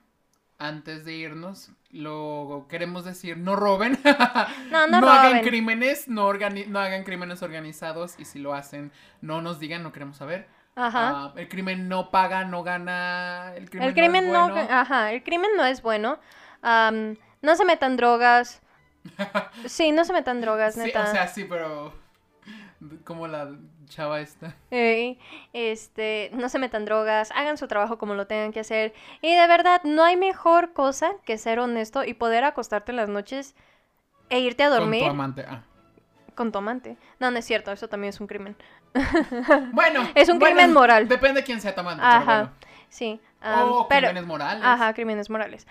antes 0.60 1.04
de 1.04 1.14
irnos, 1.14 1.70
lo 1.90 2.66
queremos 2.68 3.04
decir, 3.04 3.36
no 3.36 3.56
roben. 3.56 3.98
No, 4.70 4.86
no 4.86 5.08
hagan 5.10 5.32
roben. 5.32 5.44
crímenes, 5.44 6.06
no, 6.06 6.32
no 6.32 6.78
hagan 6.78 7.02
crímenes 7.02 7.42
organizados 7.42 8.14
y 8.18 8.24
si 8.24 8.38
lo 8.38 8.54
hacen, 8.54 8.92
no 9.20 9.42
nos 9.42 9.58
digan, 9.58 9.82
no 9.82 9.92
queremos 9.92 10.18
saber. 10.18 10.46
Ajá. 10.76 11.10
Ah, 11.10 11.32
el 11.36 11.48
crimen 11.48 11.88
no 11.88 12.10
paga, 12.10 12.44
no 12.44 12.62
gana, 12.62 13.52
el 13.56 13.68
crimen, 13.68 13.88
el 13.88 13.94
crimen 13.94 14.32
no 14.32 14.48
no, 14.48 14.56
es 14.56 14.66
bueno. 14.66 14.80
ajá, 14.80 15.12
el 15.12 15.22
crimen 15.24 15.50
no 15.56 15.64
es 15.64 15.82
bueno. 15.82 16.20
No 16.62 17.56
se 17.56 17.64
metan 17.64 17.96
drogas. 17.96 18.62
Sí, 19.66 19.92
no 19.92 20.04
se 20.04 20.12
metan 20.12 20.40
drogas, 20.42 20.74
Sí, 20.74 20.80
neta. 20.80 21.04
o 21.04 21.06
sea, 21.10 21.26
sí, 21.26 21.44
pero 21.44 21.94
como 23.04 23.26
la 23.26 23.50
chava 23.90 24.20
esta. 24.20 24.56
Este, 25.52 26.30
no 26.32 26.48
se 26.48 26.58
metan 26.58 26.84
drogas, 26.84 27.30
hagan 27.32 27.58
su 27.58 27.68
trabajo 27.68 27.98
como 27.98 28.14
lo 28.14 28.26
tengan 28.26 28.52
que 28.52 28.60
hacer. 28.60 28.94
Y 29.20 29.34
de 29.34 29.46
verdad, 29.46 29.82
no 29.84 30.04
hay 30.04 30.16
mejor 30.16 30.72
cosa 30.72 31.12
que 31.24 31.36
ser 31.36 31.58
honesto 31.58 32.04
y 32.04 32.14
poder 32.14 32.44
acostarte 32.44 32.92
en 32.92 32.96
las 32.96 33.08
noches 33.08 33.54
e 34.30 34.40
irte 34.40 34.62
a 34.62 34.70
dormir 34.70 35.00
Con 35.02 35.08
tu 35.08 35.14
amante. 35.14 35.44
Ah. 35.46 35.62
con 36.34 36.52
tu 36.52 36.58
amante. 36.58 36.96
No, 37.18 37.30
no 37.30 37.38
es 37.38 37.44
cierto, 37.44 37.72
eso 37.72 37.88
también 37.88 38.10
es 38.10 38.20
un 38.20 38.26
crimen. 38.26 38.56
Bueno. 39.72 40.08
Es 40.14 40.28
un 40.28 40.38
bueno, 40.38 40.56
crimen 40.56 40.72
moral. 40.72 41.08
Depende 41.08 41.40
de 41.40 41.44
quién 41.44 41.60
sea 41.60 41.74
tu 41.74 41.80
amante, 41.80 42.02
Ajá, 42.02 42.24
pero 42.24 42.38
bueno. 42.38 42.52
sí. 42.88 43.20
pero, 43.88 44.08
crímenes 44.08 44.26
morales. 44.26 44.64
Ajá, 44.64 44.94
crímenes 44.94 45.30
morales. 45.30 45.66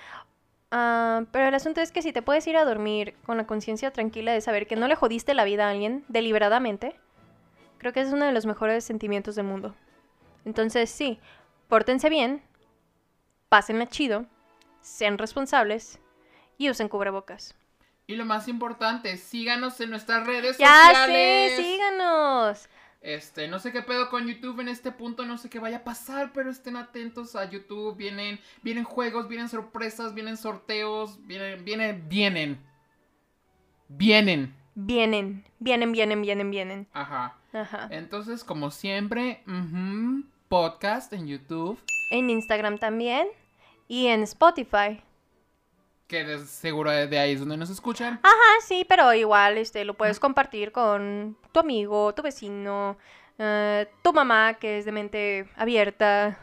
Pero 0.70 1.47
el 1.47 1.53
asunto 1.55 1.82
es 1.82 1.91
que 1.91 2.01
si 2.01 2.13
te 2.13 2.22
puedes 2.22 2.45
ir 2.47 2.55
a 2.57 2.65
dormir 2.65 3.15
con 3.26 3.38
la 3.38 3.47
conciencia 3.47 3.91
tranquila 3.91 4.32
de 4.34 4.41
saber 4.41 4.67
que 4.67 4.76
no 4.76 4.88
le 4.88 4.95
jodiste 4.95 5.34
la 5.34 5.43
vida 5.43 5.67
a 5.67 5.72
alguien 5.72 6.03
deliberadamente, 6.07 6.95
creo 7.80 7.91
que 7.93 8.01
es 8.01 8.13
uno 8.13 8.25
de 8.25 8.32
los 8.32 8.45
mejores 8.45 8.84
sentimientos 8.84 9.36
del 9.36 9.45
mundo. 9.45 9.73
Entonces, 10.45 10.89
sí, 10.89 11.19
pórtense 11.67 12.09
bien, 12.09 12.43
pásenla 13.49 13.88
chido, 13.88 14.25
sean 14.82 15.17
responsables 15.17 15.99
y 16.57 16.69
usen 16.69 16.89
cubrebocas. 16.89 17.55
Y 18.07 18.15
lo 18.15 18.25
más 18.25 18.47
importante, 18.47 19.17
síganos 19.17 19.80
en 19.82 19.91
nuestras 19.91 20.25
redes 20.25 20.57
Ya 20.57 20.88
sociales. 20.88 21.55
sé, 21.55 21.63
síganos. 21.63 22.69
Este, 23.01 23.47
no 23.47 23.59
sé 23.59 23.71
qué 23.71 23.82
pedo 23.82 24.09
con 24.09 24.27
YouTube 24.27 24.59
en 24.59 24.67
este 24.67 24.91
punto, 24.91 25.25
no 25.25 25.38
sé 25.38 25.49
qué 25.49 25.59
vaya 25.59 25.77
a 25.77 25.84
pasar, 25.84 26.32
pero 26.34 26.49
estén 26.49 26.75
atentos 26.75 27.36
a 27.36 27.49
YouTube. 27.49 27.95
Vienen, 27.95 28.39
vienen 28.61 28.84
juegos, 28.84 29.30
vienen 29.30 29.47
sorpresas, 29.47 30.13
vienen 30.13 30.38
sorteos, 30.38 31.25
vienen, 31.25 31.63
vienen, 31.63 32.09
vienen. 32.09 32.59
Vienen. 33.88 34.55
Vienen, 34.75 35.45
vienen, 35.59 35.91
vienen, 35.91 36.21
vienen, 36.21 36.51
vienen. 36.51 36.88
Ajá. 36.93 37.38
Ajá. 37.54 37.88
Entonces, 37.91 38.43
como 38.43 38.72
siempre, 38.72 39.43
podcast 40.47 41.14
en 41.14 41.28
YouTube. 41.28 41.80
En 42.12 42.30
Instagram 42.30 42.78
también 42.78 43.28
y 43.88 44.08
en 44.08 44.24
Spotify. 44.24 45.02
Que 46.08 46.24
de 46.24 46.45
seguro 46.47 46.89
de 46.89 47.20
ahí 47.20 47.34
es 47.34 47.39
donde 47.39 47.58
nos 47.58 47.70
escuchan. 47.70 48.20
Ah, 48.24 48.56
sí, 48.66 48.86
pero 48.88 49.14
igual 49.14 49.58
este, 49.58 49.86
lo 49.86 49.93
puedes 49.93 50.20
compartir 50.20 50.72
con 50.72 51.38
tu 51.52 51.60
amigo, 51.60 52.14
tu 52.16 52.24
vecino, 52.24 52.97
eh, 53.38 53.88
tu 54.02 54.12
mamá 54.12 54.56
que 54.56 54.80
es 54.80 54.86
de 54.86 54.91
mente 54.91 55.50
abierta, 55.56 56.39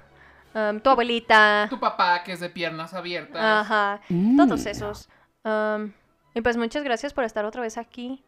um, 0.55 0.79
tu 0.79 0.91
abuelita. 0.91 1.67
Tu 1.69 1.81
papá, 1.81 2.23
que 2.23 2.33
es 2.33 2.41
de 2.41 2.49
piernas 2.49 2.95
abiertas. 2.95 3.43
Ajá, 3.43 4.01
todos 4.37 4.67
esos. 4.67 5.09
Um, 5.45 5.93
y 6.35 6.41
pues 6.43 6.57
muchas 6.57 6.85
gracias 6.85 7.13
por 7.13 7.25
estar 7.25 7.45
otra 7.45 7.63
vez 7.63 7.77
aquí, 7.77 8.25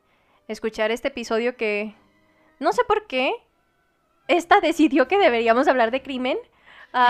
escuchar 0.49 0.91
este 0.91 1.09
episodio 1.09 1.57
que 1.57 1.95
no 2.61 2.73
sé 2.73 2.83
por 2.87 3.07
qué 3.07 3.33
esta 4.27 4.61
decidió 4.61 5.09
que 5.09 5.19
deberíamos 5.19 5.69
hablar 5.69 5.91
de 5.91 6.03
crimen. 6.03 6.39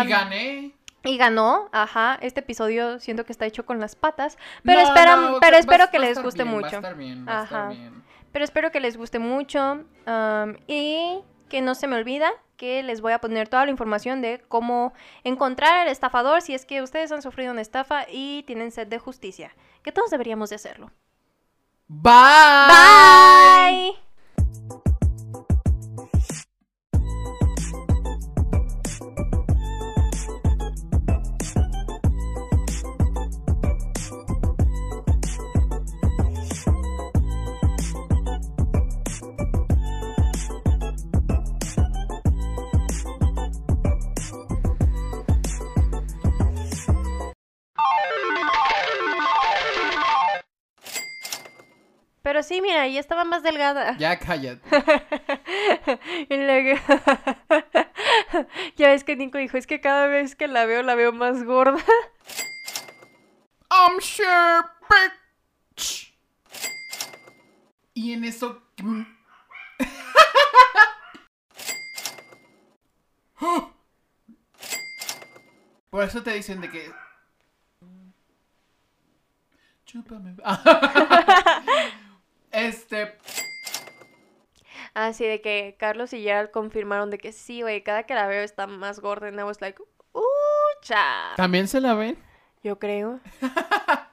y 0.04 0.08
gané. 0.08 0.72
y 1.04 1.16
ganó, 1.16 1.68
ajá, 1.72 2.18
este 2.20 2.40
episodio 2.40 2.98
siento 3.00 3.24
que 3.24 3.32
está 3.32 3.46
hecho 3.46 3.64
con 3.64 3.78
las 3.80 3.94
patas, 3.96 4.36
pero, 4.64 4.80
No, 4.80 4.86
espera- 4.86 5.16
no, 5.16 5.40
pero 5.40 5.56
espero 5.56 5.84
va 5.84 5.90
que 5.90 5.98
les 6.00 6.20
guste 6.22 6.42
bien, 6.44 6.54
Va 6.54 6.58
a 6.58 6.60
mucho. 6.62 6.76
estar 6.76 6.94
bien, 6.96 7.26
va 7.26 7.40
a 7.40 7.44
estar 7.44 7.58
Ajá. 7.60 7.68
bien. 7.70 8.04
Pero 8.32 8.44
espero 8.44 8.70
que 8.72 8.80
les 8.80 8.96
guste 8.96 9.18
mucho 9.18 9.84
um, 10.06 10.54
y 10.66 11.20
que 11.48 11.62
no 11.62 11.74
se 11.74 11.86
me 11.86 11.96
olvida 11.96 12.30
que 12.58 12.82
les 12.82 13.00
voy 13.00 13.12
a 13.12 13.20
poner 13.20 13.48
toda 13.48 13.64
la 13.64 13.70
información 13.70 14.20
de 14.20 14.42
cómo 14.48 14.92
encontrar 15.24 15.78
al 15.78 15.88
estafador 15.88 16.42
si 16.42 16.54
es 16.54 16.66
que 16.66 16.82
ustedes 16.82 17.10
han 17.12 17.22
sufrido 17.22 17.52
una 17.52 17.60
estafa 17.62 18.04
y 18.10 18.42
tienen 18.42 18.70
sed 18.72 18.88
de 18.88 18.98
justicia, 18.98 19.54
que 19.82 19.92
todos 19.92 20.10
deberíamos 20.10 20.50
de 20.50 20.56
hacerlo. 20.56 20.90
Bye. 21.86 22.12
Bye. 22.68 24.07
Ya 52.98 53.00
estaba 53.00 53.24
más 53.24 53.42
delgada. 53.44 53.96
Ya 53.98 54.18
cállate. 54.18 54.60
Y 56.28 56.36
luego- 56.36 56.80
ya 58.76 58.88
ves 58.88 59.04
que 59.04 59.14
Nico 59.14 59.38
dijo, 59.38 59.56
es 59.56 59.66
que 59.68 59.80
cada 59.80 60.08
vez 60.08 60.34
que 60.34 60.48
la 60.48 60.66
veo, 60.66 60.82
la 60.82 60.96
veo 60.96 61.12
más 61.12 61.44
gorda. 61.44 61.78
I'm 63.70 64.00
sure, 64.00 64.62
bitch. 64.90 66.12
Y 67.94 68.12
en 68.14 68.24
eso. 68.24 68.62
Por 75.90 76.04
eso 76.04 76.22
te 76.22 76.32
dicen 76.34 76.60
de 76.60 76.70
que. 76.70 76.92
Chúpame. 79.86 80.36
Este. 82.50 83.16
Así 84.94 85.24
de 85.24 85.40
que 85.40 85.76
Carlos 85.78 86.12
y 86.12 86.22
Gerald 86.22 86.50
confirmaron 86.50 87.10
de 87.10 87.18
que 87.18 87.32
sí, 87.32 87.62
güey, 87.62 87.82
cada 87.82 88.04
que 88.04 88.14
la 88.14 88.26
veo 88.26 88.42
está 88.42 88.66
más 88.66 89.00
gorda. 89.00 89.28
And 89.28 89.38
I 89.38 89.44
was 89.44 89.60
like, 89.60 89.80
¡Ucha! 90.12 91.34
¿También 91.36 91.68
se 91.68 91.80
la 91.80 91.94
ven? 91.94 92.18
Yo 92.62 92.78
creo. 92.78 93.20